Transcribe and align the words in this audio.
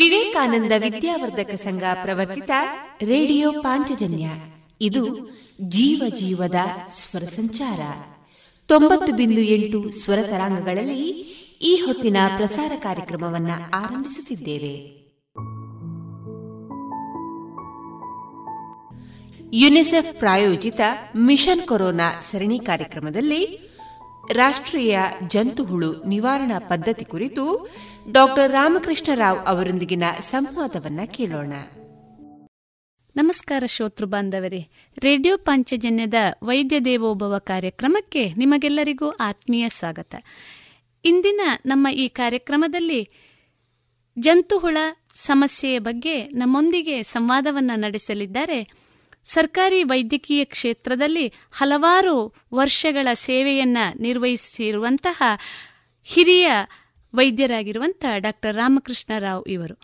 ವಿವೇಕಾನಂದ 0.00 0.72
ವಿದ್ಯಾವರ್ಧಕ 0.78 1.54
ಸಂಘ 1.54 1.82
ಪ್ರವರ್ತಿತ 2.02 2.50
ರೇಡಿಯೋ 3.02 3.52
ಪಾಂಚಜನ್ಯ. 3.52 4.26
ಇದು 4.80 5.30
ಜೀವ 5.60 6.02
ಜೀವದ 6.18 6.54
ಸ್ವರ 6.88 7.20
ಸಂಚಾರ. 7.20 7.80
ತೊಂಬತ್ತು 8.68 9.16
ಬಿಂದು 9.16 9.40
ಎಂಟು 9.40 9.90
ಸ್ವರ 9.90 10.18
ತರಾಂಗಗಳಲ್ಲಿ 10.22 11.08
ಈ 11.62 11.74
ಹೊತ್ತಿನ 11.74 12.16
ಪ್ರಸಾರ 12.36 12.72
ಕಾರ್ಯಕ್ರಮವನ್ನು 12.76 13.52
ಆರಂಭಿಸುತ್ತಿದ್ದೇವೆ. 13.52 15.00
ಯುನಿಸೆಫ್ 19.52 20.18
ಪ್ರಾಯೋಜಿತ 20.18 20.80
ಮಿಷನ್ 21.16 21.62
ಕೊರೋನಾ 21.62 22.20
ಸರಣಿ 22.20 22.58
ಕಾರ್ಯಕ್ರಮದಲ್ಲಿ 22.58 23.70
ರಾಷ್ಟ್ರೀಯ 24.32 24.98
ಜಂತುಹುಳು 25.28 26.04
ನಿವಾರಣಾ 26.04 26.58
ಪದ್ಧತಿ 26.58 27.04
ಕುರಿತು 27.04 27.70
ಡಾಕ್ಟರ್ 28.08 28.52
ರಾಮಕೃಷ್ಣ 28.52 29.14
ರಾವ್ 29.14 29.46
ಅವರೊಂದಿಗಿನ 29.46 30.04
ಸಂವಾದವನ್ನ 30.20 31.00
ಕೇಳೋಣ. 31.04 31.52
ನಮಸ್ಕಾರ 33.16 33.64
ಶ್ರೋತೃ 33.66 34.04
ಬಾಂಧವರೇ. 34.04 34.68
ರೇಡಿಯೋ 34.98 35.36
ಪಾಂಚಜನ್ಯದ 35.36 36.14
ವೈದ್ಯ 36.42 36.80
ದೇವೋಭವ 36.80 37.38
ಕಾರ್ಯಕ್ರಮಕ್ಕೆ 37.38 38.34
ನಿಮಗೆಲ್ಲರಿಗೂ 38.34 39.10
ಆತ್ಮೀಯ 39.10 39.68
ಸ್ವಾಗತ. 39.68 40.14
ಇಂದಿನ 41.04 41.40
ನಮ್ಮ 41.66 41.88
ಈ 41.88 42.08
ಕಾರ್ಯಕ್ರಮದಲ್ಲಿ 42.08 43.08
ಜಂತುಹುಳ 44.18 44.76
ಸಮಸ್ಯೆಯ 45.14 45.78
ಬಗ್ಗೆ 45.78 46.28
ನಮ್ಮೊಂದಿಗೆ 46.28 47.02
ಸಂವಾದವನ್ನು 47.02 47.78
ನಡೆಸಲಿದ್ದಾರೆ. 47.78 48.68
ಸರ್ಕಾರಿ 49.24 49.82
ವೈದ್ಯಕೀಯ 49.82 50.44
ಕ್ಷೇತ್ರದಲ್ಲಿ 50.44 51.32
ಹಲವಾರು 51.50 52.34
ವರ್ಷಗಳ 52.54 53.08
ಸೇವೆಯನ್ನ 53.12 53.78
ನಿರ್ವಹಿಸಿರುವಂತಹ 53.98 55.22
ಹಿರಿಯ 56.04 56.52
ವೈದ್ಯರಾಗಿರುವಂತಹ 57.14 58.18
ಡಾಕ್ಟರ್ 58.18 58.56
ರಾಮಕೃಷ್ಣ 58.56 59.18
ರಾವ್ 59.18 59.44
ಇವರು. 59.46 59.78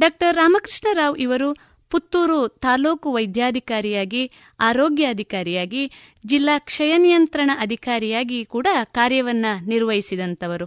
ಡಾಕ್ಟರ್ 0.00 0.36
ರಾಮಕೃಷ್ಣ 0.36 0.88
ರಾವ್ 0.92 1.18
ಇವರು 1.18 1.74
ಪುತ್ತೂರು 1.90 2.48
ತಾಲೂಕು 2.48 3.12
ವೈದ್ಯಾಧಿಕಾರಿಯಾಗಿ, 3.12 4.30
ಆರೋಗ್ಯಾಧಿಕಾರಿಯಾಗಿ, 4.60 5.92
ಜಿಲ್ಲಾ 6.26 6.58
ಕ್ಷಯ 6.58 6.98
ನಿಯಂತ್ರಣ 6.98 7.50
ಅಧಿಕಾರಿಯಾಗಿ 7.58 8.44
ಕೂಡ 8.44 8.66
ಕಾರ್ಯವನ್ನು 8.84 9.68
ನಿರ್ವಹಿಸಿದಂಥವರು. 9.68 10.66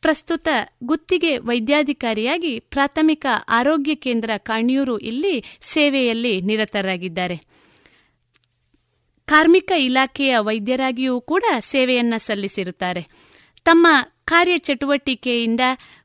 ಪ್ರಸ್ತುತ 0.00 0.48
ಗುತ್ತಿಗೆ 0.84 1.38
ವೈದ್ಯಾಧಿಕಾರಿಯಾಗಿ 1.38 2.58
ಪ್ರಾಥಮಿಕ 2.58 3.26
ಆರೋಗ್ಯ 3.48 3.94
ಕೇಂದ್ರ 3.94 4.30
ಕಾಣಿಯೂರು 4.36 4.98
ಇಲ್ಲಿ 4.98 5.44
ಸೇವೆಯಲ್ಲಿ 5.60 6.40
ನಿರತರಾಗಿದ್ದಾರೆ. 6.40 7.36
ಕಾರ್ಮಿಕ 9.26 9.72
ಇಲಾಖೆಯ 9.78 10.38
ವೈದ್ಯರಾಗಿಯೂ 10.38 11.20
ಕೂಡ 11.20 11.44
ಸೇವೆಯನ್ನು 11.58 12.18
ಸಲ್ಲಿಸಿರುತ್ತಾರೆ. 12.18 13.06
ತಮ್ಮ 13.64 13.86
ಕಾರ್ಯಚಟುವಟಿಕೆಯಿಂದ 14.26 15.60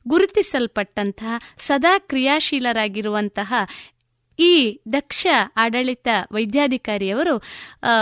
ಗುರುತಿಸಲ್ಪಟ್ಟಂತಹ 0.08 1.38
ಸದಾ 1.58 1.98
ಕ್ರಿಯಾಶೀಲರಾಗಿರುವಂತಹ 1.98 3.54
ಈ 4.38 4.80
ದಕ್ಷ 4.92 5.26
ಆಡಳಿತ 5.56 6.08
ವೈದ್ಯಾಧಿಕಾರಿಯವರು 6.32 7.42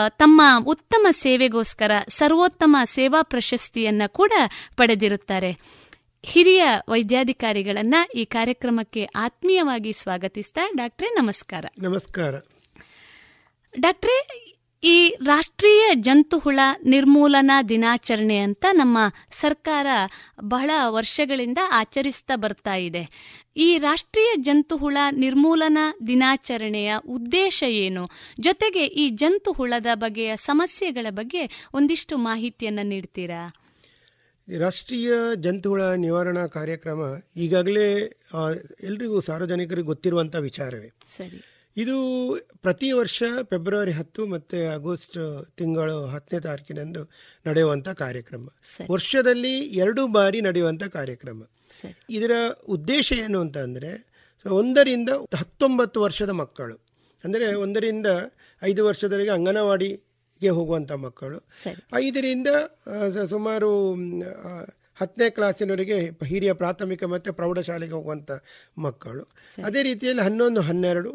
ತಮ್ಮ 0.08 0.42
ಉತ್ತಮ 0.66 1.06
ಸೇವೆಗೋಸ್ಕರ 1.10 1.92
ಸರ್ವೋತ್ತಮ 2.08 2.76
ಸೇವಾ 2.84 3.22
ಪ್ರಶಸ್ತಿಯನ್ನು 3.22 4.12
ಕೂಡ 4.12 4.32
ಪಡೆದಿರುತ್ತಾರೆ. 4.76 5.52
ಹಿರಿಯ 6.22 6.64
ವೈದ್ಯಾಧಿಕಾರಿಗಳನ್ನ 6.88 7.94
ಈ 8.14 8.24
ಕಾರ್ಯಕ್ರಮಕ್ಕೆ 8.24 9.04
ಆತ್ಮೀಯವಾಗಿ 9.16 9.92
ಸ್ವಾಗತಿಸ್ತಾ 9.92 10.70
ಡಾಕ್ಟ್ರೆ 10.76 11.08
ನಮಸ್ಕಾರ. 11.08 11.64
ನಮಸ್ಕಾರ. 11.82 12.34
ಡಾಕ್ಟ್ರೇ 13.78 14.49
ಈ 14.82 15.16
ರಾಷ್ಟ್ರೀಯ 15.24 15.84
ಜಂತುಹುಳ 15.94 16.60
ನಿರ್ಮೂಲನಾ 16.84 17.62
ದಿನಾಚರಣೆ 17.62 18.38
ಅಂತ 18.38 18.66
ನಮ್ಮ 18.72 18.98
ಸರ್ಕಾರ 19.30 19.86
ಬಹಳ 20.40 20.70
ವರ್ಷಗಳಿಂದ 20.88 21.58
ಆಚರಿಸ್ತಾ 21.70 22.36
ಬರ್ತಾ 22.36 22.74
ಇದೆ. 22.74 23.02
ಈ 23.56 23.78
ರಾಷ್ಟ್ರೀಯ 23.78 24.30
ಜಂತುಹುಳ 24.36 24.96
ನಿರ್ಮೂಲನಾ 25.12 25.96
ದಿನಾಚರಣೆಯ 26.06 26.94
ಉದ್ದೇಶ 27.08 27.62
ಏನು? 27.68 28.08
ಜೊತೆಗೆ 28.40 28.84
ಈ 28.84 29.08
ಜಂತುಹುಳದ 29.08 29.86
ಬಗೆಯ 29.94 30.36
ಸಮಸ್ಯೆಗಳ 30.36 31.06
ಬಗ್ಗೆ 31.10 31.68
ಒಂದಿಷ್ಟು 31.74 32.16
ಮಾಹಿತಿಯನ್ನು 32.16 32.82
ನೀಡ್ತೀರಾ? 32.82 33.54
ರಾಷ್ಟ್ರೀಯ 34.58 35.12
ಜಂತುಹುಳ 35.36 35.82
ನಿವಾರಣಾ 35.82 36.46
ಕಾರ್ಯಕ್ರಮ 36.46 37.00
ಈಗಾಗಲೇ 37.36 38.00
ಎಲ್ರಿಗೂ 38.82 39.20
ಸಾರ್ವಜನಿಕರಿಗೆ 39.20 39.86
ಗೊತ್ತಿರುವಂಥ 39.86 40.36
ವಿಚಾರವೇ. 40.36 40.92
ಸರಿ. 41.16 41.59
ಇದು 41.76 41.96
ಪ್ರತಿ 42.64 42.88
ವರ್ಷ 42.98 43.22
ಫೆಬ್ರವರಿ 43.50 43.92
ಹತ್ತು 43.98 44.22
ಮತ್ತು 44.32 44.58
ಆಗಸ್ಟ್ 44.74 45.18
ತಿಂಗಳು 45.58 45.96
ಹತ್ತನೇ 46.14 46.40
ತಾರೀಕಿನಂದು 46.40 47.02
ನಡೆಯುವಂಥ 47.46 47.88
ಕಾರ್ಯಕ್ರಮ. 48.02 48.44
ವರ್ಷದಲ್ಲಿ 48.94 49.54
ಎರಡು 49.82 50.02
ಬಾರಿ 50.16 50.40
ನಡೆಯುವಂಥ 50.48 50.84
ಕಾರ್ಯಕ್ರಮ. 50.98 51.40
ಇದರ 52.16 52.32
ಉದ್ದೇಶ 52.76 53.08
ಏನು 53.24 53.40
ಅಂತ 53.44 53.58
ಅಂದರೆ 53.68 53.92
ಒಂದರಿಂದ 54.46 55.10
ಹತ್ತೊಂಬತ್ತು 55.40 55.98
ವರ್ಷದ 56.06 56.32
ಮಕ್ಕಳು. 56.42 56.76
ಅಂದರೆ 57.24 57.46
ಒಂದರಿಂದ 57.64 58.08
ಐದು 58.62 58.82
ವರ್ಷದವರೆಗೆ 58.88 59.32
ಅಂಗನವಾಡಿಗೆ 59.38 60.50
ಹೋಗುವಂಥ 60.58 60.92
ಮಕ್ಕಳು. 61.06 61.38
ಐದರಿಂದ 62.02 62.48
ಸುಮಾರು 63.32 63.70
ಹತ್ತನೇ 65.00 65.30
ಕ್ಲಾಸಿನವರಿಗೆ 65.36 65.96
ಹಿರಿಯ 66.30 66.52
ಪ್ರಾಥಮಿಕ 66.62 67.04
ಮತ್ತು 67.14 67.30
ಪ್ರೌಢಶಾಲೆಗೆ 67.32 67.94
ಹೋಗುವಂಥ 67.98 68.30
ಮಕ್ಕಳು. 68.86 69.24
ಅದೇ 69.68 69.82
ರೀತಿಯಲ್ಲಿ 69.90 70.22
ಹನ್ನೊಂದು 70.28 70.62
ಹನ್ನೆರಡು 70.70 71.12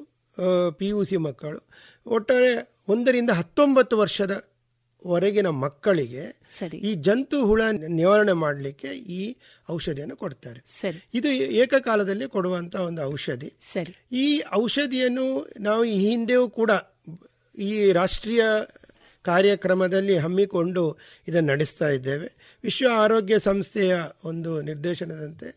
ಪಿ 0.77 0.87
ಯು 0.87 1.03
ಸಿ 1.03 1.17
ಮಕ್ಕಳು. 1.17 1.59
ಒಟ್ಟಾರೆ 2.07 2.51
ಒಂದರಿಂದ 2.87 3.29
ಹತ್ತೊಂಬತ್ತು 3.29 3.97
ವರ್ಷದ 3.97 4.33
ವರೆಗಿನ 5.07 5.47
ಮಕ್ಕಳಿಗೆ 5.47 6.23
ಈ 6.89 6.93
ಜಂತು 6.93 7.45
ಹುಳ 7.45 7.61
ನಿವಾರಣೆ 7.87 8.33
ಮಾಡಲಿಕ್ಕೆ 8.33 8.87
ಈ 8.87 9.35
ಔಷಧಿಯನ್ನು 9.69 10.15
ಕೊಡ್ತಾರೆ. 10.15 10.59
ಇದು 11.13 11.29
ಏಕಕಾಲದಲ್ಲಿ 11.63 12.27
ಕೊಡುವಂಥ 12.29 12.75
ಒಂದು 12.75 13.01
ಔಷಧಿ. 13.13 13.49
ಈ 14.11 14.41
ಔಷಧಿಯನ್ನು 14.53 15.27
ನಾವು 15.59 15.83
ಈ 15.85 15.97
ಹಿಂದೆಯೂ 16.09 16.49
ಕೂಡ 16.49 16.71
ಈ 17.57 17.91
ರಾಷ್ಟ್ರೀಯ 17.91 18.43
ಕಾರ್ಯಕ್ರಮದಲ್ಲಿ 19.25 20.17
ಹಮ್ಮಿಕೊಂಡು 20.17 20.83
ಇದನ್ನು 21.27 21.51
ನಡೆಸ್ತಾ 21.51 21.87
ಇದ್ದೇವೆ. 21.89 22.27
ವಿಶ್ವ 22.63 22.87
ಆರೋಗ್ಯ 22.93 23.39
ಸಂಸ್ಥೆಯ 23.39 23.95
ಒಂದು 24.23 24.61
ನಿರ್ದೇಶನದಂತೆ 24.61 25.49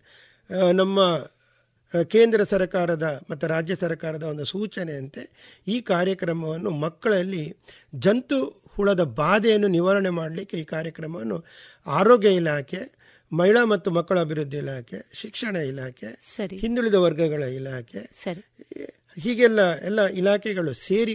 ನಮ್ಮ 0.72 0.98
ಕೇಂದ್ರ 2.10 2.40
ಸರ್ಕಾರದ 2.44 3.06
ಮತ್ತು 3.30 3.44
ರಾಜ್ಯ 3.46 3.74
ಸರ್ಕಾರದ 3.74 4.24
ಒಂದು 4.24 4.44
ಸೂಚನೆಯಂತೆ 4.44 5.22
ಈ 5.66 5.78
ಕಾರ್ಯಕ್ರಮವನ್ನು 5.86 6.72
ಮಕ್ಕಳಲ್ಲಿ 6.78 7.44
ಜಂತು 7.98 8.38
ಹುಳದ 8.74 9.02
ಬಾಧೆಯನ್ನು 9.16 9.68
ನಿವಾರಣೆ 9.68 10.12
ಮಾಡಲಿಕ್ಕೆ 10.18 10.56
ಈ 10.58 10.66
ಕಾರ್ಯಕ್ರಮವನ್ನು 10.66 11.38
ಆರೋಗ್ಯ 11.86 12.32
ಇಲಾಖೆ 12.34 12.82
ಮಹಿಳಾ 13.32 13.62
ಮತ್ತು 13.64 13.88
ಮಕ್ಕಳ 13.90 14.18
ಅಭಿವೃದ್ಧಿ 14.20 14.58
ಇಲಾಖೆ 14.58 14.98
ಶಿಕ್ಷಣ 15.14 15.56
ಇಲಾಖೆ 15.70 16.10
ಹಿಂದುಳಿದ 16.62 16.98
ವರ್ಗಗಳ 17.04 17.42
ಇಲಾಖೆ 17.58 18.02
ಹೀಗೆಲ್ಲ 19.22 19.60
ಎಲ್ಲ 19.84 20.06
ಇಲಾಖೆಗಳು 20.06 20.74
ಸೇರಿ 20.74 21.14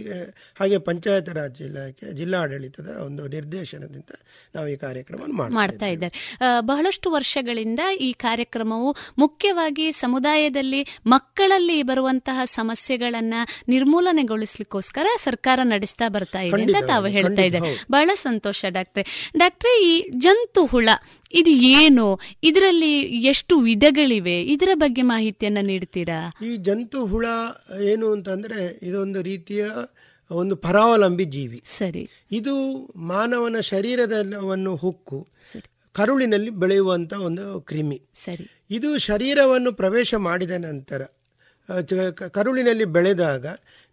ಹಾಗೆ 0.60 0.78
ಪಂಚಾಯತ್ 0.78 1.28
ರಾಜ್ 1.28 1.62
ಇಲಾಖೆ 1.62 2.12
ಜಿಲ್ಲಾಡಳಿತದ 2.12 2.96
ಒಂದು 3.06 3.28
ನಿರ್ದೇಶನದಿಂದ 3.28 4.10
ನಾವು 4.54 4.68
ಈ 4.68 4.76
ಕಾರ್ಯಕ್ರಮ 4.76 5.20
ಮಾಡ್ತಾ 5.58 5.86
ಇದ್ದಾರೆ. 5.86 6.14
ಬಹಳಷ್ಟು 6.60 7.10
ವರ್ಷಗಳಿಂದ 7.10 7.80
ಈ 8.00 8.12
ಕಾರ್ಯಕ್ರಮವು 8.12 8.96
ಮುಖ್ಯವಾಗಿ 9.18 9.92
ಸಮುದಾಯದಲ್ಲಿ 9.92 10.86
ಮಕ್ಕಳಲ್ಲಿ 11.06 11.82
ಬರುವಂತಹ 11.82 12.40
ಸಮಸ್ಯೆಗಳನ್ನ 12.44 13.34
ನಿರ್ಮೂಲನೆಗೊಳಿಸ್ಲಿಕ್ಕೋಸ್ಕರ 13.68 15.06
ಸರ್ಕಾರ 15.16 15.60
ನಡೆಸ್ತಾ 15.62 16.08
ಬರ್ತಾ 16.08 16.40
ಇದೆ 16.40 16.62
ಅಂತ 16.62 16.84
ತಾವು 16.86 17.06
ಹೇಳ್ತಾ 17.06 17.42
ಇದ್ದಾರೆ. 17.42 17.86
ಬಹಳ 17.90 18.10
ಸಂತೋಷ 18.14 18.64
ಡಾಕ್ಟ್ರೆ. 18.68 19.32
ಡಾಕ್ಟ್ರೆ 19.36 19.86
ಈ 19.86 20.10
ಜಂತು 20.18 20.66
ಹುಳ 20.66 20.88
ಇದು 21.34 21.50
ಏನು? 21.50 22.18
ಇದರಲ್ಲಿ 22.42 22.92
ಎಷ್ಟು 23.26 23.58
ವಿಧಗಳಿವೆ? 23.58 24.42
ಇದರ 24.42 24.70
ಬಗ್ಗೆ 24.74 25.02
ಮಾಹಿತಿಯನ್ನು 25.02 25.60
ನೀಡ್ತೀರಾ? 25.60 26.20
ಈ 26.46 26.56
ಜಂತು 26.56 27.06
ಹುಳ 27.06 27.26
ಏನು 27.82 28.12
ಅಂತಂದ್ರೆ 28.12 28.78
ಇದೊಂದು 28.82 29.22
ರೀತಿಯ 29.22 29.66
ಒಂದು 30.30 30.56
ಪರಾವಲಂಬಿ 30.56 31.24
ಜೀವಿ. 31.24 31.62
ಸರಿ. 31.64 32.08
ಇದು 32.32 32.54
ಮಾನವನ 32.96 33.60
ಶರೀರದವನ್ನು 33.60 34.76
ಹುಕ್ಕು 34.76 35.18
ಕರುಳಿನಲ್ಲಿ 35.92 36.50
ಬೆಳೆಯುವಂತ 36.50 37.12
ಒಂದು 37.12 37.60
ಕ್ರಿಮಿ. 37.60 38.02
ಸರಿ. 38.14 38.46
ಇದು 38.70 38.98
ಶರೀರವನ್ನು 38.98 39.72
ಪ್ರವೇಶ 39.72 40.14
ಮಾಡಿದ 40.14 40.50
ನಂತರ 40.50 41.02
ಕರುಳಿನಲ್ಲಿ 42.28 42.84
ಬೆಳೆದಾಗ 42.84 43.46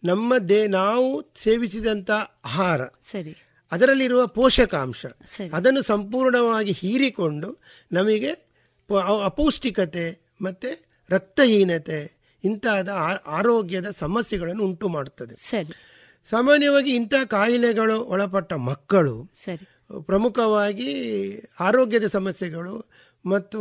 ನಮ್ಮ 0.03 0.37
ದೇ 0.37 0.67
ನಾವು 0.67 1.33
ಸೇವಿಸಿದಂಥ 1.35 2.11
ಆಹಾರ 2.45 2.81
ಸರಿ. 2.85 3.33
ಅದರಲ್ಲಿರುವ 3.71 4.27
ಪೋಷಕಾಂಶ 4.27 5.05
ಅದನ್ನು 5.53 5.81
ಸಂಪೂರ್ಣವಾಗಿ 5.81 6.71
ಹೀರಿಕೊಂಡು 6.71 7.57
ನಮಗೆ 7.91 8.31
ಅಪೌಷ್ಟಿಕತೆ 9.25 10.35
ಮತ್ತು 10.41 10.85
ರಕ್ತಹೀನತೆ 11.09 12.21
ಇಂತಹದ 12.43 12.89
ಆರೋಗ್ಯದ 13.25 13.89
ಸಮಸ್ಯೆಗಳನ್ನು 13.89 14.63
ಉಂಟು 14.63 14.89
ಮಾಡುತ್ತದೆ. 14.89 15.35
ಸಾಮಾನ್ಯವಾಗಿ 16.29 16.95
ಇಂಥ 16.95 17.13
ಕಾಯಿಲೆಗಳು 17.25 18.01
ಒಳಪಟ್ಟ 18.01 18.53
ಮಕ್ಕಳು 18.53 19.31
ಪ್ರಮುಖವಾಗಿ 20.05 20.89
ಆರೋಗ್ಯದ 21.59 22.05
ಸಮಸ್ಯೆಗಳು 22.05 22.85
ಮತ್ತು 23.25 23.59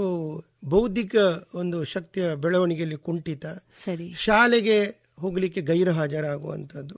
ಬೌದ್ಧಿಕ 0.64 1.16
ಒಂದು 1.54 1.84
ಶಕ್ತಿಯ 1.84 2.34
ಬೆಳವಣಿಗೆಯಲ್ಲಿ 2.34 2.96
ಕುಂಠಿತ 2.96 3.46
ಶಾಲೆಗೆ 4.14 4.99
ಹೋಗಲಿಕ್ಕೆ 5.20 5.60
ಗೈರು 5.60 5.92
ಹಾಜರಾಗುವಂಥದ್ದು 5.92 6.96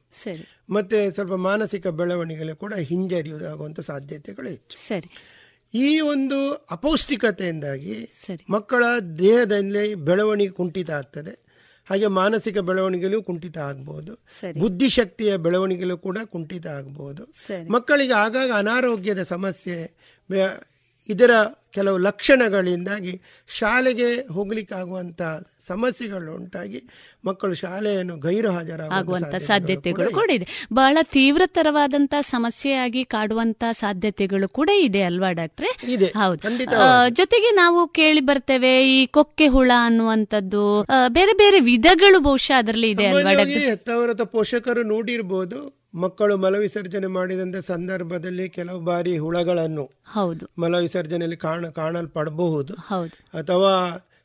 ಮತ್ತೆ 0.71 1.11
ಸ್ವಲ್ಪ 1.11 1.33
ಮಾನಸಿಕ 1.33 1.87
ಬೆಳವಣಿಗೆಗಳು 1.87 2.57
ಕೂಡ 2.57 2.75
ಹಿಂಜರಿಯುವುದಾಗುವಂಥ 2.75 3.81
ಸಾಧ್ಯತೆಗಳು 3.81 4.49
ಹೆಚ್ಚು. 4.49 4.77
ಸರಿ. 4.89 5.09
ಈ 5.75 6.01
ಒಂದು 6.01 6.39
ಅಪೌಷ್ಟಿಕತೆಯಿಂದಾಗಿ 6.71 7.95
ಮಕ್ಕಳ 8.51 8.85
ದೇಹದಲ್ಲಿ 9.19 9.95
ಬೆಳವಣಿಗೆ 9.95 10.53
ಕುಂಠಿತ 10.53 10.91
ಆಗ್ತದೆ. 10.91 11.35
ಹಾಗೆ 11.91 12.07
ಮಾನಸಿಕ 12.07 12.59
ಬೆಳವಣಿಗೆಲೂ 12.59 13.23
ಕುಂಠಿತ 13.23 13.59
ಆಗ್ಬೋದು. 13.59 14.13
ಬುದ್ಧಿಶಕ್ತಿಯ 14.61 15.37
ಬೆಳವಣಿಗೆಯಲ್ಲೂ 15.37 15.99
ಕೂಡ 15.99 16.19
ಕುಂಠಿತ 16.25 16.67
ಆಗ್ಬೋದು. 16.67 17.25
ಮಕ್ಕಳಿಗೆ 17.73 18.13
ಆಗಾಗ 18.13 18.51
ಅನಾರೋಗ್ಯದ 18.57 19.23
ಸಮಸ್ಯೆ 19.23 19.79
ಇದರ 21.09 21.31
ಕೆಲವು 21.71 21.99
ಲಕ್ಷಣಗಳಿಂದಾಗಿ 21.99 23.13
ಶಾಲೆಗೆ 23.49 24.09
ಹೋಗ್ಲಿಕ್ಕಾಗುವಂತ 24.33 25.23
ಸಮಸ್ಯೆಗಳು 25.73 26.31
ಉಂಟಾಗಿ 26.35 26.81
ಮಕ್ಕಳು 27.25 27.55
ಶಾಲೆಯನ್ನು 27.55 28.17
ಗೈರು 28.19 28.51
ಹಾಜರಾಗುವಂತಹ 28.51 29.41
ಸಾಧ್ಯತೆಗಳು 29.47 30.09
ಕೂಡ 30.13 30.31
ಇದೆ. 30.31 30.47
ಬಹಳ 30.73 30.99
ತೀವ್ರತರವಾದಂತಹ 31.13 32.23
ಸಮಸ್ಯೆಯಾಗಿ 32.31 33.05
ಕಾಡುವಂತಹ 33.05 33.73
ಸಾಧ್ಯತೆಗಳು 33.73 34.49
ಕೂಡ 34.49 34.71
ಇದೆ 34.81 35.03
ಅಲ್ವಾ 35.03 35.31
ಡಾಕ್ಟ್ರೆ? 35.33 35.71
ಇದೆ. 35.93 36.07
ಹೌದು. 36.07 36.41
ಜೊತೆಗೆ 37.11 37.51
ನಾವು 37.55 37.89
ಕೇಳಿ 37.89 38.21
ಬರ್ತೇವೆ 38.21 38.73
ಈ 38.91 39.07
ಕೊಕ್ಕೆ 39.07 39.47
ಹುಳ 39.47 39.71
ಅನ್ನುವಂಥದ್ದು. 39.85 40.65
ಬೇರೆ 41.09 41.33
ಬೇರೆ 41.33 41.61
ವಿಧಗಳು 41.61 42.21
ಬಹುಶಃ 42.21 42.59
ಅದರಲ್ಲಿ 42.59 42.91
ಇದೆ 42.91 43.07
ಅಲ್ವಾ 43.07 43.33
ಡಾಕ್ಟರ್? 43.33 44.27
ಪೋಷಕರು 44.33 44.83
ನೋಡಿರ್ಬೋದು 44.85 45.59
ಮಕ್ಕಳು 45.95 46.35
ಮಲವಿಸರ್ಜನೆ 46.37 47.07
ಮಾಡಿದಂತ 47.07 47.57
ಸಂದರ್ಭದಲ್ಲಿ 47.57 48.49
ಕೆಲವು 48.49 48.81
ಬಾರಿ 48.81 49.15
ಹುಳಗಳನ್ನು 49.19 49.85
ಹೌದು. 50.13 50.45
ಮಲವಿಸರ್ಜನೆಯಲ್ಲಿ 50.59 51.37
ಕಾಣ 51.37 51.67
ಕಾಣಲ್ಪಡಬಹುದು. 51.67 52.75
ಅಥವಾ 53.35 53.75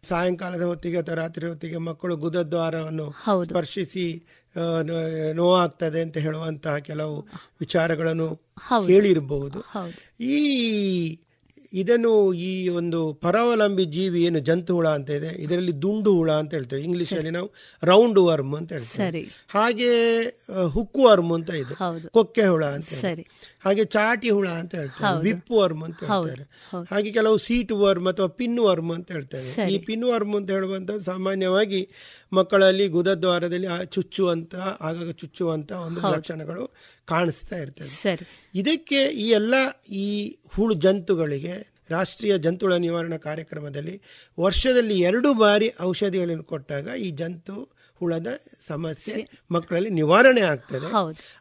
ಸಾಯಂಕಾಲದ 0.07 0.61
ಹೊತ್ತಿಗೆ 0.61 0.97
ಅಥವಾ 0.97 1.15
ರಾತ್ರಿ 1.15 1.45
ಹೊತ್ತಿಗೆ 1.47 1.77
ಮಕ್ಕಳು 1.89 2.15
ಗುದದ್ವಾರವನ್ನು 2.15 3.07
ಸ್ಪರ್ಶಿಸಿ 3.43 4.07
ನೋವಾಗ್ತದೆ 5.33 5.99
ಅಂತ 6.01 6.17
ಹೇಳುವಂತಹ 6.17 6.75
ಕೆಲವು 6.89 7.15
ವಿಚಾರಗಳನ್ನು 7.59 8.29
ಕೇಳಿರಬಹುದು. 8.87 9.59
ಈ 10.33 10.41
ಇದನ್ನು 11.73 12.11
ಈ 12.33 12.51
ಒಂದು 12.69 12.99
ಪರಾವಲಂಬಿ 13.13 13.85
ಜೀವಿ 13.85 14.19
ಏನು 14.23 14.39
ಜಂತು 14.39 14.73
ಹುಳ 14.73 14.87
ಅಂತ 14.89 15.09
ಇದೆ 15.09 15.31
ಇದರಲ್ಲಿ 15.43 15.73
ದುಂಡು 15.81 16.11
ಹುಳ 16.13 16.31
ಅಂತ 16.31 16.51
ಹೇಳ್ತೇವೆ. 16.53 16.81
ಇಂಗ್ಲಿಷ್ 16.81 17.11
ಅಲ್ಲಿ 17.13 17.29
ನಾವು 17.29 17.49
ರೌಂಡ್ 17.83 18.19
ವರ್ಮ್ 18.19 18.53
ಅಂತ 18.55 18.71
ಹೇಳ್ತೇವೆ. 18.73 19.21
ಹಾಗೆ 19.49 19.89
ಹುಕ್ಕು 20.67 21.01
ವರ್ಮ್ 21.03 21.33
ಅಂತ 21.33 21.49
ಇದೆ. 21.63 21.75
ಕೊಕ್ಕೆ 22.09 22.45
ಹುಳ 22.45 22.65
ಅಂತ 22.77 22.89
ಹಾಗೆ 23.63 23.85
ಚಾಟಿ 23.85 24.29
ಹುಳ 24.29 24.47
ಅಂತ 24.47 24.75
ಹೇಳ್ತಾರೆ 24.75 25.21
ವಿಪ್ 25.23 25.51
ವರ್ಮ್ 25.51 25.83
ಅಂತ 25.83 25.99
ಹೇಳ್ತಾರೆ. 26.03 26.43
ಹಾಗೆ 26.91 27.11
ಕೆಲವು 27.11 27.37
ಸೀಟ್ 27.37 27.71
ವರ್ಮ್ 27.71 28.07
ಅಥವಾ 28.07 28.27
ಪಿನ್ 28.27 28.59
ವರ್ಮ್ 28.59 28.91
ಅಂತ 28.91 29.11
ಹೇಳ್ತಾರೆ. 29.11 29.47
ಈ 29.73 29.77
ಪಿನ್ 29.77 30.03
ವರ್ಮ್ 30.03 30.35
ಅಂತ 30.35 30.49
ಹೇಳುವಂತ 30.51 30.91
ಸಾಮಾನ್ಯವಾಗಿ 30.91 31.81
ಮಕ್ಕಳಲ್ಲಿ 32.33 32.87
ಗುದದ್ವಾರದಲ್ಲಿ 32.87 33.67
ಚುಚ್ಚುವಂತ 33.85 34.55
ಆಗಾಗ 34.81 35.11
ಚುಚ್ಚುವಂತ 35.11 35.71
ಒಂದು 35.71 36.01
ಲಕ್ಷಣಗಳು 36.15 36.65
ಕಾಣಿಸ್ತಾ 37.05 37.57
ಇರ್ತವೆ 37.57 37.89
ಇದಕ್ಕೆ 38.55 39.03
ಈ 39.03 39.29
ಎಲ್ಲ 39.29 39.55
ಈ 39.89 40.37
ಹುಳು 40.55 40.73
ಜಂತುಗಳಿಗೆ 40.73 41.77
ರಾಷ್ಟ್ರೀಯ 41.91 42.37
ಜಂತುಳ 42.37 42.73
ನಿವಾರಣಾ 42.75 43.17
ಕಾರ್ಯಕ್ರಮದಲ್ಲಿ 43.17 44.01
ವರ್ಷದಲ್ಲಿ 44.39 44.99
ಎರಡು 44.99 45.33
ಬಾರಿ 45.33 45.71
ಔಷಧಿಗಳನ್ನು 45.81 46.43
ಕೊಟ್ಟಾಗ 46.43 46.87
ಈ 46.97 47.11
ಜಂತು 47.11 47.57
ಹುಳದ 48.01 48.27
ಸಮಸ್ಯೆ 48.67 49.15
ಮಕ್ಕಳಲ್ಲಿ 49.51 49.89
ನಿವಾರಣೆ 49.89 50.41
ಆಗ್ತದೆ. 50.41 50.87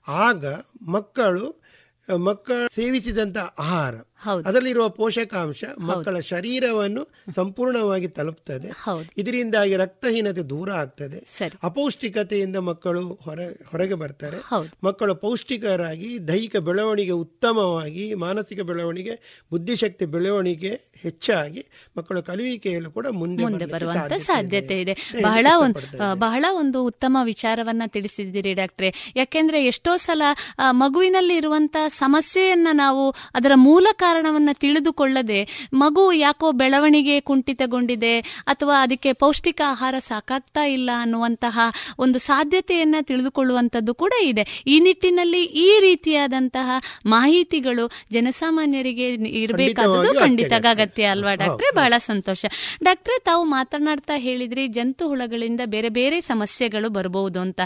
ಆಗ 0.08 0.44
ಮಕ್ಕಳು 0.88 1.65
ಮಕ್ಕಳು 2.14 2.74
ಸೇವಿಸಿದಂಥ 2.74 3.38
ಆಹಾರ. 3.58 3.94
ಅದರಲ್ಲಿರುವ 4.24 4.88
ಪೋಷಕಾಂಶ 4.88 5.64
ಮಕ್ಕಳ 5.78 6.18
ಶರೀರವನ್ನು 6.18 7.08
ಸಂಪೂರ್ಣವಾಗಿ 7.34 8.08
ತಲುಪ್ತದೆ. 8.08 8.70
ಇದರಿಂದಾಗಿ 9.16 9.76
ರಕ್ತಹೀನತೆ 9.76 10.40
ದೂರ 10.40 10.70
ಆಗ್ತದೆ. 10.70 11.50
ಅಪೌಷ್ಟಿಕತೆಯಿಂದ 11.62 12.56
ಮಕ್ಕಳು 12.56 13.18
ಹೊರ 13.24 13.38
ಹೊರಗೆ 13.66 13.94
ಬರ್ತಾರೆ. 13.94 14.36
ಮಕ್ಕಳು 14.84 15.14
ಪೌಷ್ಟಿಕರಾಗಿ 15.14 16.28
ದೈಹಿಕ 16.28 16.56
ಬೆಳವಣಿಗೆ 16.56 17.10
ಉತ್ತಮವಾಗಿ 17.10 18.14
ಮಾನಸಿಕ 18.14 18.60
ಬೆಳವಣಿಗೆ 18.60 19.44
ಬುದ್ಧಿಶಕ್ತಿ 19.50 20.04
ಬೆಳವಣಿಗೆ 20.04 20.80
ಹೆಚ್ಚಾಗಿ 20.96 21.66
ಮಕ್ಕಳು 21.98 22.22
ಕಲಿಯುವಿಕೆಯಲ್ಲೂ 22.22 22.90
ಕೂಡ 22.90 23.06
ಮುಂದೆ 23.06 23.66
ಬರುವಂತ 23.66 24.12
ಸಾಧ್ಯತೆ 24.12 24.80
ಇದೆ. 24.80 24.94
ಬಹಳ 25.22 25.46
ಒಂದು 25.56 25.80
ಬಹಳ 26.14 26.44
ಒಂದು 26.52 26.84
ಉತ್ತಮ 26.84 27.16
ವಿಚಾರವನ್ನ 27.24 27.82
ತಿಳಿಸಿದ್ದೀರಿ 27.86 28.52
ಡಾಕ್ಟ್ರೆ. 28.52 29.12
ಯಾಕೆಂದ್ರೆ 29.16 29.66
ಎಷ್ಟೋ 29.66 29.96
ಸಲ 29.96 30.22
ಮಗುವಿನಲ್ಲಿ 30.70 31.36
ಇರುವಂತ 31.36 31.76
ಸಮಸ್ಯೆಯನ್ನ 31.88 32.68
ನಾವು 32.72 33.10
ಅದರ 33.10 33.52
ಮೂಲ 33.54 33.86
ಕಾರಣವನ್ನ 34.06 34.50
ತಿಳಿದುಕೊಳ್ಳದೆ 34.52 35.40
ಮಗು 35.74 36.04
ಯಾಕೋ 36.12 36.48
ಬೆಳವಣಿಗೆ 36.60 37.14
ಕುಂಠಿತಗೊಂಡಿದೆ 37.28 38.14
ಅಥವಾ 38.46 38.76
ಅದಕ್ಕೆ 38.82 39.12
ಪೌಷ್ಟಿಕ 39.12 39.60
ಆಹಾರ 39.66 39.94
ಸಾಕಾಗ್ತಾ 39.98 40.64
ಇಲ್ಲ 40.66 40.90
ಅನ್ನುವಂತಹ 40.98 41.58
ಒಂದು 41.98 42.18
ಸಾಧ್ಯತೆಯನ್ನ 42.18 42.96
ತಿಳಿದುಕೊಳ್ಳುವಂತದ್ದು 43.02 43.92
ಕೂಡ 43.94 44.12
ಇದೆ. 44.22 44.44
ಈ 44.66 44.76
ನಿಟ್ಟಿನಲ್ಲಿ 44.80 45.42
ಈ 45.64 45.68
ರೀತಿಯಾದಂತಹ 45.80 46.68
ಮಾಹಿತಿಗಳು 47.06 47.84
ಜನಸಾಮಾನ್ಯರಿಗೆ 48.12 49.06
ಇರಬೇಕಾದದ್ದು 49.42 50.12
ಖಂಡಿತ. 50.14 50.52
ಅಗತ್ಯ 50.70 51.04
ಅಲ್ವಾ 51.04 51.34
ಡಾಕ್ಟ್ರೆ? 51.34 51.70
ಬಹಳ 51.76 51.94
ಸಂತೋಷ. 51.98 52.44
ಡಾಕ್ಟ್ರೆ 52.84 53.16
ತಾವು 53.24 53.42
ಮಾತನಾಡ್ತಾ 53.44 54.14
ಹೇಳಿದ್ರಿ 54.16 54.64
ಜಂತು 54.68 55.04
ಹುಳಗಳಿಂದ 55.08 55.62
ಬೇರೆ 55.66 55.88
ಬೇರೆ 55.88 56.18
ಸಮಸ್ಯೆಗಳು 56.20 56.88
ಬರಬಹುದು 56.90 57.40
ಅಂತ. 57.40 57.60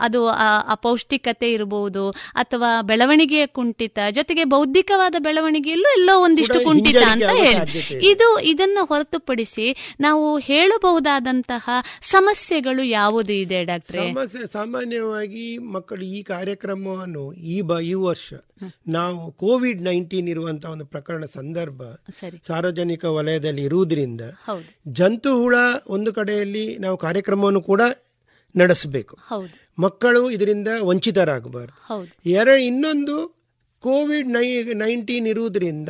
ಅದು 0.00 0.20
ಅಪೌಷ್ಟಿಕತೆ 0.68 1.48
ಇರಬಹುದು 1.52 2.04
ಅಥವಾ 2.34 2.70
ಬೆಳವಣಿಗೆಯ 2.82 3.46
ಕುಂಠಿತ. 3.56 3.98
ಜೊತೆಗೆ 4.10 4.44
ಬೌದ್ಧಿಕವಾದ 4.44 5.14
ಬೆಳವಣಿಗೆಯಲ್ಲೂ 5.18 5.79
ಎಲ್ಲೋ 5.88 6.24
ಒಂದಿಷ್ಟು 6.24 6.60
ಕುಂಠಿತ 6.64 6.96
ಅಂತ 7.10 7.22
ಹೇಳಿ. 7.22 8.10
ಇದು. 8.10 8.40
ಇದನ್ನ 8.40 8.78
ಹೊರತುಪಡಿಸಿ 8.82 9.96
ನಾವು 10.00 10.38
ಹೇಳಬಹುದಾದಂತಹ 10.38 11.70
ಸಮಸ್ಯೆಗಳು 12.00 12.82
ಯಾವುದು 12.82 13.32
ಇದೆ 13.32 13.64
ಡಾಕ್ಟರ್? 13.64 13.96
ಸಮಸ್ಯೆ 13.96 14.52
ಸಾಮಾನ್ಯವಾಗಿ 14.52 15.58
ಮಕ್ಕಳು 15.58 16.04
ಈ 16.04 16.22
ಕಾರ್ಯಕ್ರಮವನ್ನು 16.22 17.32
ಈ 17.32 17.60
ಬ 17.60 17.80
ಈ 17.80 17.94
ವರ್ಷ 17.94 18.32
ನಾವು 18.88 19.32
ಕೋವಿಡ್ 19.32 19.82
ನೈನ್ಟೀನ್ 19.82 20.28
ಇರುವಂತಹ 20.28 20.70
ಒಂದು 20.70 20.84
ಪ್ರಕರಣ 20.84 21.24
ಸಂದರ್ಭ 21.24 21.82
ಸಾರ್ವಜನಿಕ 22.48 23.04
ವಲಯದಲ್ಲಿ 23.04 23.62
ಇರುವುದರಿಂದ 23.62 24.20
ಜಂತು 24.88 25.42
ಹುಳ 25.42 25.54
ಒಂದು 25.88 26.12
ಕಡೆಯಲ್ಲಿ 26.12 26.78
ನಾವು 26.78 26.96
ಕಾರ್ಯಕ್ರಮವನ್ನು 26.96 27.60
ಕೂಡ 27.60 27.80
ನಡೆಸಬೇಕು. 28.56 29.16
ಮಕ್ಕಳು 29.78 30.30
ಇದರಿಂದ 30.30 30.68
ವಂಚಿತರಾಗಬಾರದು. 30.80 32.30
ಎರಡು 32.30 32.56
ಇನ್ನೊಂದು 32.56 33.39
ಕೋವಿಡ್ 33.82 34.28
ನೈ 34.28 34.46
ನೈನ್ಟೀನ್ 34.74 35.26
ಇರುವುದರಿಂದ 35.26 35.88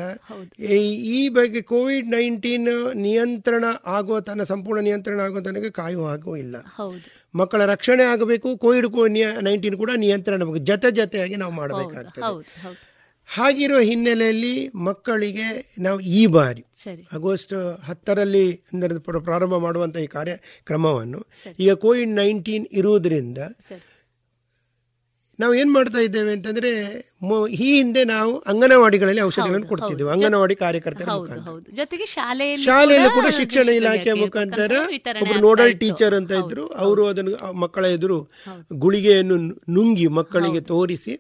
ಈ 1.19 1.29
ಬಗ್ಗೆ 1.29 1.63
ಕೋವಿಡ್ 1.63 2.11
ನೈನ್ಟೀನ್ 2.11 2.69
ನಿಯಂತ್ರಣ 2.95 3.65
ಆಗುವ 3.87 4.21
ತನ್ನ 4.21 4.43
ಸಂಪೂರ್ಣ 4.43 4.81
ನಿಯಂತ್ರಣ 4.81 5.21
ಆಗುವ 5.21 5.41
ತನಕ 5.41 5.71
ಕಾಯುವ 5.71 6.07
ಹಾಗೂ 6.09 6.37
ಇಲ್ಲ. 6.37 6.57
ಮಕ್ಕಳ 7.37 7.65
ರಕ್ಷಣೆ 7.65 8.05
ಆಗಬೇಕು 8.05 8.57
ಕೋವಿಡ್ 8.57 8.89
ನೈನ್ಟೀನ್ 9.43 9.77
ಕೂಡ 9.77 9.91
ನಿಯಂತ್ರಣ 9.97 10.59
ಜೊತೆ 10.59 10.91
ಜೊತೆಯಾಗಿ 10.91 11.37
ನಾವು 11.37 11.53
ಮಾಡಬೇಕಾಗ್ತದೆ. 11.53 12.23
ಹಾಗಿರುವ 13.29 13.79
ಹಿನ್ನೆಲೆಯಲ್ಲಿ 13.79 14.55
ಮಕ್ಕಳಿಗೆ 14.75 15.49
ನಾವು 15.79 16.01
ಈ 16.01 16.27
ಬಾರಿ 16.27 16.63
ಆಗಸ್ಟ್ 17.13 17.55
ಹತ್ತರಲ್ಲಿ 17.85 18.47
ಅಂದರೆ 18.73 18.99
ಪ್ರಾರಂಭ 19.21 19.55
ಮಾಡುವಂಥ 19.57 19.97
ಈ 19.97 20.07
ಕಾರ್ಯಕ್ರಮವನ್ನು 20.07 21.21
ಈಗ 21.59 21.73
ಕೋವಿಡ್ 21.73 22.11
ನೈನ್ಟೀನ್ 22.11 22.67
ಇರುವುದರಿಂದ 22.73 23.38
ನಾವು 25.40 25.52
ಏನು 25.61 25.70
ಮಾಡ್ತಾ 25.76 26.00
ಇದ್ದೇವೆ 26.06 26.32
ಅಂತಂದ್ರೆ 26.37 26.70
ಈ 27.64 27.68
ಹಿಂದೆ 27.76 28.02
ನಾವು 28.12 28.32
ಅಂಗನವಾಡಿಗಳಲ್ಲಿ 28.52 29.23
ಔಷಧಿಗಳನ್ನು 29.26 29.68
ಕೊಡ್ತಿದ್ದೇವೆ. 29.73 30.11
ಅಂಗನವಾಡಿ 30.14 30.54
ಕಾರ್ಯಕರ್ತರ 30.62 31.06
ಜೊತೆಗೆ 31.80 32.06
ಶಾಲೆಯಲ್ಲೂ 32.12 33.11
ಕೂಡ 33.18 33.26
ಶಿಕ್ಷಣ 33.38 33.68
ಇಲಾಖೆಯ 33.80 34.14
ಮುಖಾಂತರ 34.25 34.73
ಒಬ್ಬರು 35.23 35.40
ನೋಡಲ್ 35.49 35.75
ಟೀಚರ್ 35.82 36.16
ಅಂತ 36.20 36.32
ಇದ್ರು. 36.42 36.66
ಅವರು 36.85 37.04
ಅದನ್ನು 37.12 37.35
ಮಕ್ಕಳ 37.64 37.85
ಎದುರು 37.97 38.18
ಗುಳಿಗೆಯನ್ನು 38.85 39.38
ನುಂಗಿ 39.78 40.09
ಮಕ್ಕಳಿಗೆ 40.20 40.62
ತೋರಿಸಿ 40.73 41.14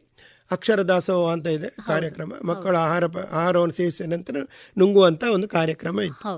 ಅಕ್ಷರ 0.50 0.80
ದಾಸೋಹ 0.90 1.26
ಅಂತ 1.32 1.48
ಇದೆ 1.56 1.68
ಕಾರ್ಯಕ್ರಮ. 1.86 2.30
ಮಕ್ಕಳ 2.50 2.74
ಆಹಾರ 2.86 3.04
ಆಹಾರವನ್ನು 3.40 3.74
ಸೇವಿಸಿದ 3.80 4.06
ನಂತರ 4.14 4.36
ನುಂಗುವಂತ 4.76 5.24
ಒಂದು 5.36 5.48
ಕಾರ್ಯಕ್ರಮ 5.48 6.00
ಇತ್ತು. 6.08 6.32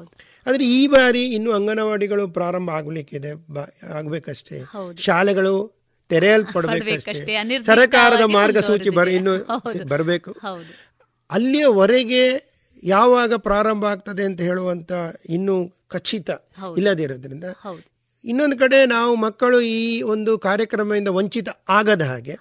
ಆದರೆ 0.46 0.64
ಈ 0.76 0.80
ಬಾರಿ 0.94 1.22
ಇನ್ನು 1.36 1.50
ಅಂಗನವಾಡಿಗಳು 1.58 2.24
ಪ್ರಾರಂಭ 2.38 2.70
ಆಗ್ಲಿಕ್ಕಿದೆ. 2.78 3.30
ಆಗಬೇಕಷ್ಟೇ. 3.98 4.58
ಶಾಲೆಗಳು 5.06 5.54
ತೆರೆಯಲ್ಪಡಬೇಕಷ್ಟೇ. 6.12 7.12
ಸರ್ಕಾರದ 7.66 8.24
ಮಾರ್ಗಸೂಚಿ 8.36 8.90
ಬರ 8.90 9.08
ಇನ್ನು 9.10 9.34
ಬರಬೇಕು. 9.88 10.30
ಅಲ್ಲಿಯವರೆಗೆ 11.30 12.24
ಯಾವಾಗ 12.86 13.32
ಪ್ರಾರಂಭ 13.40 13.84
ಆಗ್ತದೆ 13.86 14.22
ಅಂತ 14.22 14.40
ಹೇಳುವಂತ 14.40 14.92
ಇನ್ನು 15.30 15.56
ಖಚಿತ 15.88 16.30
ಇಲ್ಲದಿರೋದ್ರಿಂದ 16.76 17.46
ಇನ್ನೊಂದು 18.24 18.58
ಕಡೆ 18.58 18.86
ನಾವು 18.86 19.12
ಮಕ್ಕಳು 19.16 19.60
ಈ 19.74 19.80
ಒಂದು 20.06 20.38
ಕಾರ್ಯಕ್ರಮದಿಂದ 20.38 21.10
ವಂಚಿತ 21.16 21.48
ಆಗದ 21.70 22.02
ಹಾಗೆ 22.02 22.34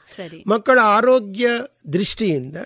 ಮಕ್ಕಳ 0.48 0.80
ಆರೋಗ್ಯ 0.92 1.48
ದೃಷ್ಟಿಯಿಂದ 1.94 2.58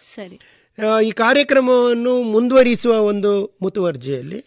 ಈ 1.03 1.11
ಕಾರ್ಯಕ್ರಮವನ್ನು 1.17 2.23
ಮುಂದುವರಿಸುವ 2.31 2.93
ಒಂದು 3.05 3.31
ಮುತುವರ್ಜಿಯಲ್ಲಿ 3.61 4.39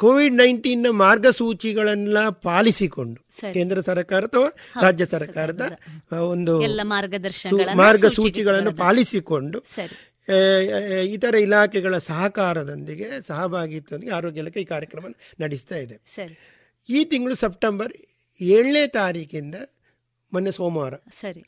ಕೋವಿಡ್ 0.00 0.34
ನೈನ್ಟೀನ್ನ 0.34 0.86
ಮಾರ್ಗಸೂಚಿಗಳನ್ನ 0.90 2.18
ಪಾಲಿಸಿಕೊಂಡು 2.28 3.20
ಕೇಂದ್ರ 3.52 3.80
ಸರ್ಕಾರ 3.80 4.24
ಅಥವಾ 4.24 4.48
ರಾಜ್ಯ 4.82 5.04
ಸರ್ಕಾರದ 5.04 5.64
ಒಂದು 6.32 6.54
ಮಾರ್ಗಸೂಚಿಗಳನ್ನು 7.76 8.72
ಪಾಲಿಸಿಕೊಂಡು 8.76 9.58
ಇತರ 11.04 11.34
ಇಲಾಖೆಗಳ 11.34 11.98
ಸಹಕಾರದೊಂದಿಗೆ 11.98 13.08
ಸಹಭಾಗಿತ್ವದೊಂದಿಗೆ 13.26 14.12
ಆರೋಗ್ಯ 14.12 14.40
ಇಲಾಖೆ 14.40 14.60
ಈ 14.60 14.64
ಕಾರ್ಯಕ್ರಮ 14.64 15.06
ನಡೆಸ್ತಾ 15.40 15.76
ಇದೆ. 15.76 15.96
ಈ 16.88 17.04
ತಿಂಗಳು 17.04 17.34
ಸೆಪ್ಟೆಂಬರ್ 17.34 17.92
ಏಳನೇ 18.40 18.86
ತಾರೀಕಿಂದ 18.86 19.54
ಮೊನ್ನೆ 20.32 20.50
ಸೋಮವಾರ 20.50 20.94
ಸರಿ. 20.94 21.42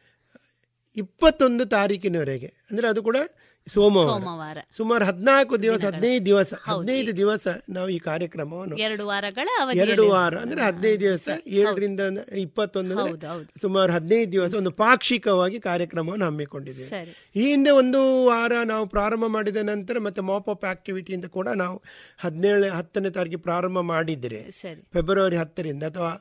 ಇಪ್ಪತ್ತೊಂದು 0.97 1.67
ತಾರೀಕಿನವರೆಗೆ 1.67 2.55
ಅಂದರೆ 2.71 2.89
ಅದು 2.89 3.03
ಕೂಡ 3.03 3.17
ಸೋಮವಾರ. 3.67 4.59
ಸುಮಾರು 4.77 5.05
ಹದಿನಾಲ್ಕು 5.05 5.55
ದಿವಸ 5.63 5.83
ಹದಿನೈದು 5.89 6.25
ದಿವಸ 6.29 6.53
ಹದಿನೈದು 6.65 7.13
ದಿವಸ 7.17 7.45
ನಾವು 7.71 7.89
ಈ 7.89 7.99
ಕಾರ್ಯಕ್ರಮವನ್ನು 8.07 8.77
ಎರಡು 8.87 9.05
ವಾರಗಳ 9.11 9.49
ಎರಡು 9.83 10.05
ವಾರ 10.13 10.35
ಅಂದ್ರೆ 10.45 10.61
ಹದಿನೈದು 10.69 11.01
ದಿವಸ 11.01 11.29
ಏಳರಿಂದ 11.61 12.01
ಇಪ್ಪತ್ತೊಂದು 12.45 12.95
ಸುಮಾರು 13.63 13.91
ಹದಿನೈದು 13.93 14.31
ದಿವಸ 14.33 14.55
ಒಂದು 14.55 14.73
ಪಾಕ್ಷಿಕವಾಗಿ 14.81 15.61
ಕಾರ್ಯಕ್ರಮವನ್ನು 15.61 16.27
ಹಮ್ಮಿಕೊಂಡಿದ್ದೇವೆ. 16.27 17.03
ಈ 17.37 17.45
ಹಿಂದೆ 17.51 17.73
ಒಂದು 17.83 18.01
ವಾರ 18.25 18.53
ನಾವು 18.65 18.87
ಪ್ರಾರಂಭ 18.87 19.25
ಮಾಡಿದ 19.37 19.63
ನಂತರ 19.73 19.99
ಮತ್ತೆ 19.99 20.25
ಮಾಪಪ್ 20.31 20.65
ಆಕ್ಟಿವಿಟಿ 20.65 21.15
ಅಂತ 21.15 21.31
ಕೂಡ 21.39 21.49
ನಾವು 21.63 21.77
ಹದಿನೇಳು 22.19 22.71
ಹತ್ತನೇ 22.79 23.11
ತಾರೀಕು 23.11 23.41
ಪ್ರಾರಂಭ 23.49 23.79
ಮಾಡಿದ್ರೆ 23.93 24.43
ಫೆಬ್ರವರಿ 24.93 25.37
ಹತ್ತರಿಂದ 25.37 25.85
ಅಥವಾ 25.85 26.13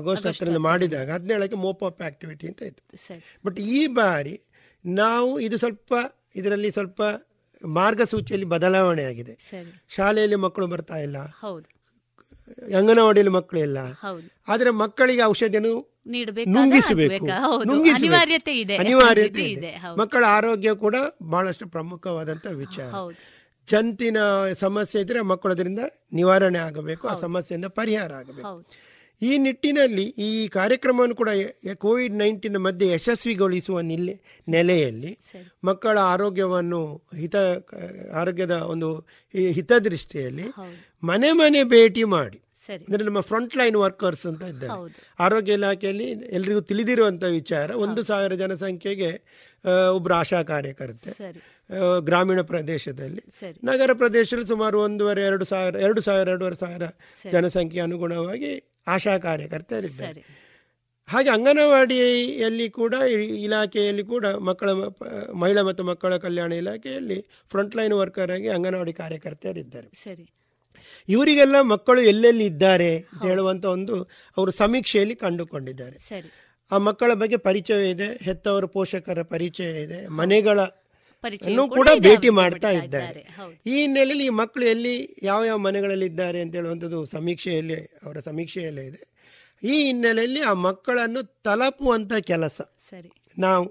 ಆಗಸ್ಟ್ 0.00 0.26
ಹತ್ತರಿಂದ 0.28 0.58
ಮಾಡಿದಾಗ 0.66 1.08
ಹದಿನೇಳಕ್ಕೆ 1.10 1.56
ಮೋಪ್ 1.56 1.84
ಅಪ್ 1.84 2.02
ಆಕ್ಟಿವಿಟಿ 2.02 2.46
ಅಂತ 2.48 2.62
ಇತ್ತು. 2.62 2.82
ಬಟ್ 3.46 3.58
ಈ 3.76 3.80
ಬಾರಿ 3.98 4.34
ನಾವು 4.84 5.30
ಇದು 5.40 5.56
ಸ್ವಲ್ಪ 5.56 5.92
ಇದರಲ್ಲಿ 6.36 6.70
ಸ್ವಲ್ಪ 6.70 7.02
ಮಾರ್ಗಸೂಚಿಯಲ್ಲಿ 7.64 8.46
ಬದಲಾವಣೆ 8.46 9.04
ಆಗಿದೆ. 9.04 9.34
ಶಾಲೆಯಲ್ಲಿ 9.88 10.36
ಮಕ್ಕಳು 10.36 10.66
ಬರ್ತಾ 10.66 10.96
ಇಲ್ಲ. 10.96 11.18
ಅಂಗನವಾಡಿಯಲ್ಲಿ 12.76 13.32
ಮಕ್ಕಳು 13.32 13.60
ಇಲ್ಲ. 13.60 13.78
ಆದ್ರೆ 14.48 14.70
ಮಕ್ಕಳಿಗೆ 14.70 15.22
ಔಷಧಿಯನ್ನು 15.22 16.02
ನುಂಗಿಸಬೇಕು. 16.52 17.24
ಅನಿವಾರ್ಯತೆ 17.94 18.60
ಇದೆ. 18.60 18.76
ಅನಿವಾರ್ಯತೆ 18.76 19.42
ಇದೆ 19.52 19.70
ಮಕ್ಕಳ 19.98 20.24
ಆರೋಗ್ಯ 20.28 20.74
ಕೂಡ 20.74 20.96
ಬಹಳಷ್ಟು 21.22 21.68
ಪ್ರಮುಖವಾದಂತ 21.68 22.46
ವಿಚಾರ. 22.46 22.90
ಜಂತಿನ 23.70 24.16
ಸಮಸ್ಯೆ 24.58 25.02
ಇದ್ರೆ 25.02 25.20
ಮಕ್ಕಳು 25.20 25.52
ಅದರಿಂದ 25.52 25.78
ನಿವಾರಣೆ 26.12 26.58
ಆಗಬೇಕು 26.58 27.08
ಆ 27.08 27.14
ಸಮಸ್ಯೆಯಿಂದ 27.20 27.66
ಪರಿಹಾರ 27.66 28.12
ಆಗಬೇಕು. 28.12 28.42
ಈ 29.26 29.32
ನಿಟ್ಟಿನಲ್ಲಿ 29.44 30.06
ಈ 30.26 30.30
ಕಾರ್ಯಕ್ರಮವನ್ನು 30.58 31.16
ಕೂಡ 31.20 31.30
ಕೋವಿಡ್ 31.84 32.16
ನೈನ್ಟೀನ್ 32.22 32.58
ಮಧ್ಯೆ 32.66 32.86
ಯಶಸ್ವಿಗೊಳಿಸುವ 32.94 33.80
ನಿಲ್ಲೆ 33.90 34.14
ನೆಲೆಯಲ್ಲಿ 34.48 35.12
ಮಕ್ಕಳ 35.68 35.96
ಆರೋಗ್ಯವನ್ನು 36.14 36.80
ಹಿತ 37.22 37.36
ಆರೋಗ್ಯದ 38.22 38.56
ಒಂದು 38.74 38.88
ಹಿತದೃಷ್ಟಿಯಲ್ಲಿ 39.58 40.48
ಮನೆ 41.10 41.30
ಮನೆ 41.42 41.62
ಭೇಟಿ 41.74 42.04
ಮಾಡಿ. 42.16 42.38
ಅಂದರೆ 42.84 43.04
ನಮ್ಮ 43.08 43.20
ಫ್ರಂಟ್ 43.30 43.54
ಲೈನ್ 43.60 43.76
ವರ್ಕರ್ಸ್ 43.76 44.22
ಅಂತ 44.30 44.42
ಇದ್ದಾರೆ. 44.52 44.76
ಆರೋಗ್ಯ 45.24 45.56
ಇಲಾಖೆಯಲ್ಲಿ 45.58 46.06
ಎಲ್ರಿಗೂ 46.36 46.60
ತಿಳಿದಿರುವಂಥ 46.70 47.24
ವಿಚಾರ 47.38 47.70
ಒಂದು 47.84 48.02
ಸಾವಿರ 48.10 48.34
ಜನಸಂಖ್ಯೆಗೆ 48.42 49.10
ಒಬ್ಬರು 49.96 50.14
ಆಶಾ 50.20 50.40
ಕಾರ್ಯಕರ್ತೆ 50.52 51.10
ಗ್ರಾಮೀಣ 52.08 52.40
ಪ್ರದೇಶದಲ್ಲಿ. 52.52 53.22
ನಗರ 53.70 53.90
ಪ್ರದೇಶದಲ್ಲಿ 54.02 54.48
ಸುಮಾರು 54.54 54.78
ಒಂದೂವರೆ 54.86 55.24
ಎರಡು 55.30 55.46
ಸಾವಿರ 55.52 55.82
ಎರಡು 55.86 56.00
ಸಾವಿರ 56.08 56.26
ಎರಡೂವರೆ 56.34 56.58
ಸಾವಿರ 56.64 56.86
ಜನಸಂಖ್ಯೆ 57.32 57.82
ಅನುಗುಣವಾಗಿ 57.88 58.52
ಆಶಾ 58.86 59.18
ಕಾರ್ಯಕರ್ತರಿದ್ದಾರೆ 59.18 60.22
ಹಾಗೆ 61.08 61.30
ಅಂಗನವಾಡಿಯಲ್ಲಿ 61.30 62.68
ಕೂಡ 62.70 62.94
ಇಲಾಖೆಯಲ್ಲಿ 63.38 64.02
ಕೂಡ 64.02 64.26
ಮಕ್ಕಳ 64.26 64.70
ಮಹಿಳಾ 65.34 65.62
ಮತ್ತು 65.62 65.84
ಮಕ್ಕಳ 65.84 66.16
ಕಲ್ಯಾಣ 66.16 66.52
ಇಲಾಖೆಯಲ್ಲಿ 66.52 67.18
ಫ್ರಂಟ್ 67.50 67.76
ಲೈನ್ 67.76 67.92
ವರ್ಕರ್ 67.92 68.30
ಆಗಿ 68.30 68.48
ಅಂಗನವಾಡಿ 68.48 68.92
ಕಾರ್ಯಕರ್ತರಿದ್ದಾರೆ 68.92 69.88
ಸರಿ. 69.94 70.24
ಇವರಿಗೆಲ್ಲ 71.08 71.56
ಮಕ್ಕಳು 71.60 72.00
ಎಲ್ಲೆಲ್ಲಿ 72.02 72.46
ಇದ್ದಾರೆ 72.46 72.96
ಅಂತ 72.96 73.22
ಹೇಳುವಂತ 73.24 73.64
ಒಂದು 73.64 73.96
ಅವರು 74.36 74.50
ಸಮೀಕ್ಷೆಯಲ್ಲಿ 74.50 75.14
ಕಂಡುಕೊಂಡಿದ್ದಾರೆ. 75.14 75.96
ಆ 76.70 76.78
ಮಕ್ಕಳ 76.78 77.14
ಬಗ್ಗೆ 77.14 77.36
ಪರಿಚಯ 77.36 77.90
ಇದೆ 77.90 78.06
ಹೆತ್ತವರ 78.22 78.64
ಪೋಷಕರ 78.66 79.22
ಪರಿಚಯ 79.22 79.82
ಇದೆ 79.82 80.06
ಮನೆಗಳ 80.06 80.60
ಕೂಡ 81.76 81.88
ಭೇಟಿ 82.06 82.28
ಮಾಡ್ತಾ 82.28 82.70
ಇದ್ದಾರೆ. 82.70 83.22
ಈ 83.66 83.74
ಹಿನ್ನೆಲೆಯಲ್ಲಿ 83.80 84.26
ಈ 84.26 84.34
ಮಕ್ಕಳು 84.40 84.64
ಎಲ್ಲಿ 84.64 84.94
ಯಾವ 85.22 85.44
ಯಾವ 85.44 85.58
ಮನೆಗಳಲ್ಲಿ 85.58 86.06
ಇದ್ದಾರೆ 86.06 86.40
ಅಂತ 86.40 86.54
ಹೇಳುವಂಥದ್ದು 86.54 87.00
ಸಮೀಕ್ಷೆಯಲ್ಲಿ 87.04 87.78
ಅವರ 88.04 88.16
ಸಮೀಕ್ಷೆಯಲ್ಲೇ 88.20 88.84
ಇದೆ. 88.90 89.00
ಈ 89.62 89.76
ಹಿನ್ನೆಲೆಯಲ್ಲಿ 89.86 90.40
ಆ 90.40 90.52
ಮಕ್ಕಳನ್ನು 90.52 91.22
ತಲುಪುವಂತ 91.42 92.12
ಕೆಲಸ. 92.32 92.60
ಸರಿ. 92.90 93.10
ನಾವು 93.38 93.64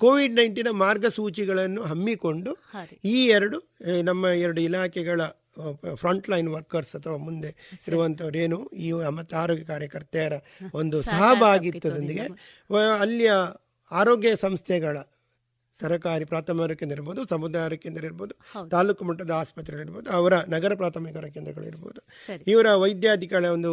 ಕೋವಿಡ್ 0.00 0.34
ನೈನ್ಟೀನ್ 0.36 0.72
ಮಾರ್ಗಸೂಚಿಗಳನ್ನು 0.72 1.82
ಹಮ್ಮಿಕೊಂಡು 1.82 2.52
ಈ 3.04 3.26
ಎರಡು 3.26 3.58
ನಮ್ಮ 4.02 4.26
ಎರಡು 4.26 4.60
ಇಲಾಖೆಗಳ 4.60 5.20
ಫ್ರಂಟ್ 5.94 6.30
ಲೈನ್ 6.30 6.48
ವರ್ಕರ್ಸ್ 6.48 6.92
ಅಥವಾ 6.96 7.16
ಮುಂದೆ 7.16 7.50
ಇರುವಂತವರೇನು 7.88 8.58
ಈ 8.86 8.92
ಮತ್ತು 8.92 9.36
ಆರೋಗ್ಯ 9.36 9.64
ಕಾರ್ಯಕರ್ತೆಯರ 9.64 10.32
ಒಂದು 10.74 11.02
ಸಹಭಾಗಿತ್ವದೊಂದಿಗೆ 11.02 12.26
ಅಲ್ಲಿಯ 13.00 13.32
ಆರೋಗ್ಯ 13.90 14.36
ಸಂಸ್ಥೆಗಳ 14.36 14.98
ಸರ್ಕಾರಿ 15.82 16.24
ಪ್ರಾಥಮಿಕ 16.24 16.72
ಕೇಂದ್ರ 16.72 16.96
ಇರ್ಬೋದು 16.96 17.28
ಸಮುದಾಯ 17.28 17.62
ಆರೋಗ್ಯ 17.62 17.82
ಕೇಂದ್ರ 17.82 18.04
ಇರ್ಬೋದು 18.04 18.34
ತಾಲೂಕು 18.70 19.04
ಮಟ್ಟದ 19.04 19.30
ಆಸ್ಪತ್ರೆಗಳಿರ್ಬೋದು 19.30 20.10
ಅವರ 20.10 20.34
ನಗರ 20.48 20.74
ಪ್ರಾಥಮಿಕ 20.74 21.16
ಆರೋಗ್ಯ 21.16 21.34
ಕೇಂದ್ರಗಳಿರ್ಬೋದು 21.34 22.00
ಇವರ 22.46 22.74
ವೈದ್ಯಾಧಿಕಾರಿಗಳ 22.74 23.52
ಒಂದು 23.52 23.72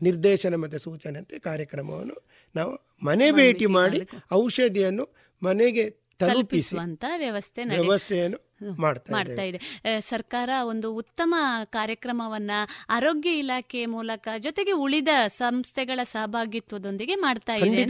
ನಿರ್ದೇಶನ 0.00 0.54
ಮತ್ತು 0.56 0.78
ಸೂಚನೆ 0.78 1.18
ಅಂತ 1.18 1.34
ಕಾರ್ಯಕ್ರಮವನ್ನು 1.44 2.16
ನಾವು 2.54 2.72
ಮನೆ 3.02 3.32
ಭೇಟಿ 3.32 3.66
ಮಾಡಿ 3.66 4.00
ಔಷಧಿಯನ್ನು 4.32 5.04
ಮನೆಗೆ 5.42 5.84
ತಲುಪಿಸುವಂತ 6.20 7.04
ವ್ಯವಸ್ಥೆ 7.16 7.62
ವ್ಯವಸ್ಥೆಯನ್ನು 7.64 8.38
ಮಾಡ್ತಾ 8.80 9.42
ಇದೆ. 9.42 9.58
ಸರ್ಕಾರ 10.00 10.50
ಒಂದು 10.64 10.94
ಉತ್ತಮ 10.94 11.34
ಕಾರ್ಯಕ್ರಮವನ್ನ 11.64 12.50
ಆರೋಗ್ಯ 12.90 13.30
ಇಲಾಖೆ 13.30 13.86
ಮೂಲಕ 13.86 14.28
ಜೊತೆಗೆ 14.38 14.72
ಉಳಿದ 14.72 15.08
ಸಂಸ್ಥೆಗಳ 15.26 16.00
ಸಹಭಾಗಿತ್ವದೊಂದಿಗೆ 16.02 17.14
ಮಾಡ್ತಾ 17.14 17.54
ಇದೆ 17.54 17.84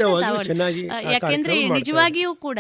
ಯಾಕೆಂದ್ರೆ 1.13 1.69
ನಿಜವಾಗಿಯೂ 1.69 2.35
ಕೂಡ 2.35 2.59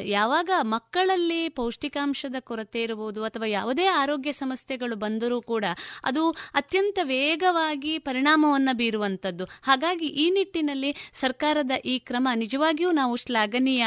ಯಾವಾಗ 0.00 0.50
ಮಕ್ಕಳಲ್ಲಿ 0.60 1.48
ಪೌಷ್ಟಿಕಾಂಶದ 1.48 2.34
ಕೊರತೆ 2.40 2.82
ಇರಬಹುದು 2.82 3.24
ಅಥವಾ 3.24 3.46
ಯಾವುದೇ 3.46 3.86
ಆರೋಗ್ಯ 3.86 4.32
ಸಮಸ್ಯೆಗಳು 4.32 4.96
ಬಂದರೂ 4.96 5.40
ಕೂಡ 5.42 5.64
ಅದು 6.04 6.30
ಅತ್ಯಂತ 6.30 6.98
ವೇಗವಾಗಿ 7.02 7.98
ಪರಿಣಾಮವನ್ನ 7.98 8.68
ಬೀರುವಂತದ್ದು. 8.72 9.44
ಹಾಗಾಗಿ 9.62 10.06
ಈ 10.06 10.30
ನಿಟ್ಟಿನಲ್ಲಿ 10.30 10.94
ಸರ್ಕಾರದ 11.12 11.70
ಈ 11.84 11.98
ಕ್ರಮ 11.98 12.28
ನಿಜವಾಗಿಯೂ 12.34 12.90
ನಾವು 12.90 13.16
ಶ್ಲಾಘನೀಯ. 13.16 13.86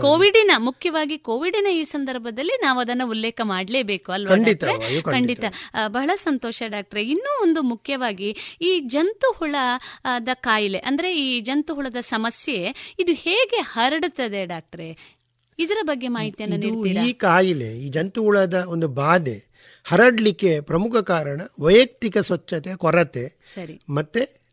ಕೋವಿಡಿನ 0.00 0.50
ಮುಖ್ಯವಾಗಿ 0.58 1.18
ಕೋವಿಡಿನ 1.18 1.66
ಈ 1.66 1.84
ಸಂದರ್ಭದಲ್ಲಿ 1.84 2.56
ನಾವು 2.62 2.80
ಅದನ್ನ 2.80 2.95
ಉಲ್ಲೇಖ 3.04 3.40
ಮಾಡಲೇಬೇಕು 3.44 4.12
ಅಲ್ವಾ 4.12 4.36
ಖಂಡಿತ 5.02 5.44
ಬಹಳ 5.88 6.10
ಸಂತೋಷ 6.14 6.62
ಡಾಕ್ಟ್ರೆ. 6.66 7.02
ಇನ್ನೂ 7.04 7.42
ಒಂದು 7.42 7.62
ಮುಖ್ಯವಾಗಿ 7.62 8.36
ಈ 8.60 8.80
ಜಂತು 8.80 9.32
ಹುಳದ 9.32 10.28
ಕಾಯಿಲೆ 10.34 10.78
ಅಂದ್ರೆ 10.78 11.18
ಈ 11.20 11.40
ಜಂತು 11.40 11.74
ಹುಳದ 11.74 11.96
ಸಮಸ್ಯೆ 12.00 12.94
ಇದು 12.98 13.12
ಹೇಗೆ 13.12 13.56
ಹರಡುತ್ತದೆ 13.56 14.44
ಡಾಕ್ಟ್ರೆ? 14.44 15.16
ಇದರ 15.58 15.76
ಬಗ್ಗೆ 15.82 16.08
ಮಾಹಿತಿಯನ್ನು 16.08 16.56
ನೀಡ್ತೀರಾ? 16.56 17.04
ಈ 17.04 17.12
ಕಾಯಿಲೆ 17.12 17.70
ಈ 17.78 17.88
ಜಂತು 17.88 18.22
ಹುಳದ 18.22 18.64
ಒಂದು 18.68 18.88
ಬಾಧೆ 18.88 19.44
ಹರಡ್ಲಿಕ್ಕೆ 19.84 20.60
ಪ್ರಮುಖ 20.60 20.96
ಕಾರಣ 20.96 21.40
ವೈಯಕ್ತಿಕ 21.60 22.18
ಸ್ವಚ್ಛತೆ 22.18 22.76
ಕೊರತೆ 22.76 23.24
ಸರಿ. 23.54 23.80
ಮತ್ತೆ 23.88 24.46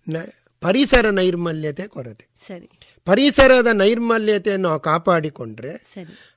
ಪರಿಸರ 0.63 1.09
ನೈರ್ಮಲ್ಯತೆ 1.09 1.87
ಕೊರತೆ. 1.87 2.25
ಸರಿ. 2.47 2.69
ಪರಿಸರದ 3.05 3.67
ನೈರ್ಮಲ್ಯತೆಯನ್ನು 3.67 4.79
ಕಾಪಾಡಿಕೊಂಡ್ರೆ 4.79 5.73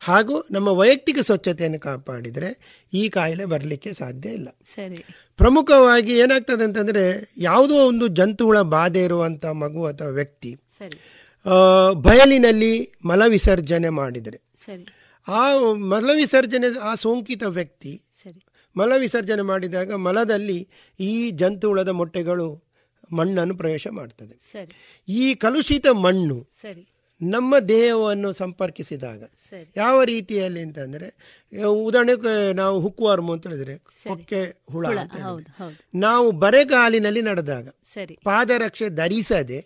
ಹಾಗೂ 0.00 0.46
ನಮ್ಮ 0.50 0.68
ವೈಯಕ್ತಿಕ 0.68 1.18
ಸ್ವಚ್ಛತೆಯನ್ನು 1.20 1.80
ಕಾಪಾಡಿದರೆ 1.80 2.50
ಈ 2.94 3.08
ಕಾಯಿಲೆ 3.08 3.44
ಬರಲಿಕ್ಕೆ 3.44 3.92
ಸಾಧ್ಯ 3.92 4.28
ಇಲ್ಲ. 4.28 4.48
ಸರಿ. 4.74 5.04
ಪ್ರಮುಖವಾಗಿ 5.36 6.18
ಏನಾಗ್ತದೆ 6.18 6.64
ಅಂತಂದರೆ 6.64 7.04
ಯಾವುದೋ 7.36 7.74
ಒಂದು 7.88 8.06
ಜಂತುಹುಳ 8.06 8.60
ಬಾಧೆ 8.60 9.04
ಇರುವಂಥ 9.04 9.46
ಮಗು 9.46 9.84
ಅಥವಾ 9.84 10.08
ವ್ಯಕ್ತಿ 10.08 10.56
ಬಯಲಿನಲ್ಲಿ 12.02 12.72
ಮಲ 13.04 13.22
ವಿಸರ್ಜನೆ 13.26 13.88
ಮಾಡಿದರೆ 13.88 14.38
ಆ 15.28 15.42
ಮಲ 15.74 16.10
ವಿಸರ್ಜನೆ 16.14 16.78
ಆ 16.78 16.94
ಸೋಂಕಿತ 16.94 17.42
ವ್ಯಕ್ತಿ 17.42 18.02
ಮಲ 18.76 18.92
ವಿಸರ್ಜನೆ 18.98 19.42
ಮಾಡಿದಾಗ 19.42 19.92
ಮಲದಲ್ಲಿ 19.92 20.68
ಈ 21.00 21.30
ಜಂತುಹುಳದ 21.30 21.88
ಮೊಟ್ಟೆಗಳು 21.88 22.65
ಮಣ್ಣನ್ನು 23.10 23.56
ಪ್ರವೇಶ 23.56 23.86
ಮಾಡ್ತದೆ. 23.90 24.34
ಈ 25.08 25.34
ಕಲುಷಿತ 25.34 25.86
ಮಣ್ಣು 25.86 26.46
ನಮ್ಮ 27.20 27.58
ದೇಹವನ್ನು 27.58 28.32
ಸಂಪರ್ಕಿಸಿದಾಗ 28.32 29.22
ಯಾವ 29.76 30.02
ರೀತಿಯಲ್ಲಿ 30.02 30.60
ಅಂತಂದ್ರೆ 30.60 31.06
ಉದಾಹರಣೆಗೆ 31.68 32.52
ನಾವು 32.52 32.80
ಹುಕ್ಕುವಾರ್ಮು 32.80 33.32
ಅಂತ 33.32 33.46
ಹೇಳಿದ್ರೆ 33.46 33.78
ಕೊಕ್ಕೆ 34.08 34.40
ಹುಳ 34.72 34.86
ನಾವು 35.94 36.30
ಬರೆಗಾಲಿನಲ್ಲಿ 36.30 37.22
ನಡೆದಾಗ 37.22 37.68
ಪಾದರಕ್ಷೆ 38.24 38.88
ಧರಿಸದೆ 38.88 39.58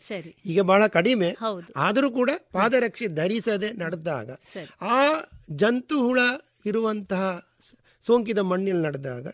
ಈಗ 0.47 0.61
ಬಹಳ 0.61 0.87
ಕಡಿಮೆ 0.87 1.31
ಆದರೂ 1.77 2.11
ಕೂಡ 2.11 2.31
ಪಾದರಕ್ಷೆ 2.53 3.07
ಧರಿಸದೆ 3.07 3.73
ನಡೆದಾಗ 3.73 4.31
ಆ 4.81 5.01
ಜಂತು 5.53 6.03
ಹುಳ 6.03 6.19
ಇರುವಂತಹ 6.67 7.50
ಸೋಂಕಿತ 8.05 8.39
ಮಣ್ಣಿನಲ್ಲಿ 8.41 8.87
ನಡೆದಾಗ 8.87 9.27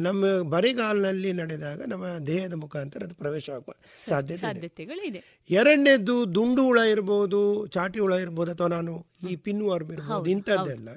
ನಮ್ಮ 0.00 0.24
ಬರಿಗಾಲಿನಲ್ಲಿ 0.50 1.32
ನಡೆದಾಗ 1.32 1.80
ನಮ್ಮ 1.86 2.06
ದೇಹದ 2.26 2.52
ಮುಖಾಂತರ 2.54 3.04
ಅದು 3.04 3.14
ಪ್ರವೇಶ 3.14 3.50
ಆಗುವ 3.50 3.74
ಸಾಧ್ಯತೆ 4.08 4.42
ಎರಡನೇದು 5.50 6.34
ದುಂಡು 6.34 6.64
ಹುಳ 6.64 6.78
ಇರ್ಬೋದು 6.90 7.40
ಚಾಟಿ 7.66 7.98
ಹುಳ 7.98 8.14
ಇರ್ಬೋದು 8.14 8.50
ಅಥವಾ 8.52 8.68
ನಾನು 8.68 8.94
ಈ 9.30 9.36
ಪಿನ್ನು 9.36 9.66
ವರ್ಮ್ 9.66 9.92
ಇರ್ಬೋದು 9.92 10.30
ಇಂಥದ್ದೆಲ್ಲ. 10.30 10.88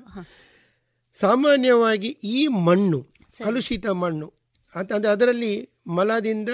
ಸಾಮಾನ್ಯವಾಗಿ 1.19 2.17
ಈ 2.31 2.47
ಮಣ್ಣು 2.67 2.99
ಕಲುಷಿತ 3.45 3.87
ಮಣ್ಣು 3.95 4.27
ಅಂತಂದ್ರೆ 4.71 5.11
ಅದರಲ್ಲಿ 5.11 5.53
ಮಲದಿಂದ 5.87 6.49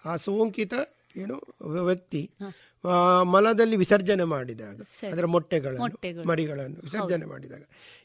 ಆ 0.00 0.16
ಸೋಂಕಿತ 0.16 0.74
ಏನು 1.16 1.36
ವ್ಯಕ್ತಿ 1.84 2.22
ಮಲದಲ್ಲಿ 3.26 3.76
ವಿಸರ್ಜನೆ 3.76 4.24
ಮಾಡಿದಾಗ 4.24 4.78
ಅದರ 5.10 5.26
ಮೊಟ್ಟೆಗಳನ್ನು 5.26 5.82
ಮರಿಗಳನ್ನು 6.28 6.80
ವಿಸರ್ಜನೆ 6.82 7.26
ಮಾಡಿದಾಗ 7.26 7.62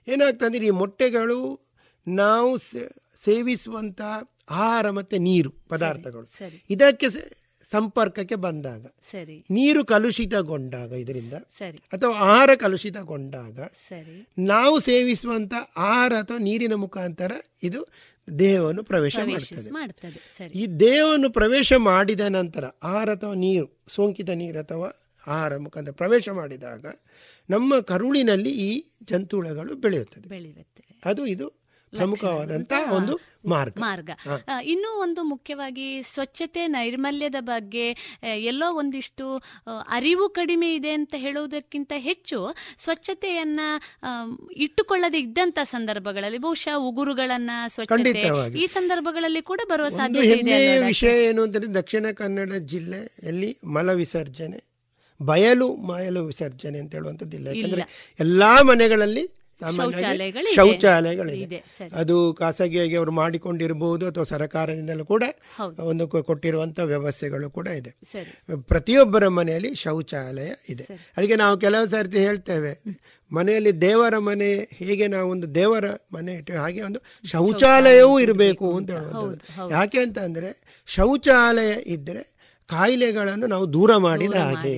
ಏನಾಗ್ತದೆ 0.08 0.66
ಈ 0.66 0.70
ಮೊಟ್ಟೆಗಳು 0.70 1.38
ನಾವು 2.08 2.58
ಸೇವಿಸುವಂತಹ 3.26 4.36
ಆಹಾರ 4.50 4.90
ಮತ್ತೆ 4.90 5.18
ನೀರು 5.18 5.52
ಪದಾರ್ಥಗಳು. 5.52 6.28
ಇದಕ್ಕೆ 6.70 7.08
ಸಂಪರ್ಕಕ್ಕೆ 7.72 8.36
ಬಂದಾಗ 8.36 8.86
ಸರಿ. 9.02 9.46
ನೀರು 9.50 9.86
ಕಲುಷಿತಗೊಂಡಾಗ 9.86 10.92
ಇದರಿಂದ 10.92 11.34
ಸರಿ. 11.34 11.78
ಅಥವಾ 11.78 12.16
ಆಹಾರ 12.16 12.50
ಕಲುಷಿತಗೊಂಡಾಗ 12.56 13.60
ಸರಿ. 13.60 14.28
ನಾವು 14.38 14.80
ಸೇವಿಸುವಂತ 14.80 15.54
ಆಹಾರ 15.78 16.14
ಅಥವಾ 16.14 16.38
ನೀರಿನ 16.38 16.74
ಮುಖಾಂತರ 16.74 17.32
ಇದು 17.64 17.88
ದೇಹವನ್ನು 18.40 18.84
ಪ್ರವೇಶ 18.84 19.16
ಮಾಡ್ತದೆ. 19.70 20.50
ಈ 20.56 20.68
ದೇಹವನ್ನು 20.68 21.30
ಪ್ರವೇಶ 21.30 21.74
ಮಾಡಿದ 21.74 22.20
ನಂತರ 22.20 22.66
ಆಹಾರ 22.66 23.10
ಅಥವಾ 23.12 23.34
ನೀರು 23.34 23.80
ಸೋಂಕಿತ 23.88 24.30
ನೀರು 24.30 24.60
ಅಥವಾ 24.60 24.98
ಆಹಾರ 25.28 25.58
ಮುಖಾಂತರ 25.58 25.92
ಪ್ರವೇಶ 25.92 26.30
ಮಾಡಿದಾಗ 26.30 26.86
ನಮ್ಮ 27.50 27.80
ಕರುಳಿನಲ್ಲಿ 27.80 28.50
ಈ 28.50 28.84
ಜಂತುಳಗಳು 29.04 29.76
ಬೆಳೆಯುತ್ತದೆ 29.76 30.30
ಅದು 31.06 31.26
ಇದು 31.26 31.61
ಪ್ರಮುಖವಾದಂತಹ 31.98 32.92
ಒಂದು 32.92 33.14
ಮಾರ್ಗ. 33.46 33.74
ಮಾರ್ಗ. 33.80 34.10
ಇನ್ನೂ 34.64 35.02
ಒಂದು 35.02 35.24
ಮುಖ್ಯವಾಗಿ 35.24 36.04
ಸ್ವಚ್ಛತೆ 36.04 36.68
ನೈರ್ಮಲ್ಯದ 36.68 37.36
ಬಗ್ಗೆ 37.40 37.86
ಎಲ್ಲೋ 38.44 38.74
ಒಂದಿಷ್ಟು 38.74 39.26
ಅರಿವು 39.90 40.30
ಕಡಿಮೆ 40.30 40.76
ಇದೆ 40.76 40.92
ಅಂತ 40.92 41.14
ಹೇಳುವುದಕ್ಕಿಂತ 41.18 41.92
ಹೆಚ್ಚು 41.98 42.40
ಸ್ವಚ್ಛತೆಯನ್ನ 42.78 43.60
ಇಟ್ಟುಕೊಳ್ಳದೆ 44.56 45.20
ಇದ್ದಂತ 45.20 45.60
ಸಂದರ್ಭಗಳಲ್ಲಿ 45.64 46.38
ಬಹುಶಃ 46.38 46.76
ಉಗುರುಗಳನ್ನ 46.78 47.52
ಸ್ವಚ್ಛತೆ 47.68 48.24
ಈ 48.60 48.66
ಸಂದರ್ಭಗಳಲ್ಲಿ 48.66 49.42
ಕೂಡ 49.42 49.62
ಬರುವ 49.70 49.90
ಸಾಧ್ಯತೆ 49.90 50.38
ಇದೆ? 50.40 50.80
ವಿಷಯ 50.86 51.24
ಏನು 51.24 51.44
ಅಂತಂದ್ರೆ 51.44 51.74
ದಕ್ಷಿಣ 51.74 52.06
ಕನ್ನಡ 52.14 52.54
ಜಿಲ್ಲೆಯಲ್ಲಿ 52.54 53.58
ಮಲ 53.66 53.92
ವಿಸರ್ಜನೆ 53.94 54.60
ಬಯಲು 55.20 55.76
ಮಯಲು 55.76 56.26
ವಿಸರ್ಜನೆ 56.26 56.78
ಅಂತ 56.80 56.96
ಹೇಳುವಂಥದ್ದಿಲ್ಲ. 56.96 57.48
ಯಾಕಂದ್ರೆ 57.48 57.84
ಎಲ್ಲಾ 58.20 58.62
ಮನೆಗಳಲ್ಲಿ 58.62 59.41
ಸಾಮಾನ್ಯವಾಗಿ 59.62 60.04
ಶೌಚಾಲಯಗಳಿದೆ. 60.56 61.46
ಅದು 61.96 62.34
ಖಾಸಗಿಯಾಗಿ 62.34 62.96
ಅವರು 62.96 63.12
ಮಾಡಿಕೊಂಡಿರಬಹುದು 63.12 64.08
ಅಥವಾ 64.08 64.24
ಸರ್ಕಾರದಿಂದಲೂ 64.24 65.06
ಕೂಡ 65.06 65.24
ಒಂದು 65.80 66.08
ಕೊ- 66.08 66.24
ಕೊಟ್ಟಿರುವಂತ 66.24 66.80
ವ್ಯವಸ್ಥೆಗಳು 66.80 67.50
ಕೂಡ 67.50 67.68
ಇದೆ. 67.68 67.96
ಪ್ರತಿಯೊಬ್ಬರ 68.62 69.28
ಮನೆಯಲ್ಲಿ 69.28 69.76
ಶೌಚಾಲಯ 69.76 70.50
ಇದೆ. 70.70 70.84
ಅದಕ್ಕೆ 71.18 71.36
ನಾವು 71.36 71.58
ಕೆಲವು 71.58 71.88
ಸರ್ತಿ 71.88 72.20
ಹೇಳ್ತೇವೆ 72.20 72.84
ಮನೆಯಲ್ಲಿ 73.32 73.82
ದೇವರ 73.82 74.18
ಮನೆ 74.18 74.70
ಹೇಗೆ 74.74 75.08
ನಾವು 75.08 75.32
ಒಂದು 75.32 75.56
ದೇವರ 75.56 75.86
ಮನೆ 76.14 76.34
ಇಟ್ಟು 76.34 76.54
ಹಾಗೆ 76.54 76.82
ಒಂದು 76.82 77.00
ಶೌಚಾಲಯವೂ 77.28 78.20
ಇರಬೇಕು 78.20 78.78
ಅಂತ 78.78 78.92
ಹೇಳುವಂಥದ್ದು. 78.92 79.62
ಯಾಕೆ 79.72 80.00
ಅಂತ 80.00 80.20
ಅಂದರೆ 80.20 80.82
ಶೌಚಾಲಯ 80.88 81.72
ಇದ್ದರೆ 81.86 82.31
ಕಾಯಿಲೆಗಳನ್ನು 82.74 83.48
ನಾವು 83.54 83.66
ದೂರ 83.76 83.92
ಮಾಡಿದ 84.06 84.36
ಹಾಗೆ. 84.48 84.76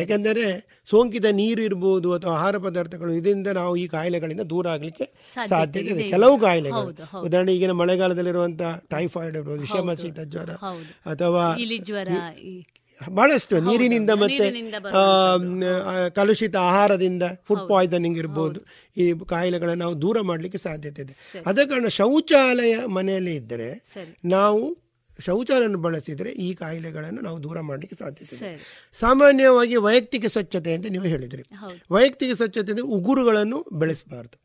ಯಾಕೆಂದರೆ 0.00 0.44
ಸೋಂಕಿತ 0.90 1.26
ನೀರು 1.40 1.62
ಇರ್ಬೋದು 1.68 2.08
ಅಥವಾ 2.16 2.32
ಆಹಾರ 2.38 2.58
ಪದಾರ್ಥಗಳು 2.66 3.12
ಇದರಿಂದ 3.20 3.48
ನಾವು 3.60 3.74
ಈ 3.82 3.86
ಕಾಯಿಲೆಗಳಿಂದ 3.94 4.44
ದೂರ 4.52 4.66
ಆಗಲಿಕ್ಕೆ 4.74 5.06
ಸಾಧ್ಯತೆ 5.50 5.90
ಇದೆ. 5.94 6.04
ಕೆಲವು 6.14 6.36
ಕಾಯಿಲೆಗಳು. 6.46 6.92
ಉದಾಹರಣೆ 7.26 7.54
ಈಗಿನ 7.56 7.74
ಮಳೆಗಾಲದಲ್ಲಿರುವಂತಹ 7.82 8.72
ಟೈಫಾಯ್ಡ್ 8.94 9.36
ಇರ್ಬೋದು 9.40 9.60
ವಿಷಮ 9.66 9.94
ಶೀತ 10.02 10.20
ಜ್ವರ 10.34 10.50
ಅಥವಾ 11.14 11.44
ಬಹಳಷ್ಟು 13.00 13.54
ನೀರಿನಿಂದ 13.68 14.12
ಮತ್ತೆ 14.20 14.44
ಕಲುಷಿತ 16.18 16.56
ಆಹಾರದಿಂದ 16.68 17.24
ಫುಡ್ 17.46 17.64
ಪಾಯ್ಸನಿಂಗ್ 17.70 18.18
ಇರ್ಬೋದು. 18.22 18.58
ಈ 19.02 19.04
ಕಾಯಿಲೆಗಳನ್ನು 19.32 19.82
ನಾವು 19.84 19.96
ದೂರ 20.04 20.16
ಮಾಡಲಿಕ್ಕೆ 20.30 20.58
ಸಾಧ್ಯತೆ 20.66 21.02
ಇದೆ. 21.04 21.14
ಅದ 21.50 21.58
ಕಾರಣ 21.70 21.88
ಶೌಚಾಲಯ 21.98 22.74
ಮನೆಯಲ್ಲಿ 22.98 23.34
ಇದ್ದರೆ 23.40 23.68
ನಾವು 24.36 24.62
ಶೌಚಾಲಯವನ್ನು 25.20 25.78
ಬಳಸಿದರೆ 25.78 26.30
ಈ 26.30 26.54
ಕಾಯಿಲೆಗಳನ್ನು 26.54 27.20
ನಾವು 27.22 27.42
ದೂರ 27.42 27.60
ಮಾಡಲಿಕ್ಕೆ 27.60 27.96
ಸಾಧ್ಯತೆ 27.96 28.36
ಇದೆ. 28.36 28.60
ಸಾಮಾನ್ಯವಾಗಿ 28.94 29.76
ವೈಯಕ್ತಿಕ 29.76 30.26
ಸ್ವಚ್ಛತೆ 30.26 30.74
ಅಂತ 30.74 30.86
ನೀವು 30.86 31.04
ಹೇಳಿದ್ರಿ. 31.04 31.42
ವೈಯಕ್ತಿಕ 31.90 32.32
ಸ್ವಚ್ಛತೆ 32.32 32.72
ಅಂದರೆ 32.72 32.82
ಉಗುರುಗಳನ್ನು 32.82 33.64
ಬೆಳೆಸಬಾರ್ದು. 33.72 34.36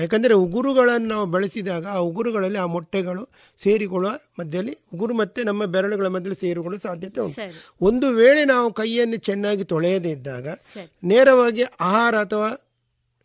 ಯಾಕಂದರೆ 0.00 0.34
ಉಗುರುಗಳನ್ನು 0.34 1.08
ನಾವು 1.08 1.26
ಬೆಳೆಸಿದಾಗ 1.26 1.86
ಆ 1.86 1.96
ಉಗುರುಗಳಲ್ಲಿ 1.96 2.58
ಆ 2.58 2.66
ಮೊಟ್ಟೆಗಳು 2.66 3.28
ಸೇರಿಕೊಳ್ಳುವ 3.58 4.18
ಮಧ್ಯದಲ್ಲಿ 4.38 4.76
ಉಗುರು 4.94 5.14
ಮತ್ತೆ 5.14 5.44
ನಮ್ಮ 5.44 5.64
ಬೆರಳುಗಳ 5.64 6.06
ಮಧ್ಯದಲ್ಲಿ 6.06 6.40
ಸೇರಿಕೊಳ್ಳುವ 6.40 6.78
ಸಾಧ್ಯತೆ 6.78 7.20
ಉಂಟು. 7.20 7.42
ಒಂದು 7.80 8.08
ವೇಳೆ 8.08 8.44
ನಾವು 8.44 8.72
ಕೈಯನ್ನು 8.72 9.16
ಚೆನ್ನಾಗಿ 9.16 9.64
ತೊಳೆಯದೇ 9.64 10.10
ಇದ್ದಾಗ 10.10 10.48
ನೇರವಾಗಿ 11.04 11.62
ಆಹಾರ 11.62 12.14
ಅಥವಾ 12.16 12.64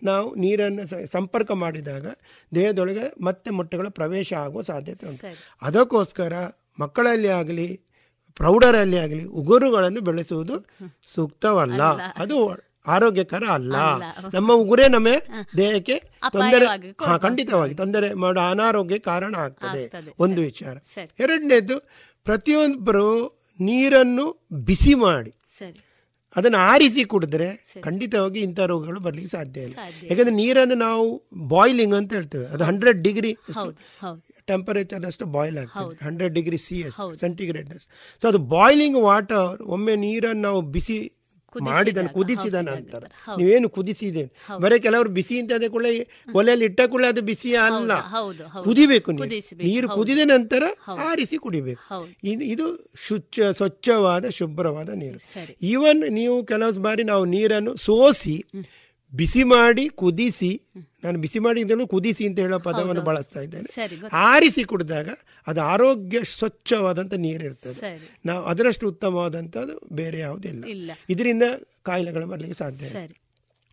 ನಾವು 0.04 0.36
ನೀರನ್ನು 0.36 1.12
ಸಂಪರ್ಕ 1.12 1.52
ಮಾಡಿದಾಗ 1.52 2.08
ದೇಹದೊಳಗೆ 2.56 3.24
ಮತ್ತೆ 3.24 3.50
ಮೊಟ್ಟೆಗಳ 3.50 3.88
ಪ್ರವೇಶ 3.88 4.34
ಆಗುವ 4.34 4.62
ಸಾಧ್ಯತೆ 4.62 5.08
ಉಂಟು. 5.08 5.28
ಅದಕ್ಕೋಸ್ಕರ 5.62 6.34
ಮಕ್ಕಳಲ್ಲಿ 6.80 7.28
ಆಗಲಿ 7.28 7.82
ಪ್ರೌಢರಲ್ಲಿ 8.34 8.98
ಆಗಲಿ 8.98 9.24
ಉಗುರುಗಳನ್ನು 9.24 10.02
ಬೆಳೆಸುವುದು 10.02 10.66
ಸೂಕ್ತವಲ್ಲ. 11.16 11.82
ಅದು 12.16 12.52
ಆರೋಗ್ಯಕರ 12.88 13.44
ಅಲ್ಲ. 13.50 13.76
ನಮ್ಮ 14.34 14.54
ಉಗುರೇ 14.54 14.88
ನಮ್ಮ 14.88 15.08
ದೇಹಕ್ಕೆ 15.58 16.00
ತೊಂದರೆ 16.32 16.66
ಹಾ 17.06 17.18
ಖಂಡಿತವಾಗಿ 17.18 17.76
ತೊಂದರೆ 17.76 18.14
ಮಾಡೋ 18.14 18.42
ಅನಾರೋಗ್ಯ 18.42 19.00
ಕಾರಣ 19.00 19.36
ಆಗ್ತದೆ. 19.36 19.86
ಒಂದು 20.20 20.42
ವಿಚಾರ. 20.42 20.78
ಎರಡನೇದು 21.20 21.80
ಪ್ರತಿಯೊಬ್ಬರು 22.24 23.40
ನೀರನ್ನು 23.60 24.46
ಬಿಸಿ 24.52 24.94
ಮಾಡಿ. 24.94 25.34
ಅದನ್ನು 26.36 26.60
ಆರಿಸಿ 26.72 27.04
ಕುಡಿದ್ರೆ 27.14 27.48
ಖಂಡಿತವಾಗಿ 27.88 28.40
ಇಂಥ 28.48 28.60
ರೋಗಗಳು 28.72 29.00
ಬರಲಿಕ್ಕೆ 29.08 29.32
ಸಾಧ್ಯ 29.36 29.66
ಇಲ್ಲ. 29.68 29.76
ಯಾಕಂದರೆ 30.10 30.36
ನೀರನ್ನು 30.42 30.78
ನಾವು 30.88 31.06
ಬಾಯ್ಲಿಂಗ್ 31.54 31.96
ಅಂತ 32.00 32.12
ಹೇಳ್ತೇವೆ. 32.18 32.46
ಅದು 32.54 32.64
ಹಂಡ್ರೆಡ್ 32.70 33.02
ಡಿಗ್ರಿ 33.08 33.32
ಟೆಂಪರೇಚರ್ 34.52 35.04
ಅಷ್ಟು 35.10 35.26
ಬಾಯ್ಲ್ 35.36 35.58
ಆಗ್ತದೆ. 35.64 35.98
Hundred 36.06 36.34
degree 36.40 36.60
C 36.68 36.78
S 36.88 36.98
centigrade 37.22 37.70
so 38.22 38.28
ಅದು 38.32 38.42
ಬಾಯ್ಲಿಂಗ್ 38.56 38.98
ವಾಟರ್ 39.10 39.62
ಒಮ್ಮೆ 39.76 39.96
ನೀರನ್ನು 40.06 40.44
ನಾವು 40.48 40.62
ಬಿಸಿ 40.76 40.98
ಮಾಡಿದ 41.62 41.98
ಕುದಿಸಿದಾನೆ 42.08 42.72
ಅಂತಾರೆ. 42.72 43.08
ನೀವೇನು 43.38 43.70
ಕುದಿಸಿದೆ? 43.70 44.32
ಬರೀ 44.58 44.80
ಕೆಲವರು 44.80 45.10
ಬಿಸಿ 45.10 45.40
ಅಂತ 45.40 45.52
ಅದೇ 45.54 45.70
ಕೂಡ 45.70 45.86
ಒಲೆಯಲ್ಲಿ 46.34 46.66
ಇಟ್ಟ 46.66 46.82
ಕೂಡ 46.88 47.06
ಅದು 47.08 47.22
ಬಿಸಿ 47.22 47.56
ಅಲ್ಲ. 47.56 47.92
ಕುದಿಬೇಕು 48.64 49.12
ನೀವು. 49.12 49.28
ನೀರು 49.64 49.90
ಕುದಿದ 49.90 50.20
ನಂತರ 50.24 50.64
ಆರಿಸಿ 50.88 51.38
ಕುಡಿಬೇಕು. 51.38 52.08
ಇದು 52.24 52.46
ಇದು 52.46 52.92
ಶುಚ 52.96 53.40
ಸ್ವಚ್ಛವಾದ 53.52 54.30
ಶುಭ್ರವಾದ 54.30 54.90
ನೀರು. 54.90 55.20
ಈವನ್ 55.62 56.14
ನೀವು 56.14 56.44
ಕೆಲವು 56.44 56.80
ಬಾರಿ 56.80 57.04
ನಾವು 57.04 57.26
ನೀರನ್ನು 57.26 57.78
ಸೋಸಿ 57.78 58.44
ಬಿಸಿ 59.14 59.44
ಮಾಡಿ 59.44 59.90
ಕುದಿಸಿ 59.90 60.52
ನಾನು 61.04 61.18
ಬಿಸಿ 61.20 61.40
ಮಾಡಿ 61.40 61.62
ಅಂತೇಳಿ 61.62 61.88
ಕುದಿಸಿ 61.88 62.24
ಅಂತ 62.28 62.40
ಹೇಳೋ 62.40 62.60
ಪದವನ್ನು 62.60 63.02
ಬಳಸ್ತಾ 63.02 63.40
ಇದ್ದೇನೆ. 63.40 63.70
ಆರಿಸಿ 64.14 64.64
ಕುಡಿದಾಗ 64.64 65.10
ಅದು 65.48 65.62
ಆರೋಗ್ಯ 65.62 66.20
ಸ್ವಚ್ಛವಾದಂಥ 66.24 67.14
ನೀರಿರ್ತದೆ 67.14 67.92
ನಾವು 68.26 68.42
ಅದರಷ್ಟು 68.46 68.88
ಉತ್ತಮವಾದಂಥದ್ದು 68.88 69.76
ಬೇರೆ 69.96 70.20
ಯಾವುದಿಲ್ಲ 70.20 70.64
ಇಲ್ಲ. 70.66 70.92
ಇದರಿಂದ 71.10 71.44
ಕಾಯಿಲೆಗಳು 71.84 72.28
ಬರಲಿಕ್ಕೆ 72.28 72.58
ಸಾಧ್ಯ 72.60 72.86
ಇಲ್ಲ. 72.86 72.98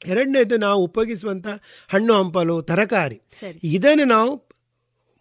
ಎರಡನೇದು 0.07 0.57
ನಾವು 0.57 0.85
ಉಪಯೋಗಿಸುವಂಥ 0.85 1.47
ಹಣ್ಣು 1.89 2.13
ಹಂಪಲು 2.15 2.63
ತರಕಾರಿ. 2.63 3.21
ಇದನ್ನು 3.65 4.05
ನಾವು 4.05 4.33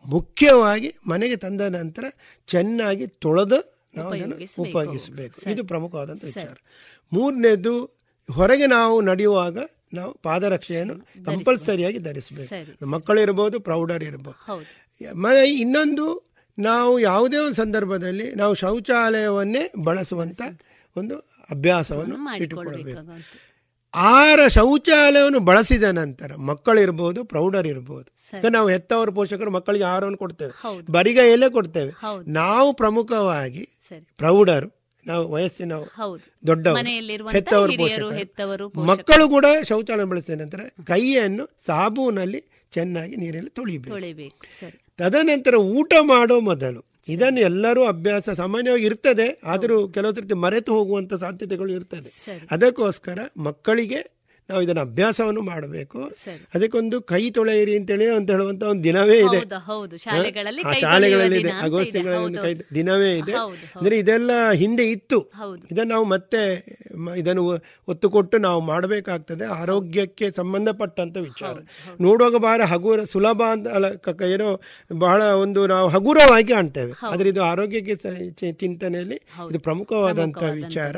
ಮುಖ್ಯವಾಗಿ 0.05 0.89
ಮನೆಗೆ 1.07 1.35
ತಂದ 1.35 1.61
ನಂತರ 1.61 2.05
ಚೆನ್ನಾಗಿ 2.47 3.07
ತೊಳೆದು 3.07 3.59
ನಾವು 3.95 4.09
ಅದನ್ನು 4.13 4.37
ಉಪಯೋಗಿಸಬೇಕು. 4.61 5.49
ಇದು 5.49 5.63
ಪ್ರಮುಖವಾದಂಥ 5.63 6.23
ವಿಚಾರ. 6.23 6.55
ಮೂರನೇದು 7.13 7.73
ಹೊರಗೆ 8.29 8.67
ನಾವು 8.67 9.01
ನಡೆಯುವಾಗ 9.01 9.57
ನಾವು 9.93 10.13
ಪಾದರಕ್ಷೆಯನ್ನು 10.13 11.25
ಕಂಪಲ್ಸರಿಯಾಗಿ 11.25 11.97
ಧರಿಸಬೇಕು. 11.97 12.49
ಮಕ್ಕಳು 12.71 12.89
ಮಕ್ಕಳಿರ್ಬೋದು 12.89 13.59
ಪ್ರೌಢರು 13.59 14.05
ಇರ್ಬೋದು. 14.05 14.67
ಮ 15.13 15.25
ಇನ್ನೊಂದು 15.45 16.29
ನಾವು 16.59 16.99
ಯಾವುದೇ 16.99 17.37
ಒಂದು 17.37 17.53
ಸಂದರ್ಭದಲ್ಲಿ 17.53 18.35
ನಾವು 18.35 18.53
ಶೌಚಾಲಯವನ್ನೇ 18.53 19.71
ಬಳಸುವಂಥ 19.83 20.41
ಒಂದು 20.95 21.17
ಅಭ್ಯಾಸವನ್ನು 21.49 22.35
ಇಟ್ಟುಕೊಳ್ಬೇಕು. 22.35 22.99
ಆರ 23.93 24.47
ಶೌಚಾಲಯವನ್ನು 24.47 25.39
ಬಳಸಿದ 25.39 25.83
ನಂತರ 25.83 26.35
ಮಕ್ಕಳಿರ್ಬೋದು 26.35 27.23
ಪ್ರೌಢರಿರ್ಬೋದು 27.23 28.37
ಈಗ 28.37 28.45
ನಾವು 28.45 28.69
ಹೆತ್ತವರ 28.69 29.09
ಪೋಷಕರು 29.09 29.51
ಮಕ್ಕಳಿಗೆ 29.51 29.83
ಆಹಾರವನ್ನು 29.83 30.17
ಕೊಡ್ತೇವೆ. 30.17 30.51
ಬರಿಗೈಯಲ್ಲೇ 30.91 31.49
ಕೊಡ್ತೇವೆ. 31.49 31.91
ನಾವು 32.27 32.73
ಪ್ರಮುಖವಾಗಿ 32.73 33.69
ಪ್ರೌಢರು 34.17 34.78
ನಾವು 35.07 35.23
ವಯಸ್ಸಿನ 35.31 35.73
ದೊಡ್ಡ 36.47 36.67
ಹೆತ್ತವರು 37.35 38.67
ಮಕ್ಕಳು 38.91 39.29
ಕೂಡ 39.29 39.45
ಶೌಚಾಲಯ 39.67 40.03
ಬಳಸಿದ 40.03 40.41
ನಂತರ 40.41 40.61
ಕೈಯನ್ನು 40.83 41.45
ಸಾಬೂನಲ್ಲಿ 41.67 42.41
ಚೆನ್ನಾಗಿ 42.71 43.15
ನೀರಲ್ಲಿ 43.15 43.49
ತೊಳಿಬೇಕು. 43.49 43.95
ತದನಂತರ 44.97 45.55
ಊಟ 45.55 45.93
ಮಾಡೋ 46.01 46.39
ಮೊದಲು 46.39 46.81
ಇದನ್ನು 47.07 47.39
ಎಲ್ಲರೂ 47.39 47.85
ಅಭ್ಯಾಸ 47.85 48.29
ಸಾಮಾನ್ಯವಾಗಿ 48.29 48.85
ಇರ್ತದೆ 48.85 49.27
ಆದರೂ 49.43 49.87
ಕೆಲವು 49.87 50.15
ಸರ್ತಿ 50.15 50.33
ಮರೆತು 50.33 50.71
ಹೋಗುವಂತ 50.73 51.13
ಸಾಧ್ಯತೆಗಳು 51.13 51.71
ಇರ್ತದೆ. 51.71 52.09
ಅದಕ್ಕೋಸ್ಕರ 52.51 53.19
ಮಕ್ಕಳಿಗೆ 53.37 54.18
ನಾವು 54.49 54.61
ಇದನ್ನು 54.61 54.81
ಅಭ್ಯಾಸವನ್ನು 54.81 55.41
ಮಾಡಬೇಕು. 55.41 56.01
ಅದಕ್ಕೊಂದು 56.55 57.01
ಕೈ 57.01 57.29
ತೊಳೆಯಿರಿ 57.29 57.77
ಅಂತೇಳಿ 57.77 58.09
ಅಂತ 58.09 58.31
ಹೇಳುವಂತ 58.31 58.63
ಒಂದು 58.63 58.83
ದಿನವೇ 58.83 59.17
ಇದೆ. 59.17 59.37
ಶಾಲೆಗಳಲ್ಲಿ 60.81 61.39
ಇದೆ. 61.39 61.49
ಅಗೋಸ್ತಿಗಳಲ್ಲಿ 61.65 62.25
ಒಂದು 62.25 62.39
ಕೈ 62.41 62.75
ದಿನವೇ 62.75 63.17
ಇದೆ. 63.17 63.31
ಅಂದ್ರೆ 63.75 63.97
ಇದೆಲ್ಲ 63.97 64.51
ಹಿಂದೆ 64.51 64.91
ಇತ್ತು. 64.91 65.19
ಇದನ್ನು 65.71 65.93
ನಾವು 65.93 66.05
ಮತ್ತೆ 66.05 66.41
ಇದನ್ನು 67.17 67.43
ಒತ್ತು 67.87 68.09
ಕೊಟ್ಟು 68.09 68.37
ನಾವು 68.37 68.61
ಮಾಡಬೇಕಾಗ್ತದೆ. 68.61 69.45
ಆರೋಗ್ಯಕ್ಕೆ 69.45 70.31
ಸಂಬಂಧಪಟ್ಟಂತ 70.31 71.17
ವಿಚಾರ. 71.17 71.49
ನೋಡುವಾಗ 72.01 72.35
ಬಹಳ 72.35 72.61
ಹಗುರ 72.65 73.03
ಸುಲಭ 73.03 73.41
ಅಂತ 73.51 73.67
ಏನೋ 74.21 74.61
ಬಹಳ 74.93 75.23
ಒಂದು 75.23 75.67
ನಾವು 75.67 75.89
ಹಗುರವಾಗಿ 75.89 76.47
ಕಾಣ್ತೇವೆ. 76.47 76.91
ಆದ್ರೆ 77.13 77.29
ಇದು 77.29 77.43
ಆರೋಗ್ಯಕ್ಕೆ 77.43 77.95
ಚಿಂತನೆಯಲ್ಲಿ 78.51 79.15
ಇದು 79.15 79.59
ಪ್ರಮುಖವಾದಂತಹ 79.59 80.41
ವಿಚಾರ. 80.65 80.95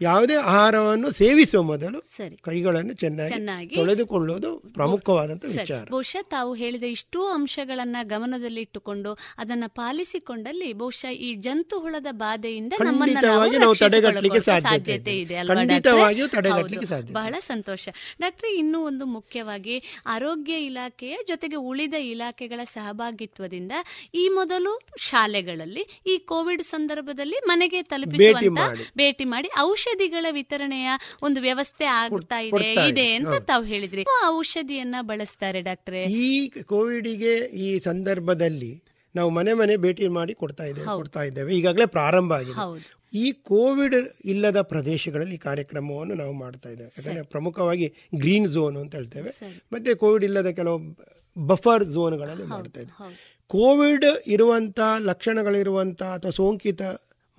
ಯಾವುದೇ 0.00 0.34
ಆಹಾರವನ್ನು 0.34 1.10
ಸೇವಿಸುವ 1.12 1.62
ಮೊದಲು 1.62 2.00
ಸರಿ. 2.16 2.36
ಕೈಗಳನ್ನು 2.80 3.28
ಚೆನ್ನಾಗಿ 3.28 3.74
ತೊಳೆದುಕೊಳ್ಳುವುದು 3.74 4.50
ಪ್ರಮುಖವಾದಂತಹ 4.74 5.48
ವಿಚಾರ. 5.56 5.84
ಬಹುಶಃ 5.90 6.22
ತಾವು 6.30 6.54
ಹೇಳಿದ 6.54 6.82
ಇಷ್ಟೂ 6.82 7.20
ಅಂಶಗಳನ್ನ 7.26 7.96
ಗಮನದಲ್ಲಿಟ್ಟುಕೊಂಡು 8.02 9.10
ಅದನ್ನ 9.38 9.64
ಪಾಲಿಸಿಕೊಂಡಲ್ಲಿ 9.80 10.72
ಬಹುಶಃ 10.72 11.12
ಈ 11.28 11.30
ಜಂತು 11.34 11.76
ಹುಳದ 11.80 12.10
ಬಾಧೆಯಿಂದ 12.12 12.72
ನಾವು 12.80 13.74
ತಡೆಗಟ್ಟಲಿಕ್ಕೆ 13.74 14.40
ಸಾಧ್ಯತೆ 14.40 15.14
ಇದೆ. 15.20 15.36
ಖಂಡಿತವಾಗಿಯೂ 15.46 16.28
ತಡೆಗಟ್ಟಲಿಕ್ಕೆ 16.28 16.86
ಸಾಧ್ಯ 16.86 17.14
ಬಹಳ 17.14 17.34
ಸಂತೋಷ. 17.40 17.84
ಡಾಕ್ಟರ್ 18.20 18.50
ಇನ್ನೂ 18.50 18.80
ಒಂದು 18.80 19.04
ಮುಖ್ಯವಾಗಿ 19.06 19.76
ಆರೋಗ್ಯ 20.06 20.54
ಇಲಾಖೆಯ 20.60 21.16
ಜೊತೆಗೆ 21.28 21.56
ಉಳಿದ 21.70 21.96
ಇಲಾಖೆಗಳ 22.12 22.60
ಸಹಭಾಗಿತ್ವದಿಂದ 22.64 23.72
ಈ 24.14 24.28
ಮೊದಲು 24.28 24.72
ಶಾಲೆಗಳಲ್ಲಿ 24.98 25.84
ಈ 26.06 26.16
ಕೋವಿಡ್ 26.30 26.62
ಸಂದರ್ಭದಲ್ಲಿ 26.62 27.38
ಮನೆಗೆ 27.46 27.82
ತಲುಪಿಸುವಂತ 27.82 28.60
ಭೇಟಿ 28.96 29.24
ಮಾಡಿ. 29.24 29.48
ಔಷಧಿಗಳ 29.60 30.26
ವಿತರಣೆಯ 30.30 30.88
ಒಂದು 31.22 31.40
ವ್ಯವಸ್ಥೆ 31.40 31.84
ಆಗ್ತಾ 31.84 32.38
ಇದೆ. 32.38 32.50
ಇದೆ. 32.74 33.12
ಅಂತ 33.14 33.42
ತಾವು 33.42 33.64
ಹೇಳಿದ್ರಿ. 33.64 34.04
ಔಷಧಿಯನ್ನ 34.26 34.94
ಬಳಸ್ತಾರೆ 35.00 35.60
ಡಾಕ್ಟ್ರೆ. 35.60 36.04
ಈ 36.04 36.48
ಕೋವಿಡ್ಗೆ 36.48 37.34
ಈ 37.36 37.78
ಸಂದರ್ಭದಲ್ಲಿ 37.78 38.82
ನಾವು 39.14 39.30
ಮನೆ 39.30 39.52
ಮನೆ 39.52 39.76
ಭೇಟಿ 39.76 40.08
ಮಾಡಿ 40.08 40.34
ಕೊಡ್ತಾ 40.34 40.64
ಇದ್ದೇವೆ 40.64 40.86
ಕೊಡ್ತಾ 40.86 41.22
ಇದ್ದೇವೆ. 41.22 41.56
ಈಗಾಗಲೇ 41.56 41.86
ಪ್ರಾರಂಭ 41.86 42.32
ಆಗಿದೆ. 42.32 43.00
ಈ 43.12 43.32
ಕೋವಿಡ್ 43.32 43.94
ಇಲ್ಲದ 44.24 44.60
ಪ್ರದೇಶಗಳಲ್ಲಿ 44.60 45.34
ಈ 45.34 45.38
ಕಾರ್ಯಕ್ರಮವನ್ನು 45.38 46.14
ನಾವು 46.14 46.32
ಮಾಡ್ತಾ 46.32 46.68
ಇದ್ದೇವೆ. 46.70 46.90
ಯಾಕಂದ್ರೆ 46.98 47.22
ಪ್ರಮುಖವಾಗಿ 47.22 47.94
ಗ್ರೀನ್ 48.14 48.48
ಝೋನ್ 48.48 48.76
ಅಂತ 48.76 48.94
ಹೇಳ್ತೇವೆ. 48.94 49.30
ಮತ್ತೆ 49.72 49.94
ಕೋವಿಡ್ 49.94 50.24
ಇಲ್ಲದ 50.24 50.46
ಕೆಲವು 50.46 50.78
ಬಫರ್ 51.46 51.84
ಝೋನ್ಗಳಲ್ಲಿ 51.84 52.44
ಮಾಡ್ತಾ 52.44 52.80
ಇದ್ದೇವೆ. 52.80 53.16
ಕೋವಿಡ್ 53.46 54.04
ಇರುವಂತ 54.26 54.80
ಲಕ್ಷಣಗಳಿರುವಂಥ 54.98 56.02
ಅಥವಾ 56.02 56.30
ಸೋಂಕಿತ 56.30 56.82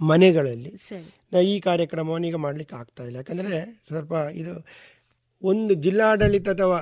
ಮನೆಗಳಲ್ಲಿ 0.01 0.75
ಈ 1.43 1.59
ಕಾರ್ಯಕ್ರಮವನ್ನು 1.59 2.27
ಈಗ 2.27 2.35
ಮಾಡ್ಲಿಕ್ಕೆ 2.35 2.75
ಆಗ್ತಾ 2.75 3.03
ಇಲ್ಲ. 3.03 3.15
ಯಾಕಂದ್ರೆ 3.15 3.81
ಸ್ವಲ್ಪ 3.87 4.11
ಇದು 4.11 4.65
ಒಂದು 5.43 5.73
ಜಿಲ್ಲಾಡಳಿತ 5.73 6.49
ಅಥವಾ 6.49 6.79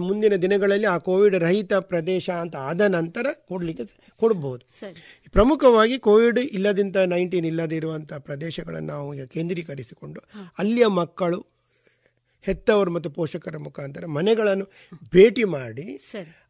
ಮುಂದಿನ 0.00 0.34
ದಿನಗಳಲ್ಲಿ 0.34 0.86
ಆ 0.86 0.98
ಕೋವಿಡ್ 0.98 1.36
ರಹಿತ 1.36 1.72
ಪ್ರದೇಶ 1.74 2.30
ಅಂತ 2.30 2.56
ಆದ 2.56 2.80
ನಂತರ 2.80 3.26
ಕೊಡಲಿಕ್ಕೆ 3.48 3.84
ಕೊಡ್ಬೋದು. 4.20 4.62
ಪ್ರಮುಖವಾಗಿ 5.32 5.98
ಕೋವಿಡ್ 5.98 6.38
ಇಲ್ಲದಿಂತ 6.38 6.96
ನೈನ್ಟೀನ್ 6.96 7.46
ಇಲ್ಲದಿರುವಂಥ 7.46 8.12
ಪ್ರದೇಶಗಳನ್ನು 8.12 8.88
ನಾವು 8.88 9.14
ಈಗ 9.14 9.24
ಕೇಂದ್ರೀಕರಿಸಿಕೊಂಡು 9.24 10.20
ಅಲ್ಲಿಯ 10.58 10.86
ಮಕ್ಕಳು 10.86 11.46
ಹೆತ್ತವರು 12.42 12.90
ಮತ್ತು 12.90 13.10
ಪೋಷಕರ 13.10 13.56
ಮುಖಾಂತರ 13.56 14.06
ಮನೆಗಳನ್ನು 14.06 14.66
ಭೇಟಿ 15.12 15.44
ಮಾಡಿ 15.44 15.98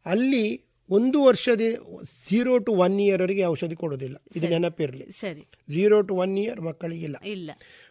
ಅಲ್ಲಿ 0.05 0.45
ಒಂದು 0.89 1.23
ವರ್ಷದ 1.23 1.61
ಝೀರೋ 2.29 2.57
ಟು 2.57 2.71
ಒನ್ 2.73 3.01
ಇಯರ್ 3.01 3.21
ಅವರಿಗೆ 3.21 3.43
ಔಷಧಿ 3.45 3.75
ಕೊಡೋದಿಲ್ಲ. 3.75 4.17
ಇದು 4.35 4.47
ನೆನಪಿರಲಿ. 4.47 5.05
Zero 5.69 6.01
to 6.01 6.15
one 6.15 6.39
year 6.39 6.61
ಮಕ್ಕಳಿಗಿಲ್ಲ. 6.61 7.17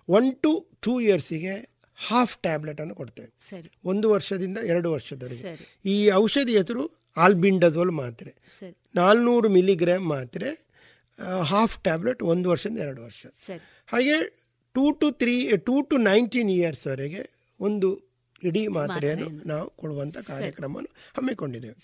one 0.08 0.36
to 0.36 0.66
two 0.82 1.00
ಇಯರ್ಸಿಗೆ 1.00 1.54
ಹಾಫ್ 2.08 2.34
ಟ್ಯಾಬ್ಲೆಟ್ 2.38 2.80
ಅನ್ನು 2.80 2.94
ಕೊಡ್ತೇವೆ. 2.94 3.30
ಒಂದು 3.84 4.10
ವರ್ಷದಿಂದ 4.10 4.58
ಎರಡು 4.72 4.88
ವರ್ಷದವರೆಗೆ. 4.92 5.42
ಈ 5.84 6.10
ಔಷಧಿ 6.22 6.56
ಹೆಸರು 6.56 6.84
ಆಲ್ಬಿಂಡಜೋಲ್ 7.16 7.92
ಮಾತ್ರೆ. 8.02 8.32
ನಾಲ್ನೂರು 8.94 9.48
ಮಿಲಿಗ್ರಾಮ್ 9.48 10.06
ಮಾತ್ರೆ 10.06 10.50
ಹಾಫ್ 11.42 11.78
ಟ್ಯಾಬ್ಲೆಟ್ 11.82 12.22
ಒಂದು 12.32 12.46
ವರ್ಷದಿಂದ 12.50 12.78
ಎರಡು 12.78 13.00
ವರ್ಷ. 13.02 13.26
ಹಾಗೆ 13.86 14.16
two 14.74 14.84
to 14.92 15.06
three 15.10 15.34
two 15.56 15.74
to 15.82 15.96
nineteen 15.96 16.50
ಇಯರ್ಸ್ವರೆಗೆ 16.50 17.22
ಒಂದು 17.60 17.88
ಇಡೀ 18.42 18.62
ಮಾತ್ರೆಯನ್ನು 18.66 19.30
ನಾವು 19.48 19.66
ಕೊಡುವಂಥ 19.76 20.18
ಕಾರ್ಯಕ್ರಮವನ್ನು 20.18 20.92
ಹಮ್ಮಿಕೊಂಡಿದ್ದೇವೆ. 21.16 21.76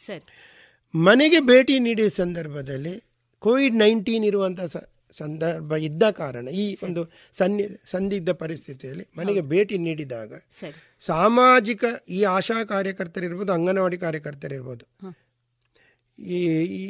ಮನೆಗೆ 0.95 1.41
ಭೇಟಿ 1.41 1.75
ನೀಡಿದ 1.79 2.09
ಸಂದರ್ಭದಲ್ಲಿ 2.09 2.95
ಕೋವಿಡ್ 3.43 3.77
ನೈನ್ಟೀನ್ 3.77 4.25
ಇರುವಂಥ 4.25 4.61
ಸಂದರ್ಭ 5.19 5.75
ಇದ್ದ 5.89 6.05
ಕಾರಣ 6.21 6.47
ಈ 6.63 6.65
ಒಂದು 6.87 7.03
ಸನ್ನಿ 7.39 7.65
ಸಂದಿಗ್ಧ 7.91 8.31
ಪರಿಸ್ಥಿತಿಯಲ್ಲಿ 8.43 9.05
ಮನೆಗೆ 9.19 9.43
ಭೇಟಿ 9.53 9.77
ನೀಡಿದಾಗ 9.87 10.33
ಸಾಮಾಜಿಕ 11.03 11.85
ಈ 12.09 12.21
ಆಶಾ 12.37 12.59
ಕಾರ್ಯಕರ್ತರಿರ್ಬೋದು 12.73 13.53
ಅಂಗನವಾಡಿ 13.53 13.99
ಕಾರ್ಯಕರ್ತರಿರ್ಬೋದು 14.07 14.85
ಈ 16.19 16.41
ಈ 16.81 16.85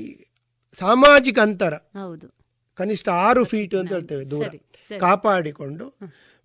ಸಾಮಾಜಿಕ 0.79 1.39
ಅಂತರ 1.47 1.75
ಕನಿಷ್ಠ 2.79 3.09
ಆರು 3.27 3.43
ಫೀಟ್ 3.45 3.75
ಅಂತ 3.81 3.93
ಹೇಳ್ತೇವೆ 3.93 4.25
ದೂರ. 4.31 4.47
ಕಾಪಾಡಿಕೊಂಡು 5.05 5.87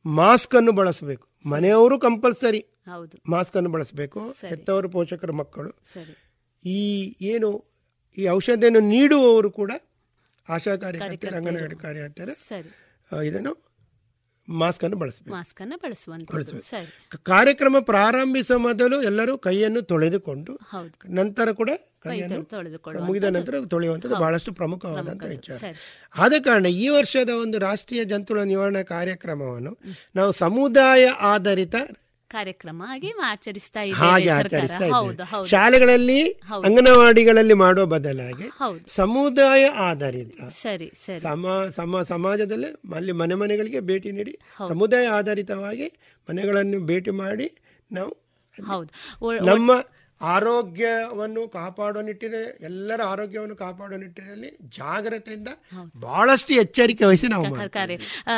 ಮಾಸ್ಕ್ 0.05 0.53
ಅನ್ನು 0.55 0.71
ಬಳಸಬೇಕು. 0.71 1.25
ಮನೆಯವರು 1.45 1.95
ಕಂಪಲ್ಸರಿ 2.05 2.61
ಮಾಸ್ಕ್ 3.33 3.55
ಅನ್ನು 3.59 3.71
ಬಳಸಬೇಕು. 3.75 4.19
ಹೆತ್ತವರು 4.51 4.87
ಪೋಷಕರು 4.95 5.33
ಮಕ್ಕಳು. 5.41 5.71
ಈ 6.65 6.79
ಏನು 7.33 7.49
ಈ 8.17 8.23
ಔಷಧಿಯನ್ನು 8.37 8.81
ನೀಡುವವರು 8.93 9.49
ಕೂಡ 9.59 9.71
ಆಶಾ 10.51 10.73
ಕಾರ್ಯಕರ್ತರು 10.83 11.35
ಅಂಗನವಾಡಿ 11.39 11.77
ಕಾರ್ಯಕರ್ತರು 11.85 12.33
ಇದನ್ನು 13.25 13.53
ಮಾಸ್ಕ್ 14.47 14.83
ಅನ್ನು 14.85 14.97
ಬಳಸಬೇಕು. 15.01 15.31
ಮಾಸ್ಕ್ 15.33 15.59
ಅನ್ನು 15.61 15.75
ಬಳಸುವಂತ 15.81 16.27
ಕಾರ್ಯಕ್ರಮ 17.29 17.75
ಪ್ರಾರಂಭಿಸುವ 17.89 18.57
ಮೊದಲು 18.59 18.97
ಎಲ್ಲರೂ 19.01 19.33
ಕೈಯನ್ನು 19.37 19.81
ತೊಳೆದುಕೊಂಡು 19.81 20.53
ನಂತರ 21.19 21.47
ಕೂಡ 21.51 21.71
ಕೈಯನ್ನು 22.05 22.39
ಮುಗಿದ 23.07 23.27
ನಂತರ 23.35 23.55
ತೊಳೆಯುವಂಥದ್ದು 23.73 24.17
ಬಹಳಷ್ಟು 24.23 24.51
ಪ್ರಮುಖವಾದಂತಹ 24.53 25.29
ವಿಚಾರ. 25.35 25.59
ಆದ 26.15 26.33
ಕಾರಣ 26.45 26.67
ಈ 26.83 26.87
ವರ್ಷದ 26.89 27.31
ಒಂದು 27.43 27.59
ರಾಷ್ಟ್ರೀಯ 27.59 28.03
ಜಂತುಳ 28.03 28.43
ನಿವಾರಣಾ 28.43 28.83
ಕಾರ್ಯಕ್ರಮವನ್ನು 28.95 29.73
ನಾವು 30.15 30.31
ಸಮುದಾಯ 30.43 31.03
ಆಧಾರಿತ 31.33 31.75
ಕಾರ್ಯಕ್ರಮ 32.31 32.81
ಆಗಿ 32.89 33.09
ಆಚರಿಸ್ತಾ 33.27 33.81
ಇದೆ 33.87 34.07
ಆಚರಿಸ್ತಾ 34.35 34.87
ಶಾಲೆಗಳಲ್ಲಿ 35.51 36.19
ಅಂಗನವಾಡಿಗಳಲ್ಲಿ 36.61 37.55
ಮಾಡುವ 37.61 37.85
ಬದಲಾಗಿ 37.87 38.47
ಸಮುದಾಯ 38.95 39.63
ಆಧಾರಿತ 39.85 40.47
ಸರಿ 40.59 40.87
ಸಮ 41.77 42.03
ಸಮಾಜದಲ್ಲಿ 42.09 42.69
ಅಲ್ಲಿ 42.95 43.15
ಮನೆ 43.21 43.35
ಮನೆಗಳಿಗೆ 43.35 43.81
ಭೇಟಿ 43.87 44.11
ನೀಡಿ 44.11 44.33
ಸಮುದಾಯ 44.69 45.07
ಆಧಾರಿತವಾಗಿ 45.17 45.87
ಮನೆಗಳನ್ನು 46.29 46.79
ಭೇಟಿ 46.85 47.13
ಮಾಡಿ 47.19 47.47
ನಾವು 47.91 48.11
ಹೌದು. 48.59 48.89
ನಮ್ಮ 49.45 49.71
ಆರೋಗ್ಯವನ್ನು 50.21 51.47
ಕಾಪಾಡೋ 51.47 52.01
ನಿಟ್ಟಿನಲ್ಲಿ 52.01 52.65
ಎಲ್ಲರ 52.65 53.01
ಆರೋಗ್ಯವನ್ನು 53.03 53.55
ಕಾಪಾಡೋ 53.55 53.97
ನಿಟ್ಟಿನಲ್ಲಿ 53.97 54.57
ಜಾಗ್ರತೆಯಿಂದ 54.77 55.47
ಬಹಳಷ್ಟು 55.99 56.53
ಎಚ್ಚರಿಕೆ 56.53 57.05
ವಹಿಸಿ 57.05 57.27
ನಾವು 57.27 57.45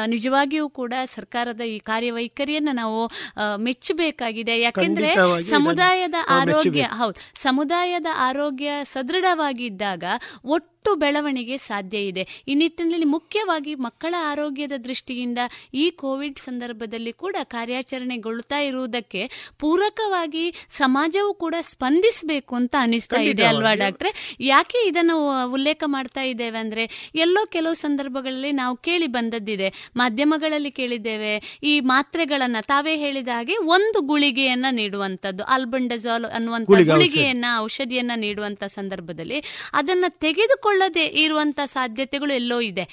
ನಿಜವಾಗಿಯೂ 0.08 0.70
ಕೂಡ 0.70 0.94
ಸರ್ಕಾರದ 1.06 1.62
ಈ 1.62 1.80
ಕಾರ್ಯವೈಖರಿಯನ್ನು 1.80 2.72
ನಾವು 2.72 3.12
ಮೆಚ್ಚಬೇಕಾಗಿದೆ. 3.58 4.60
ಯಾಕೆಂದ್ರೆ 4.60 5.16
ಸಮುದಾಯದ 5.42 6.16
ಆರೋಗ್ಯ 6.30 6.82
ಹೌದು 6.82 7.20
ಸಮುದಾಯದ 7.36 8.06
ಆರೋಗ್ಯ 8.16 8.72
ಸದೃಢವಾಗಿದ್ದಾಗ 8.84 10.04
ಒಟ್ಟು 10.44 10.73
ಒಟ್ಟು 10.84 11.00
ಬೆಳವಣಿಗೆ 11.00 11.58
ಸಾಧ್ಯ 11.58 11.98
ಇದೆ. 11.98 12.44
ಈ 12.48 12.54
ನಿಟ್ಟಿನಲ್ಲಿ 12.54 13.06
ಮುಖ್ಯವಾಗಿ 13.06 13.76
ಮಕ್ಕಳ 13.76 14.16
ಆರೋಗ್ಯದ 14.20 14.72
ದೃಷ್ಟಿಯಿಂದ 14.84 15.38
ಈ 15.74 15.90
ಕೋವಿಡ್ 15.90 16.40
ಸಂದರ್ಭದಲ್ಲಿ 16.40 17.14
ಕೂಡ 17.14 17.36
ಕಾರ್ಯಾಚರಣೆಗೊಳ್ಳುತ್ತಾ 17.44 18.58
ಇರುವುದಕ್ಕೆ 18.58 19.52
ಪೂರಕವಾಗಿ 19.60 20.66
ಸಮಾಜವು 20.70 21.34
ಕೂಡ 21.34 21.56
ಸ್ಪಂದಿಸಬೇಕು 21.60 22.56
ಅಂತ 22.56 22.76
ಅನಿಸ್ತಾ 22.80 23.22
ಇದೆ 23.22 23.44
ಅಲ್ವಾ 23.44 23.74
ಡಾಕ್ಟ್ರೆ? 23.74 24.36
ಯಾಕೆ 24.40 24.88
ಇದನ್ನು 24.88 25.48
ಉಲ್ಲೇಖ 25.52 25.84
ಮಾಡ್ತಾ 25.86 26.22
ಇದ್ದೇವೆ 26.22 26.58
ಅಂದ್ರೆ 26.58 27.12
ಎಲ್ಲೋ 27.16 27.46
ಕೆಲವು 27.46 27.74
ಸಂದರ್ಭಗಳಲ್ಲಿ 27.74 28.52
ನಾವು 28.52 28.78
ಕೇಳಿ 28.78 29.08
ಬಂದದ್ದಿದೆ. 29.08 29.70
ಮಾಧ್ಯಮಗಳಲ್ಲಿ 29.96 30.72
ಕೇಳಿದ್ದೇವೆ. 30.72 31.60
ಈ 31.64 31.80
ಮಾತ್ರೆಗಳನ್ನ 31.80 32.58
ತಾವೇ 32.62 32.98
ಹೇಳಿದ 32.98 33.28
ಹಾಗೆ 33.28 33.58
ಒಂದು 33.58 34.02
ಗುಳಿಗೆಯನ್ನ 34.02 34.66
ನೀಡುವಂತದ್ದು 34.72 35.44
ಆಲ್ಬಂಡಜಾಲ್ 35.44 36.26
ಅನ್ನುವಂತ 36.26 36.68
ಗುಳಿಗೆಯನ್ನ 36.68 37.46
ಔಷಧಿಯನ್ನ 37.58 38.12
ನೀಡುವಂತ 38.16 38.64
ಸಂದರ್ಭದಲ್ಲಿ 38.64 39.44
ಅದನ್ನ 39.74 40.06
ತೆಗೆದುಕೊಳ್ಳ 40.10 40.73
ಕೊಳ್ಳದೆ 40.74 41.04
ಇರುವಂತ 41.24 41.60
ಸಾಧ್ಯತೆಗಳು 41.74 42.34
ಎಲ್ಲೋ 42.34 42.58
ಇದೆ. 42.62 42.86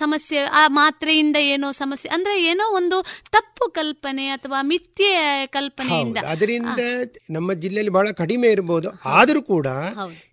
ಸಮಸ್ಯೆ 0.00 0.40
ಆ 0.60 0.62
ಮಾತ್ರೆಯಿಂದ 0.80 1.38
ಏನೋ 1.54 1.68
ಸಮಸ್ಯೆ 1.78 2.08
ಅಂದ್ರೆ 2.16 2.34
ಏನೋ 2.50 2.64
ಒಂದು 2.76 2.96
ತಪ್ಪು 3.36 3.64
ಕಲ್ಪನೆ 3.78 4.24
ಅಥವಾ 4.36 4.58
ಮಿಥ್ಯ 4.62 5.06
ಕಲ್ಪನೆಯಿಂದ. 5.56 6.18
ಅದರಿಂದ 6.34 6.80
ನಮ್ಮ 7.36 7.52
ಜಿಲ್ಲೆಯಲ್ಲಿ 7.62 7.92
ಬಹಳ 7.96 8.08
ಕಡಿಮೆ 8.22 8.48
ಇರಬಹುದು 8.48 8.90
ಆದರೂ 9.18 9.42
ಕೂಡ 9.52 9.68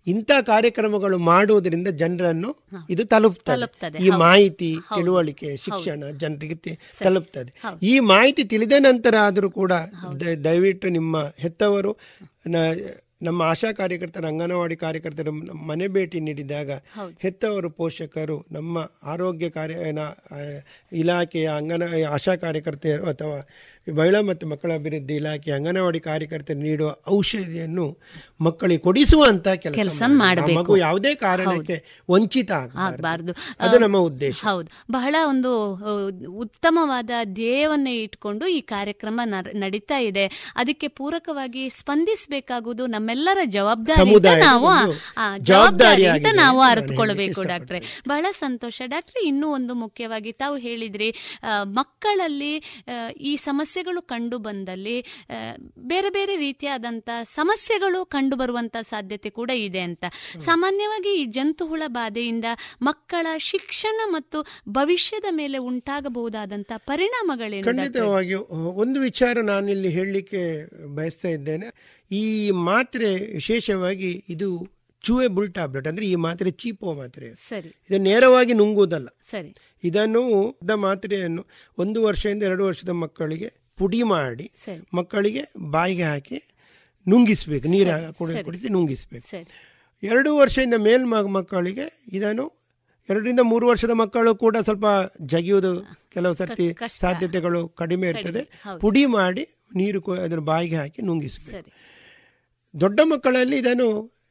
ಇಂತಹ 0.06 0.40
ಕಾರ್ಯಕ್ರಮಗಳು 0.52 1.18
ಮಾಡುವುದರಿಂದ 1.32 1.88
ಜನರನ್ನು 2.02 2.50
ಇದು 2.90 3.04
ತಲುಪ್ತದೆ. 3.12 3.98
ಈ 4.06 4.08
ಮಾಹಿತಿ 4.24 4.70
ತಿಳುವಳಿಕೆ 4.96 5.50
ಶಿಕ್ಷಣ 5.64 6.10
ಜನರಿಗೆ 6.22 6.74
ತಲುಪ್ತದೆ. 7.04 7.50
ಈ 7.82 7.94
ಮಾಹಿತಿ 8.12 8.44
ತಿಳಿದ 8.44 8.76
ನಂತರ 8.78 9.14
ಆದರೂ 9.26 9.50
ಕೂಡ 9.60 9.72
ದಯವಿಟ್ಟು 10.44 10.88
ನಿಮ್ಮ 10.88 11.16
ಹೆತ್ತವರು 11.44 11.92
ನಮ್ಮ 13.20 13.42
ಆಶಾ 13.42 13.72
ಕಾರ್ಯಕರ್ತರ 13.72 14.26
ಅಂಗನವಾಡಿ 14.26 14.76
ಕಾರ್ಯಕರ್ತರು 14.76 15.32
ಮನೆ 15.62 15.86
ಭೇಟಿ 15.88 16.20
ನೀಡಿದಾಗ 16.20 16.70
ಹೆತ್ತವರು 17.20 17.70
ಪೋಷಕರು 17.70 18.44
ನಮ್ಮ 18.52 18.86
ಆರೋಗ್ಯ 19.04 19.48
ಕಾರ್ಯ 19.48 19.76
ಇಲಾಖೆಯ 20.92 21.48
ಅಂಗನ 21.48 21.82
ಆಶಾ 22.08 22.36
ಕಾರ್ಯಕರ್ತೆಯರು 22.36 23.04
ಅಥವಾ 23.04 23.38
ಮಹಿಳಾ 23.92 24.20
ಮತ್ತು 24.20 24.46
ಮಕ್ಕಳ 24.46 24.72
ಅಭಿವೃದ್ಧಿ 24.72 25.14
ಇಲಾಖೆ 25.14 25.50
ಅಂಗನವಾಡಿ 25.50 26.00
ಕಾರ್ಯಕರ್ತರು 26.00 26.58
ನೀಡುವ 26.58 26.96
ಔಷಧಿಯನ್ನು 27.10 27.98
ಮಕ್ಕಳಿಗೆ 28.40 28.80
ಕೊಡಿಸುವಂತ 28.80 29.48
ಕೆಲಸ 29.48 30.02
ಮಗು 30.56 30.76
ಯಾವುದೇ 30.76 31.14
ಕಾರಣಕ್ಕೆ 31.14 32.02
ವಂಚಿತ 32.10 32.50
ಆಗಬಾರದು. 32.52 33.32
ಅದು 33.60 33.78
ನಮ್ಮ 33.78 33.96
ಉದ್ದೇಶ. 33.96 34.34
ಹೌದು. 34.34 34.68
ಬಹಳ 34.90 35.14
ಒಂದು 35.28 35.74
ಉತ್ತಮವಾದ 36.28 37.10
ಧ್ಯೇಯವನ್ನೇ 37.24 38.02
ಇಟ್ಕೊಂಡು 38.02 38.46
ಈ 38.46 38.60
ಕಾರ್ಯಕ್ರಮ 38.60 39.20
ನಡೀತಾ 39.54 39.98
ಇದೆ. 39.98 40.54
ಅದಕ್ಕೆ 40.56 40.88
ಪೂರಕವಾಗಿ 40.88 41.68
ಸ್ಪಂದಿಸಬೇಕಾಗುವುದು 41.68 42.86
ನಮ್ಮೆಲ್ಲರ 42.86 43.38
ಜವಾಬ್ದಾರಿ 43.44 44.10
ನಾವು 44.40 44.70
ಜವಾಬ್ದಾರಿ 45.38 46.06
ಅಂತ 46.06 46.26
ನಾವು 46.32 46.60
ಅರ್ಥಕೊಳ್ಬೇಕು 46.60 47.42
ಡಾಕ್ಟ್ರೆ. 47.42 48.02
ಬಹಳ 48.08 48.26
ಸಂತೋಷ. 48.30 48.82
ಡಾಕ್ಟ್ರೆ 48.84 49.26
ಇನ್ನೂ 49.26 49.48
ಒಂದು 49.48 49.74
ಮುಖ್ಯವಾಗಿ 49.74 50.32
ತಾವು 50.32 50.56
ಹೇಳಿದ್ರಿ 50.56 51.38
ಮಕ್ಕಳಲ್ಲಿ 51.62 52.56
ಈ 53.20 53.36
ಸಮಸ್ಯೆಗಳು 53.78 54.02
ಕಂಡು 54.02 54.38
ಬಂದಲ್ಲಿ 54.38 55.24
ಬೇರೆ 55.78 56.10
ಬೇರೆ 56.10 56.36
ರೀತಿಯಾದಂಥ 56.36 57.08
ಸಮಸ್ಯೆಗಳು 57.22 58.04
ಕಂಡು 58.04 58.36
ಬರುವಂತ 58.36 58.76
ಸಾಧ್ಯತೆ 58.80 59.30
ಕೂಡ 59.30 59.50
ಇದೆ 59.50 59.80
ಅಂತ. 59.80 60.04
ಸಾಮಾನ್ಯವಾಗಿ 60.38 61.22
ಈ 61.22 61.24
ಜಂತುಹುಳ 61.24 61.82
ಬಾಧೆಯಿಂದ 61.86 62.44
ಮಕ್ಕಳ 62.82 63.26
ಶಿಕ್ಷಣ 63.38 64.00
ಮತ್ತು 64.06 64.46
ಭವಿಷ್ಯದ 64.68 65.24
ಮೇಲೆ 65.30 65.58
ಉಂಟಾಗಬಹುದಾದಂತಹ 65.58 66.76
ಪರಿಣಾಮಗಳೇನು 66.76 67.64
ಖಂಡಿತವಾಗಿಯೂ 67.64 68.40
ಒಂದು 68.82 69.00
ವಿಚಾರ 69.00 69.40
ನಾನಿಲ್ಲಿ 69.40 69.88
ಹೇಳಲಿಕ್ಕೆ 69.88 70.42
ಬಯಸ್ತಾ 70.94 71.28
ಇದ್ದೇನೆ. 71.28 71.68
ಈ 72.10 72.50
ಮಾತ್ರೆ 72.50 73.14
ವಿಶೇಷವಾಗಿ 73.32 74.24
ಇದು 74.28 74.78
ಚೂಯಬಲ್ 75.02 75.52
ಟ್ಯಾಬ್ಲೆಟ್ 75.52 75.88
ಅಂದ್ರೆ 75.88 76.06
ಈ 76.06 76.14
ಮಾತ್ರೆ 76.14 76.50
ಚೀಪೋ 76.50 76.94
ಮಾತ್ರೆ. 76.94 77.34
ಸರಿ. 77.34 77.68
ಇದು 77.90 77.98
ನೇರವಾಗಿ 77.98 78.52
ನುಂಗುವುದಲ್ಲ. 78.52 79.08
ಸರಿ. 79.30 79.54
ಇದನ್ನು 79.84 80.22
ಮಾತ್ರೆಯನ್ನು 80.74 81.46
ಒಂದು 81.78 82.02
ವರ್ಷದಿಂದ 82.02 82.42
ಎರಡು 82.42 82.64
ವರ್ಷದ 82.64 82.88
ಮಕ್ಕಳಿಗೆ 82.88 83.67
ಪುಡಿ 83.80 84.00
ಮಾಡಿ 84.12 84.46
ಮಕ್ಕಳಿಗೆ 84.98 85.42
ಬಾಯಿಗೆ 85.76 86.06
ಹಾಕಿ 86.12 86.38
ನುಂಗಿಸ್ಬೇಕು 87.06 87.66
ನೀರು 87.74 87.90
ಕುಡಿಸಿ 88.44 88.68
ನುಂಗಿಸ್ಬೇಕು. 88.76 89.26
ಎರಡು 90.02 90.30
ವರ್ಷದಿಂದ 90.36 90.76
ಮೇಲ್ 90.86 91.04
ಮಕ್ಕಳಿಗೆ 91.38 91.86
ಇದನ್ನು 92.18 92.46
ಎರಡರಿಂದ 93.08 93.42
ಮೂರು 93.50 93.64
ವರ್ಷದ 93.68 93.92
ಮಕ್ಕಳು 94.00 94.30
ಕೂಡ 94.42 94.56
ಸ್ವಲ್ಪ 94.66 94.86
ಜಗಿಯುವುದು 95.32 95.70
ಕೆಲವು 96.14 96.34
ಸರ್ತಿ 96.40 96.66
ಸಾಧ್ಯತೆಗಳು 96.98 97.60
ಕಡಿಮೆ 97.80 98.06
ಇರ್ತದೆ. 98.12 98.42
ಪುಡಿ 98.82 99.04
ಮಾಡಿ 99.16 99.44
ನೀರು 99.74 100.00
ಅದನ್ನು 100.24 100.44
ಬಾಯಿಗೆ 100.50 100.76
ಹಾಕಿ 100.76 101.00
ನುಂಗಿಸ್ಬೇಕು. 101.08 101.70
ದೊಡ್ಡ 102.74 103.00
ಮಕ್ಕಳಲ್ಲಿ 103.12 103.56
ಇದನ್ನು 103.62 103.88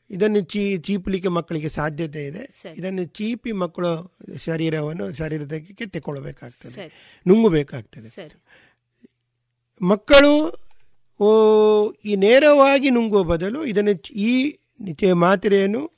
ಇದನ್ನು 0.10 0.42
ಚೀ 0.52 0.62
ಚೀಪಲಿಕ್ಕೆ 0.88 1.30
ಮಕ್ಕಳಿಗೆ 1.38 1.70
ಸಾಧ್ಯತೆ 1.78 2.22
ಇದೆ. 2.26 2.44
ಇದನ್ನು 2.80 3.04
ಚೀಪಿ 3.18 3.52
ಮಕ್ಕಳು 3.64 3.92
ಶರೀರವನ್ನು 4.46 5.06
ಶರೀರದಕ್ಕೆ 5.22 5.86
ತೆಕ್ಕೊಳ್ಬೇಕಾಗ್ತದೆ 5.96 6.86
ನುಂಗಬೇಕಾಗ್ತದೆ. 7.26 8.10
ಮಕ್ಕಳು 9.82 10.34
ಈ 12.06 12.16
ನೇರವಾಗಿ 12.16 12.90
ನುಂಗುವ 12.90 13.24
ಬದಲು 13.24 13.66
ಇದನ್ನು 13.66 13.94
ಈ 14.12 14.56
ಮಾತ್ರೆಯನ್ನು 15.14 15.98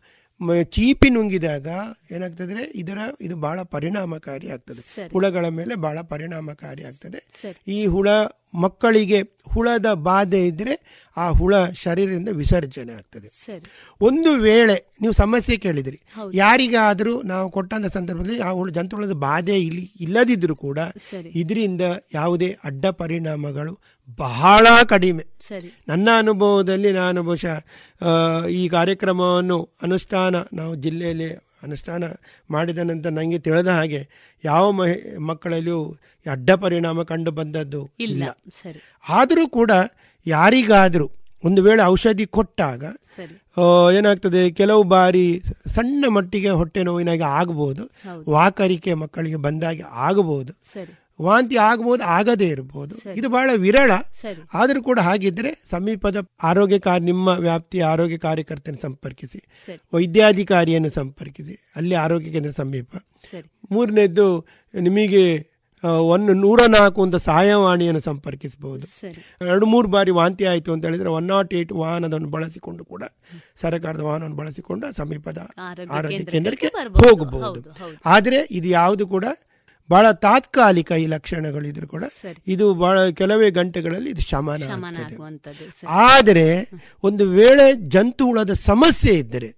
ಚೀಪಿ 0.64 1.10
ನುಂಗಿದಾಗ 1.10 1.68
ಏನಾಗ್ತದೆ? 2.12 2.72
ಇದರ 2.76 2.98
ಇದು 3.22 3.36
ಬಹಳ 3.36 3.62
ಪರಿಣಾಮಕಾರಿ 3.62 4.50
ಆಗ್ತದೆ. 4.50 5.10
ಹುಳಗಳ 5.12 5.48
ಮೇಲೆ 5.48 5.76
ಬಹಳ 5.76 6.02
ಪರಿಣಾಮಕಾರಿ 6.02 6.84
ಆಗ್ತದೆ. 6.84 7.20
ಈ 7.68 7.86
ಹುಳ 7.86 8.10
ಮಕ್ಕಳಿಗೆ 8.54 9.20
ಹುಳದ 9.54 9.94
ಬಾಧೆ 9.94 10.48
ಇದ್ದರೆ 10.48 10.74
ಆ 11.18 11.30
ಹುಳ 11.30 11.54
ಶರೀರದಿಂದ 11.74 12.30
ವಿಸರ್ಜನೆ 12.32 12.94
ಆಗ್ತದೆ. 12.94 13.30
ಒಂದು 14.02 14.32
ವೇಳೆ 14.36 14.76
ನೀವು 15.02 15.14
ಸಮಸ್ಯೆ 15.14 15.58
ಕೇಳಿದಿರಿ 15.58 16.00
ಯಾರಿಗಾದರೂ 16.34 17.22
ನಾವು 17.22 17.50
ಕೊಟ್ಟಂತ 17.50 17.86
ಸಂದರ್ಭದಲ್ಲಿ 17.94 18.40
ಆ 18.40 18.52
ಹುಳ 18.52 18.70
ಜಂತುಹುಳದ 18.70 19.12
ಬಾಧೆ 19.12 19.60
ಇಲ್ಲಿ 19.60 19.92
ಇಲ್ಲದಿದ್ದರೂ 20.00 20.56
ಕೂಡ 20.56 20.80
ಇದರಿಂದ 21.36 21.82
ಯಾವುದೇ 22.14 22.58
ಅಡ್ಡ 22.64 22.86
ಪರಿಣಾಮಗಳು 22.86 23.74
ಬಹಳ 24.20 24.68
ಕಡಿಮೆ. 24.90 25.26
ನನ್ನ 25.88 26.10
ಅನುಭವದಲ್ಲಿ 26.18 26.92
ನಾನು 26.92 27.24
ಬಹುಶಃ 27.24 27.58
ಈ 28.48 28.70
ಕಾರ್ಯಕ್ರಮವನ್ನು 28.70 29.70
ಅನುಷ್ಠಾನ 29.82 30.36
ನಾವು 30.54 30.76
ಜಿಲ್ಲೆಯಲ್ಲಿ 30.76 31.49
ಅನುಷ್ಠಾನ 31.64 32.04
ಮಾಡಿದ 32.52 32.84
ನಂತರ 32.84 33.10
ನನಗೆ 33.10 33.40
ತಿಳಿದ 33.40 33.68
ಹಾಗೆ 33.68 34.02
ಯಾವ 34.44 34.66
ಮಹಿ 34.72 34.96
ಮಕ್ಕಳಲ್ಲಿಯೂ 35.20 35.80
ಅಡ್ಡ 36.26 36.50
ಪರಿಣಾಮ 36.62 37.04
ಕಂಡು 37.04 37.32
ಬಂದದ್ದು 37.32 37.82
ಇಲ್ಲ 38.00 38.24
ಆದರೂ 39.10 39.46
ಕೂಡ 39.50 39.72
ಯಾರಿಗಾದರೂ 40.26 41.08
ಒಂದು 41.44 41.60
ವೇಳೆ 41.62 41.82
ಔಷಧಿ 41.84 42.26
ಕೊಟ್ಟಾಗ 42.26 42.84
ಏನಾಗ್ತದೆ 43.92 44.42
ಕೆಲವು 44.52 44.84
ಬಾರಿ 44.90 45.28
ಸಣ್ಣ 45.68 46.06
ಮಟ್ಟಿಗೆ 46.08 46.52
ಹೊಟ್ಟೆ 46.52 46.82
ನೋವಿನಾಗೆ 46.84 47.26
ಆಗಬಹುದು 47.34 47.84
ವಾಕರಿಕೆ 48.30 48.94
ಮಕ್ಕಳಿಗೆ 48.94 49.36
ಬಂದಾಗೆ 49.38 49.86
ಆಗಬಹುದು 50.00 50.54
ವಾಂತಿ 51.22 51.58
ಆಗಬಹುದು 51.58 52.04
ಆಗದೇ 52.18 52.48
ಇರಬಹುದು 52.48 52.96
ಇದು 53.16 53.30
ಬಹಳ 53.30 53.50
ವಿರಳ. 53.66 53.92
ಆದರೂ 54.54 54.82
ಕೂಡ 54.84 55.00
ಹಾಗಿದ್ರೆ 55.00 55.52
ಸಮೀಪದ 55.72 56.18
ಆರೋಗ್ಯ 56.44 56.80
ಕಾರ್ಯ 56.80 57.06
ನಿಮ್ಮ 57.06 57.28
ವ್ಯಾಪ್ತಿಯ 57.28 57.84
ಆರೋಗ್ಯ 57.84 58.18
ಕಾರ್ಯಕರ್ತನ 58.18 58.76
ಸಂಪರ್ಕಿಸಿ. 58.82 59.40
ವೈದ್ಯಾಧಿಕಾರಿಯನ್ನು 59.94 60.90
ಸಂಪರ್ಕಿಸಿ. 60.90 61.56
ಅಲ್ಲಿ 61.76 61.96
ಆರೋಗ್ಯ 62.06 62.32
ಕೇಂದ್ರ 62.32 62.52
ಸಮೀಪ. 62.58 62.92
ಮೂರನೇದ್ದು 63.72 64.28
ನಿಮಗೆ 64.88 65.24
ಒಂದು 66.14 66.32
ನೂರ 66.34 66.62
ನಾಲ್ಕು 66.68 67.02
ಒಂದು 67.02 67.18
ಸಹಾಯವಾಣಿಯನ್ನು 67.18 68.02
ಸಂಪರ್ಕಿಸಬಹುದು. 68.08 68.86
ಎರಡು 69.48 69.66
ಮೂರು 69.66 69.88
ಬಾರಿ 69.88 70.12
ವಾಂತಿ 70.12 70.46
ಆಯಿತು 70.46 70.70
ಅಂತ 70.74 70.84
ಹೇಳಿದ್ರೆ 70.86 71.10
ಒನ್ 71.10 71.28
ನಾಟ್ 71.28 71.54
ಏಟ್ 71.60 71.72
ವಾಹನದನ್ನು 71.74 72.30
ಬಳಸಿಕೊಂಡು 72.30 72.86
ಕೂಡ 72.86 73.04
ಸರ್ಕಾರದ 73.62 74.04
ವಾಹನವನ್ನು 74.10 74.38
ಬಳಸಿಕೊಂಡು 74.38 74.88
ಸಮೀಪದ 74.98 75.40
ಆರೋಗ್ಯ 75.98 76.24
ಕೇಂದ್ರಕ್ಕೆ 76.34 76.72
ಹೋಗಬಹುದು. 77.04 77.62
ಆದರೆ 78.06 78.42
ಇದು 78.52 78.68
ಯಾವುದು 78.68 79.08
ಕೂಡ 79.08 79.26
ಬಹಳ 79.90 80.12
ತಾತ್ಕಾಲಿಕ 80.24 80.92
ಈ 81.00 81.06
ಲಕ್ಷಣಗಳಿದ್ರು 81.08 81.88
ಕೂಡ 81.88 82.04
ಇದು 82.48 82.74
ಬಹಳ 82.74 83.10
ಕೆಲವೇ 83.12 83.52
ಗಂಟೆಗಳಲ್ಲಿ 83.52 84.10
ಇದು 84.10 84.22
ಶಮನ 84.22 84.62
ಆದರೆ 86.08 86.46
ಒಂದು 87.04 87.26
ವೇಳೆ 87.30 87.66
ಜಂತು 87.88 88.26
ಹುಳದ 88.26 88.54
ಸಮಸ್ಯೆ 88.64 89.14
ಇದ್ದರೆ 89.14 89.50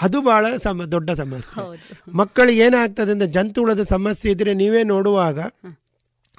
ಅದು 0.00 0.20
ಬಹಳ 0.22 0.46
ಸಮ 0.62 0.84
ದೊಡ್ಡ 0.94 1.10
ಸಮಸ್ಯೆ. 1.20 1.54
ಮಕ್ಕಳಿಗೆ 2.14 2.62
ಏನಾಗ್ತದೆ 2.66 3.12
ಅಂದ್ರೆ 3.12 3.30
ಜಂತು 3.30 3.60
ಹುಳದ 3.60 3.84
ಸಮಸ್ಯೆ 3.90 4.32
ಇದ್ರೆ 4.32 4.54
ನೀವೇ 4.54 4.82
ನೋಡುವಾಗ 4.84 5.38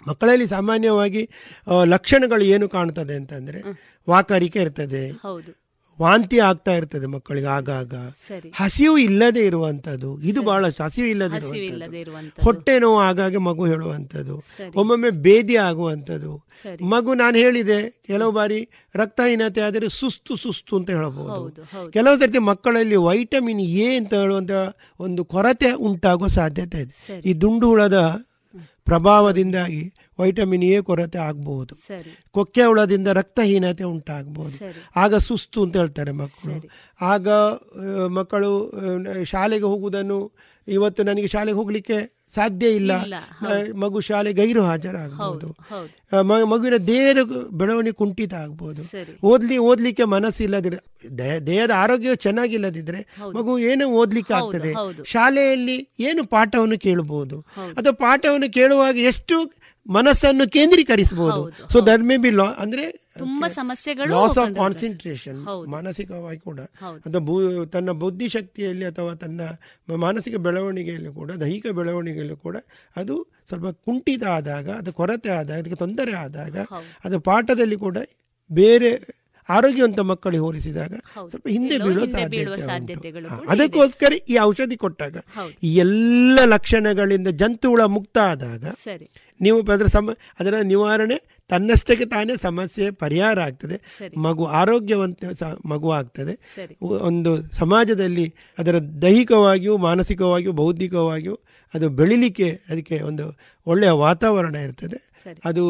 ಮಕ್ಕಳಲ್ಲಿ 0.07 0.47
ಸಾಮಾನ್ಯವಾಗಿ 0.47 1.21
ಲಕ್ಷಣಗಳು 1.85 2.43
ಏನು 2.53 2.69
ಕಾಣ್ತದೆ 2.69 3.15
ಅಂತಂದ್ರೆ 3.15 3.59
ವಾಕರಿಕೆ 4.07 4.59
ಇರ್ತದೆ. 4.59 5.01
ವಾಂತಿ 6.01 6.39
ಆಗ್ತಾ 6.39 6.73
ಇರ್ತದೆ 6.75 7.07
ಮಕ್ಕಳಿಗೆ 7.07 7.47
ಆಗಾಗ. 7.47 7.93
ಹಸಿವು 8.55 8.97
ಇಲ್ಲದೆ 8.97 9.41
ಇರುವಂತದ್ದು 9.45 10.19
ಇದು 10.19 10.41
ಬಹಳಷ್ಟು 10.41 10.83
ಹಸಿವು 10.83 11.07
ಇಲ್ಲದೆ 11.07 12.03
ಹೊಟ್ಟೆ 12.43 12.79
ನೋವು 12.79 12.99
ಆಗಾಗ 12.99 13.35
ಮಗು 13.37 13.65
ಹೇಳುವಂಥದ್ದು. 13.65 14.35
ಒಮ್ಮೊಮ್ಮೆ 14.75 15.09
ಬೇದಿ 15.09 15.55
ಆಗುವಂಥದ್ದು. 15.55 16.33
ಮಗು 16.81 17.13
ನಾನು 17.13 17.37
ಹೇಳಿದೆ 17.37 17.79
ಕೆಲವು 18.07 18.31
ಬಾರಿ 18.31 18.59
ರಕ್ತಹೀನತೆ 18.95 19.61
ಆದರೆ 19.61 19.89
ಸುಸ್ತು 19.89 20.35
ಸುಸ್ತು 20.35 20.77
ಅಂತ 20.77 20.89
ಹೇಳಬಹುದು. 20.89 21.41
ಕೆಲವು 21.91 22.19
ಸರ್ತಿ 22.19 22.39
ಮಕ್ಕಳಲ್ಲಿ 22.39 22.95
ವೈಟಮಿನ್ 22.95 23.61
ಎ 23.61 23.95
ಅಂತ 23.95 24.13
ಹೇಳುವಂತ 24.13 24.51
ಒಂದು 24.99 25.25
ಕೊರತೆ 25.25 25.71
ಉಂಟಾಗುವ 25.87 26.27
ಸಾಧ್ಯತೆ 26.27 26.81
ಇದೆ. 26.81 27.21
ಈ 27.29 27.33
ದುಂಡು 27.33 27.67
ಹುಳದ 27.67 27.99
ಪ್ರಭಾವದಿಂದಾಗಿ 28.87 29.83
ವೈಟಮಿನ್ 30.19 30.65
ಎ 30.67 30.81
ಕೊರತೆ 30.81 31.19
ಆಗಬಹುದು 31.19 31.73
ಕೊಕ್ಕೆ 32.35 32.63
ಹುಳದಿಂದ 32.63 33.09
ರಕ್ತಹೀನತೆ 33.19 33.85
ಉಂಟಾಗಬಹುದು 33.93 34.57
ಆಗ 35.03 35.15
ಸುಸ್ತು 35.27 35.59
ಅಂತ 35.65 35.75
ಹೇಳ್ತಾರೆ 35.77 36.13
ಮಕ್ಕಳು. 36.21 36.59
ಆಗ 37.01 37.27
ಮಕ್ಕಳು 38.17 38.51
ಶಾಲೆಗೆ 39.31 39.67
ಹೋಗುವುದನ್ನು 39.71 40.19
ಇವತ್ತು 40.67 41.01
ನನಗೆ 41.03 41.27
ಶಾಲೆಗೆ 41.27 41.57
ಹೋಗ್ಲಿಕ್ಕೆ 41.57 41.97
ಸಾಧ್ಯ 42.35 42.67
ಇಲ್ಲ. 42.79 42.91
ಮಗು 43.81 43.99
ಶಾಲೆ 44.07 44.31
ಗೈರು 44.33 44.61
ಹಾಜರಾಗಬಹುದು 44.63 45.47
ಮಗುವಿನ 46.51 46.77
ದೇಹದ 46.87 47.19
ಬೆಳವಣಿಗೆ 47.59 47.95
ಕುಂಠಿತ 48.01 48.33
ಆಗ್ಬೋದು. 48.43 48.81
ಓದ್ಲಿ 49.31 49.57
ಓದ್ಲಿಕ್ಕೆ 49.69 50.05
ಮನಸ್ಸಿಲ್ಲದಿದ್ರೆ 50.15 50.79
ದೇಹದ 51.47 51.71
ಆರೋಗ್ಯ 51.75 52.15
ಚೆನ್ನಾಗಿಲ್ಲದಿದ್ರೆ 52.15 52.99
ಮಗು 53.33 53.59
ಏನು 53.59 53.85
ಓದ್ಲಿಕ್ಕೆ 53.91 54.33
ಆಗ್ತದೆ? 54.33 54.71
ಶಾಲೆಯಲ್ಲಿ 55.05 55.77
ಏನು 55.99 56.23
ಪಾಠವನ್ನು 56.27 56.79
ಕೇಳಬಹುದು 56.79 57.39
ಅಥವಾ 57.77 57.91
ಪಾಠವನ್ನು 57.91 58.53
ಕೇಳುವಾಗ 58.53 58.97
ಎಷ್ಟು 58.97 59.37
ಮನಸ್ಸನ್ನು 59.89 60.45
ಕೇಂದ್ರೀಕರಿಸಬಹುದು? 60.51 61.41
ಸೊ 61.73 61.81
ದರ್ 61.81 62.03
ಮೇ 62.03 62.17
ಬಿ 62.17 62.29
ಲಾ 62.29 62.43
ಅಂದ್ರೆ 62.43 62.85
ತುಂಬಾ 63.19 63.47
ಸಮಸ್ಯೆಗಳು 63.47 64.11
ಲಾಸ್ 64.11 64.37
ಆಫ್ 64.37 64.55
ಕಾನ್ಸಂಟ್ರೇಷನ್ 64.55 65.39
ಮಾನಸಿಕವಾಗಿ 65.67 66.39
ಕೂಡ. 66.39 66.59
ಅಥವಾ 67.05 67.65
ತನ್ನ 67.65 67.91
ಬುದ್ಧಿಶಕ್ತಿಯಲ್ಲಿ 67.91 68.85
ಅಥವಾ 68.85 69.13
ತನ್ನ 69.15 69.41
ಮಾನಸಿಕ 69.95 70.35
ಬೆಳವಣಿಗೆಯಲ್ಲಿ 70.35 71.13
ಕೂಡ 71.13 71.31
ದೈಹಿಕ 71.31 71.67
ಬೆಳವಣಿಗೆಯಲ್ಲೂ 71.67 72.37
ಕೂಡ 72.37 72.57
ಅದು 72.95 73.15
ಸ್ವಲ್ಪ 73.47 73.65
ಕುಂಠಿತ 73.85 74.23
ಆದಾಗ 74.23 74.69
ಅದು 74.69 74.93
ಕೊರತೆ 74.93 75.29
ಆದಾಗ 75.29 75.59
ಅದಕ್ಕೆ 75.59 75.75
ತೊಂದರೆ 75.75 76.15
ಆದಾಗ 76.15 76.57
ಅದು 77.03 77.19
ಪಾಠದಲ್ಲಿ 77.19 77.77
ಕೂಡ 77.77 77.97
ಬೇರೆ 78.51 78.91
ಆರೋಗ್ಯವಂತ 79.49 79.99
ಮಕ್ಕಳಿಗೆ 79.99 80.41
ಹೋಲಿಸಿದಾಗ 80.41 80.93
ಸ್ವಲ್ಪ 81.29 81.47
ಹಿಂದೆ 81.47 81.77
ಬೀಳುವ 81.77 82.05
ಸಾಧ್ಯತೆ 82.05 82.43
ಅದಕ್ಕೋಸ್ಕರ 83.49 84.13
ಈ 84.29 84.37
ಔಷಧಿ 84.37 84.77
ಕೊಟ್ಟಾಗ 84.77 85.17
ಈ 85.63 85.75
ಎಲ್ಲ 85.75 86.39
ಲಕ್ಷಣಗಳಿಂದ 86.45 87.27
ಜಂತುಹುಳ 87.27 87.81
ಮುಕ್ತ 87.81 88.17
ಆದಾಗ 88.17 88.65
ನೀವು 89.41 89.71
ಅದರ 89.71 89.85
ಸಮ 89.85 90.11
ಅದರ 90.39 90.53
ನಿವಾರಣೆ 90.61 91.37
ತನ್ನಷ್ಟಕ್ಕೆ 91.49 92.05
ತಾನೇ 92.05 92.37
ಸಮಸ್ಯೆ 92.41 92.91
ಪರಿಹಾರ 92.91 93.39
ಆಗ್ತದೆ. 93.39 93.81
ಮಗು 94.17 94.45
ಆರೋಗ್ಯವಂತ 94.45 95.25
ಮಗು 95.65 95.91
ಆಗ್ತದೆ. 95.91 96.33
ಒಂದು 96.81 97.51
ಸಮಾಜದಲ್ಲಿ 97.51 98.33
ಅದರ 98.59 98.79
ದೈಹಿಕವಾಗಿಯೂ 98.79 99.77
ಮಾನಸಿಕವಾಗಿಯೂ 99.77 100.51
ಬೌದ್ಧಿಕವಾಗಿಯೂ 100.51 101.39
ಅದು 101.73 101.89
ಬೆಳಿಲಿಕ್ಕೆ 101.89 102.61
ಅದಕ್ಕೆ 102.69 102.99
ಒಂದು 102.99 103.37
ಒಳ್ಳೆಯ 103.65 103.91
ವಾತಾವರಣ 103.91 104.55
ಇರ್ತದೆ. 104.55 105.11
ಅದು 105.45 105.65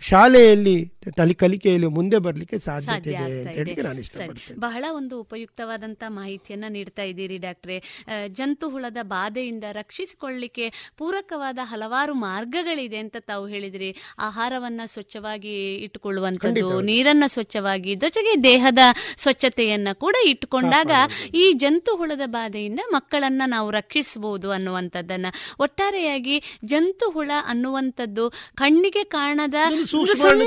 ಶಾಲೆಯಲ್ಲಿ 0.00 0.95
ತಲೆ 1.10 1.34
ಕಲಿಕೆಯಲ್ಲಿ 1.34 1.86
ಮುಂದೆ 1.86 2.18
ಬರಲಿಕ್ಕೆ 2.18 2.58
ಸಾಧ್ಯತೆ 2.58 3.10
ಇದೆ 3.10 3.16
ಅಂತ 3.16 3.48
ಹೇಳಿ 3.48 3.74
ನಾನು 3.74 3.98
ಇಷ್ಟಪಡ್ತೇನೆ. 3.98 4.60
ಬಹಳ 4.60 4.84
ಒಂದು 4.90 5.20
ಉಪಯುಕ್ತವಾದಂತ 5.20 6.02
ಮಾಹಿತಿಯನ್ನ 6.08 6.64
ನೀಡ್ತಾ 6.68 7.02
ಇದ್ದೀರಿ 7.02 7.38
ಡಾಕ್ಟ್ರೆ. 7.38 8.06
ಜಂತು 8.28 8.68
ಹುಳದ 8.68 8.96
ಬಾಧೆಯಿಂದ 9.02 9.64
ರಕ್ಷಿಸಿಕೊಳ್ಳಲಿಕ್ಕೆ 9.72 10.92
ಪೂರಕವಾದ 10.96 11.58
ಹಲವಾರು 11.62 12.14
ಮಾರ್ಗಗಳಿದೆ 12.14 12.96
ಅಂತ 12.96 13.16
ತಾವು 13.20 13.46
ಹೇಳಿದ್ರಿ. 13.46 13.96
ಆಹಾರವನ್ನ 14.18 14.80
ಸ್ವಚ್ಛವಾಗಿ 14.84 15.76
ಇಟ್ಟುಕೊಳ್ಳುವಂಥದ್ದು 15.76 16.80
ನೀರನ್ನ 16.80 17.24
ಸ್ವಚ್ಛವಾಗಿ 17.26 17.94
ಜೊತೆಗೆ 17.94 18.44
ದೇಹದ 18.44 18.78
ಸ್ವಚ್ಛತೆಯನ್ನ 19.16 19.88
ಕೂಡ 19.92 20.16
ಇಟ್ಟುಕೊಂಡಾಗ 20.24 20.90
ಈ 21.34 21.52
ಜಂತು 21.52 21.96
ಹುಳದ 21.96 22.20
ಬಾಧೆಯಿಂದ 22.26 22.80
ಮಕ್ಕಳನ್ನ 22.92 23.42
ನಾವು 23.46 23.70
ರಕ್ಷಿಸಬಹುದು 23.70 24.50
ಅನ್ನುವಂಥದ್ದನ್ನ. 24.50 25.26
ಒಟ್ಟಾರೆಯಾಗಿ 25.60 26.42
ಜಂತು 26.64 27.10
ಹುಳ 27.10 27.30
ಅನ್ನುವಂಥದ್ದು 27.46 28.32
ಕಣ್ಣಿಗೆ 28.54 29.04
ಕಾಣದ 29.04 29.54
ಸಣ್ಣ 30.14 30.42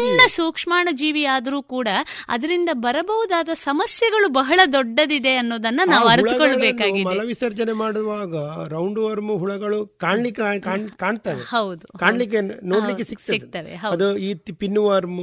ಸೂಕ್ಷ್ಮಾಣು 0.49 0.91
ಜೀವಿ 0.91 1.23
ಆದರೂ 1.25 1.61
ಕೂಡ 1.73 1.89
ಅದರಿಂದ 2.27 2.69
ಬರಬಹುದಾದ 2.85 3.49
ಸಮಸ್ಯೆಗಳು 3.63 4.27
ಬಹಳ 4.33 4.59
ದೊಡ್ಡದಿದೆ 4.73 5.35
ಅನ್ನೋದನ್ನ 5.35 5.81
ನಾವು 5.85 6.07
ಅರಿತುಕೊಳ್ಬೇಕಾಗಿದೆ. 6.07 7.03
ಮಲವಿಸರ್ಜನೆ 7.03 7.73
ಮಾಡುವಾಗ 7.73 8.35
ರೌಂಡ್ 8.69 8.99
ವರ್ಮ್ 8.99 9.31
ಹುಳಗಳು 9.39 9.79
ಕಾಣ್ಲಿಕ್ಕೆ 10.01 10.59
ಕಾಣ್ತವೆ. 10.97 11.41
ಹೌದು. 11.49 11.99
ಕಾಣ್ಲಿಕ್ಕೆ 11.99 12.39
ನೋಡ್ಲಿಕ್ಕೆ 12.67 13.05
ಸಿಗ್ತವೆ. 13.31 13.73
ಅದು 13.91 14.07
ಈ 14.17 14.29
ಪಿನ್ 14.61 14.77
ವರ್ಮ್ 14.77 15.21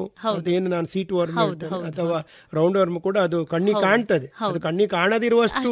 ಏನು 0.48 0.68
ನಾನು 0.70 0.86
ಸೀಟ್ 0.86 1.12
ವರ್ಮ್ 1.12 1.38
ಅಥವಾ 1.90 2.18
ರೌಂಡ್ 2.54 2.78
ವರ್ಮ್ 2.78 2.98
ಕೂಡ 3.00 3.16
ಅದು 3.18 3.40
ಕಣ್ಣಿಗೆ 3.46 3.82
ಕಾಣ್ತದೆ. 3.82 4.28
ಅದು 4.40 4.60
ಕಣ್ಣಿಗೆ 4.60 4.90
ಕಾಣದಿರುವಷ್ಟು 4.90 5.70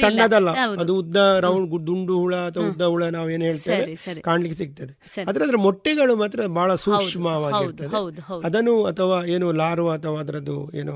ಸಣ್ಣದಲ್ಲ. 0.00 0.50
ಅದು 0.82 0.92
ಉದ್ದ 0.96 1.16
ರೌಂಡ್ 1.40 1.86
ದುಂಡು 1.86 2.14
ಹುಳ 2.18 2.34
ಅಥವಾ 2.48 2.64
ಉದ್ದ 2.72 2.82
ಹುಳ 2.92 3.04
ನಾವೇನು 3.16 3.44
ಹೇಳ್ತೇವೆ? 3.44 3.94
ಕಾಣ್ಲಿಕ್ಕೆ 4.20 4.58
ಸಿಗ್ತದೆ. 4.64 4.92
ಅದ್ರ 5.28 5.42
ಅದರ 5.42 5.56
ಮೊಟ್ಟೆಗಳು 5.58 6.16
ಮಾತ್ರ 6.16 6.46
ಬಹಳ 6.58 6.70
ಸೂಕ್ಷ್ಮವಾಗಿರ್ತದೆ. 6.84 7.88
ಅದನ್ನು 8.44 8.74
ಅಥವಾ 8.90 9.24
ಏನು 9.24 9.52
ಲಾರ್ವ 9.52 9.92
ಅಥವಾ 9.92 10.20
ಅದರದ್ದು 10.20 10.70
ಏನು 10.74 10.94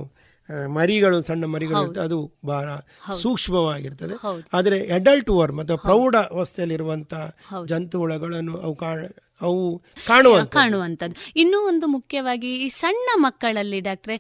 ಮರಿಗಳು 0.69 1.23
ಸಣ್ಣ 1.23 1.45
ಮರಿಗಳು 1.45 2.01
ಅದು 2.01 2.19
ಬಹಳ 2.47 2.69
ಸೂಕ್ಷ್ಮವಾಗಿರ್ತದೆ. 3.21 4.15
ಆದರೆ 4.53 4.79
ಅಡಲ್ಟ್ 4.95 5.31
ವರ್ಮ್ 5.31 5.61
ಅಥವಾ 5.61 5.77
ಪ್ರೌಢ 5.77 6.17
ಅವಸ್ಥೆಯಲ್ಲಿರುವಂತಹ 6.31 7.25
ಜಂತು 7.67 7.99
ಹುಳಗಳನ್ನು 7.99 8.57
ಅವು 8.59 8.75
ಅವು 9.41 9.63
ಕಾಣುವ 10.07 10.35
ಕಾಣುವಂಥದ್ದು. 10.53 11.15
ಇನ್ನೂ 11.37 11.59
ಒಂದು 11.63 11.87
ಮುಖ್ಯವಾಗಿ 11.87 12.51
ಈ 12.57 12.69
ಸಣ್ಣ 12.75 13.09
ಮಕ್ಕಳಲ್ಲಿ 13.17 13.81
ಡಾಕ್ಟ್ರೆ 13.81 14.17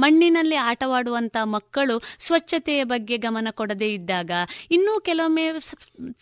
ಮಣ್ಣಿನಲ್ಲಿ 0.00 0.56
ಆಟವಾಡುವಂಥ 0.64 1.36
ಮಕ್ಕಳು 1.50 1.94
ಸ್ವಚ್ಛತೆಯ 2.18 2.84
ಬಗ್ಗೆ 2.84 3.16
ಗಮನ 3.18 3.48
ಕೊಡದೇ 3.52 3.88
ಇದ್ದಾಗ 3.94 4.30
ಇನ್ನೂ 4.70 5.00
ಕೆಲವೊಮ್ಮೆ 5.00 5.46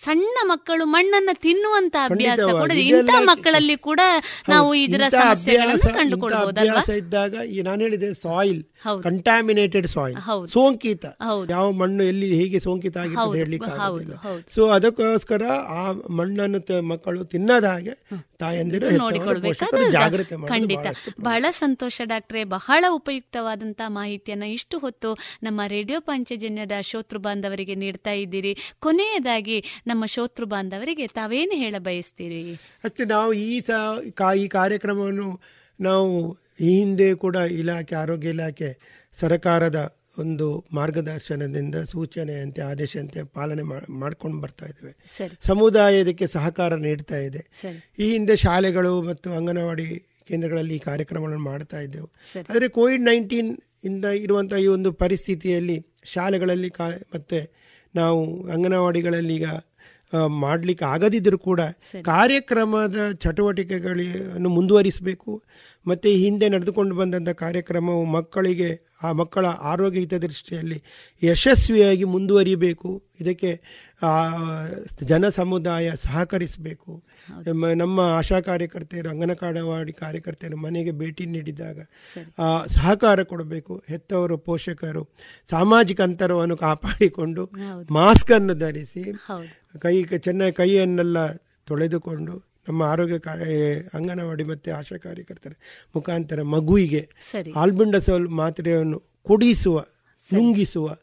ಸಣ್ಣ 0.03 0.37
ಮಕ್ಕಳು 0.45 0.85
ಮಣ್ಣನ್ನು 0.89 1.35
ತಿನ್ನುವಂತ 1.41 1.97
ಅಭ್ಯಾಸ 2.09 2.47
ಕೂಡ 2.63 2.73
ಇಂಥ 2.87 3.13
ಮಕ್ಕಳಲ್ಲಿ 3.29 3.77
ಕೂಡ 3.81 4.01
ನಾವು 4.49 4.71
ಇದರ 4.79 5.03
ಸಮಸ್ಯೆಗಳನ್ನು 5.19 5.91
ಕಂಡುಕೊಳ್ಬಹುದಲ್ವಾ 5.99 6.85
ಇದ್ದಾಗ 6.99 7.35
ನಾನು 7.69 7.81
ಹೇಳಿದೆ 7.81 8.11
ಸಾಯಿಲ್ 8.23 8.63
ಕಂಟಾಮಿನೇಟೆಡ್ 9.05 9.87
ಸಾಯಿಲ್ 9.89 10.19
ಸೋಂಕಿತ. 10.49 11.05
ಯಾವ 11.51 11.67
ಮಣ್ಣು 11.81 12.03
ಎಲ್ಲಿ 12.05 12.29
ಹೇಗೆ 12.35 12.59
ಸೋಂಕಿತ 12.61 12.97
ಆಗಿದೆ 12.99 13.39
ಹೇಳಲಿಕ್ಕೆ 13.39 13.71
ಸೊ 14.55 14.63
ಅದಕ್ಕೋಸ್ಕರ 14.69 15.43
ಆ 15.77 15.85
ಮಣ್ಣನ್ನು 16.19 16.61
ಮಕ್ಕಳು 16.89 17.21
ತಿನ್ನದ 17.33 17.67
ಹಾಗೆ 17.67 17.95
ತಾಯಂದಿರು 18.39 18.89
ಖಂಡಿತ. 20.49 20.79
ಬಹಳ 21.21 21.45
ಸಂತೋಷ 21.51 22.01
ಡಾಕ್ಟ್ರೆ. 22.05 22.45
ಬಹಳ 22.45 22.85
ಉಪಯುಕ್ತವಾದಂತಹ 22.91 23.89
ಮಾಹಿತಿಯನ್ನ 23.89 24.43
ಇಷ್ಟು 24.43 24.79
ಹೊತ್ತು 24.79 25.17
ನಮ್ಮ 25.43 25.61
ರೇಡಿಯೋ 25.67 26.01
ಪಾಂಚಜನ್ಯದ 26.01 26.73
ಶೋತೃ 26.81 27.19
ಬಾಂಧವರಿಗೆ 27.19 27.75
ನೀಡ್ತಾ 27.75 28.11
ಇದ್ದೀರಿ. 28.11 28.57
ಕೊನೆಯದಾಗಿ 28.79 29.65
ನಮ್ಮ 29.87 30.07
ಶೋತೃ 30.07 30.45
ಬಾಂಧವರಿಗೆ 30.45 31.07
ತಾವೇನು 31.07 31.53
ಹೇಳ 31.53 31.75
ಬಯಸ್ತೀರಿ? 31.79 32.55
ಅಷ್ಟೇ 32.55 33.05
ನಾವು 33.05 33.33
ಈ 33.33 33.63
ಈ 34.37 34.49
ಕಾರ್ಯಕ್ರಮವನ್ನು 34.49 35.41
ನಾವು 35.81 36.39
ಈ 36.61 36.65
ಹಿಂದೆ 36.65 37.15
ಕೂಡ 37.15 37.37
ಇಲಾಖೆ 37.37 37.95
ಆರೋಗ್ಯ 37.95 38.29
ಇಲಾಖೆ 38.29 39.01
ಸರ್ಕಾರದ 39.15 39.98
ಒಂದು 40.19 40.65
ಮಾರ್ಗದರ್ಶನದಿಂದ 40.73 41.75
ಸೂಚನೆಯಂತೆ 41.75 42.63
ಆದೇಶಂತೆ 42.63 43.23
ಪಾಲನೆ 43.23 43.63
ಮಾಡ್ಕೊಂಡು 43.93 44.41
ಬರ್ತಾ 44.41 44.67
ಇದ್ದೇವೆ. 44.67 44.93
ಸಮುದಾಯ 45.47 46.01
ಇದಕ್ಕೆ 46.01 46.27
ಸಹಕಾರ 46.27 46.75
ನೀಡ್ತಾ 46.75 47.19
ಇದೆ. 47.19 47.43
ಈ 47.99 48.13
ಹಿಂದೆ 48.13 48.37
ಶಾಲೆಗಳು 48.37 49.03
ಮತ್ತು 49.03 49.31
ಅಂಗನವಾಡಿ 49.31 49.87
ಕೇಂದ್ರಗಳಲ್ಲಿ 50.29 50.77
ಈ 50.77 50.79
ಕಾರ್ಯಕ್ರಮಗಳನ್ನು 50.79 51.45
ಮಾಡ್ತಾ 51.45 51.81
ಇದ್ದೆವು. 51.81 52.11
ಆದರೆ 52.51 52.69
ಕೋವಿಡ್ 52.69 53.03
ನೈನ್ಟೀನ್ 53.03 53.57
ಇಂದ 53.85 54.05
ಇರುವಂತಹ 54.05 54.57
ಈ 54.57 54.67
ಒಂದು 54.67 54.93
ಪರಿಸ್ಥಿತಿಯಲ್ಲಿ 54.93 55.87
ಶಾಲೆಗಳಲ್ಲಿ 56.05 56.71
ಕಾ 56.71 56.89
ಮತ್ತೆ 57.15 57.39
ನಾವು 57.95 58.47
ಅಂಗನವಾಡಿಗಳಲ್ಲಿ 58.47 59.37
ಈಗ 59.37 59.47
ಮಾಡಲಿಕ್ಕೆ 60.15 60.85
ಆಗದಿದ್ದರೂ 60.85 61.39
ಕೂಡ 61.39 61.61
ಕಾರ್ಯಕ್ರಮದ 62.03 63.13
ಚಟುವಟಿಕೆಗಳನ್ನು 63.13 64.49
ಮುಂದುವರಿಸಬೇಕು. 64.49 65.43
ಮತ್ತು 65.87 66.09
ಹಿಂದೆ 66.09 66.49
ನಡೆದುಕೊಂಡು 66.49 66.95
ಬಂದಂಥ 66.95 67.29
ಕಾರ್ಯಕ್ರಮವು 67.29 68.05
ಮಕ್ಕಳಿಗೆ 68.05 68.71
ಆ 69.03 69.13
ಮಕ್ಕಳ 69.13 69.47
ಆರೋಗ್ಯ 69.47 70.01
ಹಿತದೃಷ್ಟಿಯಲ್ಲಿ 70.01 70.83
ಯಶಸ್ವಿಯಾಗಿ 71.23 72.05
ಮುಂದುವರಿಬೇಕು 72.05 73.03
ಇದಕ್ಕೆ 73.21 73.51
ಜನ 75.05 75.29
ಸಮುದಾಯ 75.29 75.93
ಸಹಕರಿಸಬೇಕು. 76.03 76.93
ನಮ್ಮ 77.75 78.01
ಆಶಾ 78.01 78.41
ಕಾರ್ಯಕರ್ತೆಯರು 78.41 79.09
ಅಂಗನಕಾಡವಾಡಿ 79.09 79.93
ಕಾರ್ಯಕರ್ತೆಯರು 79.93 80.57
ಮನೆಗೆ 80.57 80.91
ಭೇಟಿ 80.91 81.27
ನೀಡಿದಾಗ 81.27 81.79
ಸಹಕಾರ 82.67 83.23
ಕೊಡಬೇಕು. 83.23 83.83
ಹೆತ್ತವರು 83.89 84.39
ಪೋಷಕರು 84.39 85.03
ಸಾಮಾಜಿಕ 85.51 86.01
ಅಂತರವನ್ನು 86.01 86.57
ಕಾಪಾಡಿಕೊಂಡು 86.57 87.45
ಮಾಸ್ಕನ್ನು 87.91 88.55
ಧರಿಸಿ 88.55 89.05
ಕೈ 89.75 90.03
ಚೆನ್ನಾಗಿ 90.17 90.55
ಕೈಯನ್ನೆಲ್ಲ 90.55 91.33
ತೊಳೆದುಕೊಂಡು 91.67 92.49
ನಮ್ಮ 92.69 92.83
ಆರೋಗ್ಯ 92.83 93.19
ಅಂಗನವಾಡಿ 93.95 94.45
ಮತ್ತು 94.45 94.79
ಆಶಾ 94.79 94.97
ಕಾರ್ಯಕರ್ತರ 94.97 95.53
ಮುಖಾಂತರ 95.97 96.43
ಮಗುವಿಗೆ 96.43 97.09
ಆಲ್ಬಿಂಡಸೋಲ್ 97.57 98.29
ಮಾತ್ರೆಯನ್ನು 98.29 98.99
ಕುಡಿಸುವ 99.23 99.79
ನುಂಗಿಸುವ 100.33 100.97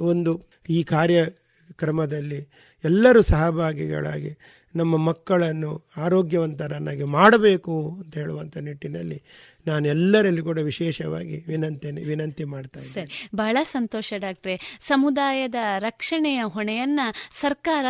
ಒಂದು 0.00 0.46
ಈ 0.68 0.82
ಕಾರ್ಯಕ್ರಮದಲ್ಲಿ 0.82 2.48
ಎಲ್ಲರೂ 2.84 3.22
ಸಹಭಾಗಿಗಳಾಗಿ 3.22 4.36
ನಮ್ಮ 4.76 4.96
ಮಕ್ಕಳನ್ನು 4.96 5.86
ಆರೋಗ್ಯವಂತರನ್ನಾಗಿ 5.96 7.04
ಮಾಡಬೇಕು 7.04 7.98
ಅಂತ 7.98 8.14
ಹೇಳುವಂಥ 8.14 8.56
ನಿಟ್ಟಿನಲ್ಲಿ 8.58 9.22
ನಾನು 9.66 9.88
ಎಲ್ಲರಲ್ಲಿ 9.88 10.42
ಕೂಡ 10.42 10.58
ವಿಶೇಷವಾಗಿ 10.58 11.36
ವಿನಂತಿ 11.48 12.04
ವಿನಂತಿ 12.04 12.44
ಮಾಡ್ತಾ 12.44 12.80
ಇದ್ದೇನೆ. 12.80 13.28
ಬಹಳ 13.34 13.56
ಸಂತೋಷ 13.62 14.12
ಡಾಕ್ಟ್ರೆ. 14.16 14.78
ಸಮುದಾಯದ 14.80 15.54
ರಕ್ಷಣೆಯ 15.78 16.42
ಹೊಣೆಯನ್ನ 16.42 17.00
ಸರ್ಕಾರ 17.32 17.86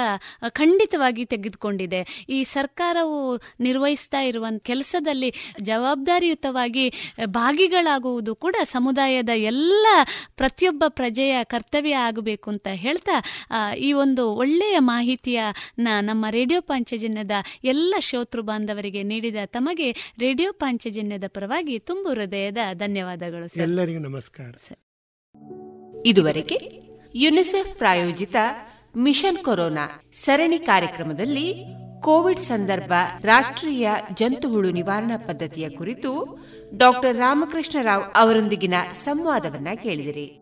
ಖಂಡಿತವಾಗಿ 0.49 1.25
ತೆಗೆದುಕೊಂಡಿದೆ. 1.25 2.27
ಈ 2.29 2.43
ಸರ್ಕಾರವು 2.43 3.41
ನಿರ್ವಹಿಸ್ತಾ 3.61 4.21
ಇರುವ 4.21 4.47
ಕೆಲಸದಲ್ಲಿ 4.59 5.55
ಜವಾಬ್ದಾರಿಯುತವಾಗಿ 5.63 7.15
ಭಾಗಿಗಳಾಗುವುದು 7.27 8.35
ಕೂಡ 8.35 8.57
ಸಮುದಾಯದ 8.65 9.29
ಎಲ್ಲ 9.35 9.87
ಪ್ರತಿಯೊಬ್ಬ 10.37 10.85
ಪ್ರಜೆಯ 10.89 11.39
ಕರ್ತವ್ಯ 11.45 11.97
ಆಗಬೇಕು 11.97 12.51
ಅಂತ 12.51 12.69
ಹೇಳ್ತಾ 12.73 13.17
ಈ 13.75 13.93
ಒಂದು 13.93 14.33
ಒಳ್ಳೆಯ 14.35 14.79
ಮಾಹಿತಿಯ 14.79 15.41
ನಮ್ಮ 15.79 16.27
ರೇಡಿಯೋ 16.31 16.61
ಪಾಂಚಜನ್ಯದ 16.61 17.31
ಎಲ್ಲ 17.65 17.95
ಶ್ರೋತೃ 17.99 18.41
ಬಾಂಧವರಿಗೆ 18.41 19.03
ನೀಡಿದ 19.03 19.37
ತಮಗೆ 19.47 20.15
ರೇಡಿಯೋ 20.19 20.53
ಪಾಂಚಜನ್ಯದ 20.53 21.25
ಪರವಾಗಿ 21.29 21.62
ತುಂಬು 21.79 22.11
ಹೃದಯದ 22.11 22.57
ಧನ್ಯವಾದಗಳು 22.75 23.61
ಎಲ್ಲರಿಗೂ 23.61 24.01
ನಮಸ್ಕಾರ. 24.01 24.55
ಇದುವರೆಗೆ 26.07 26.59
ಯುನಿಸೆಫ್ 27.15 27.79
ಪ್ರಾಯೋಜಿತ 27.79 28.37
ಮಿಷನ್ 28.97 29.39
ಕೊರೋನಾ 29.39 30.03
ಸರಣಿ 30.13 30.59
ಕಾರ್ಯಕ್ರಮದಲ್ಲಿ 30.59 31.55
ಕೋವಿಡ್ 32.01 32.39
ಸಂದರ್ಭ 32.39 32.93
ರಾಷ್ಟ್ರೀಯ 33.23 33.89
ಜಂತುಹುಳು 34.15 34.71
ನಿವಾರಣಾ 34.71 35.17
ಪದ್ಧತಿಯ 35.17 35.69
ಕುರಿತು 35.69 36.39
ಡಾಕ್ಟರ್ 36.77 37.17
ರಾಮಕೃಷ್ಣ 37.17 37.79
ರಾವ್ 37.83 38.05
ಅವರೊಂದಿಗಿನ 38.15 38.75
ಸಂವಾದವನ್ನ 38.93 39.69
ಕೇಳಿದಿರಿ. 39.83 40.42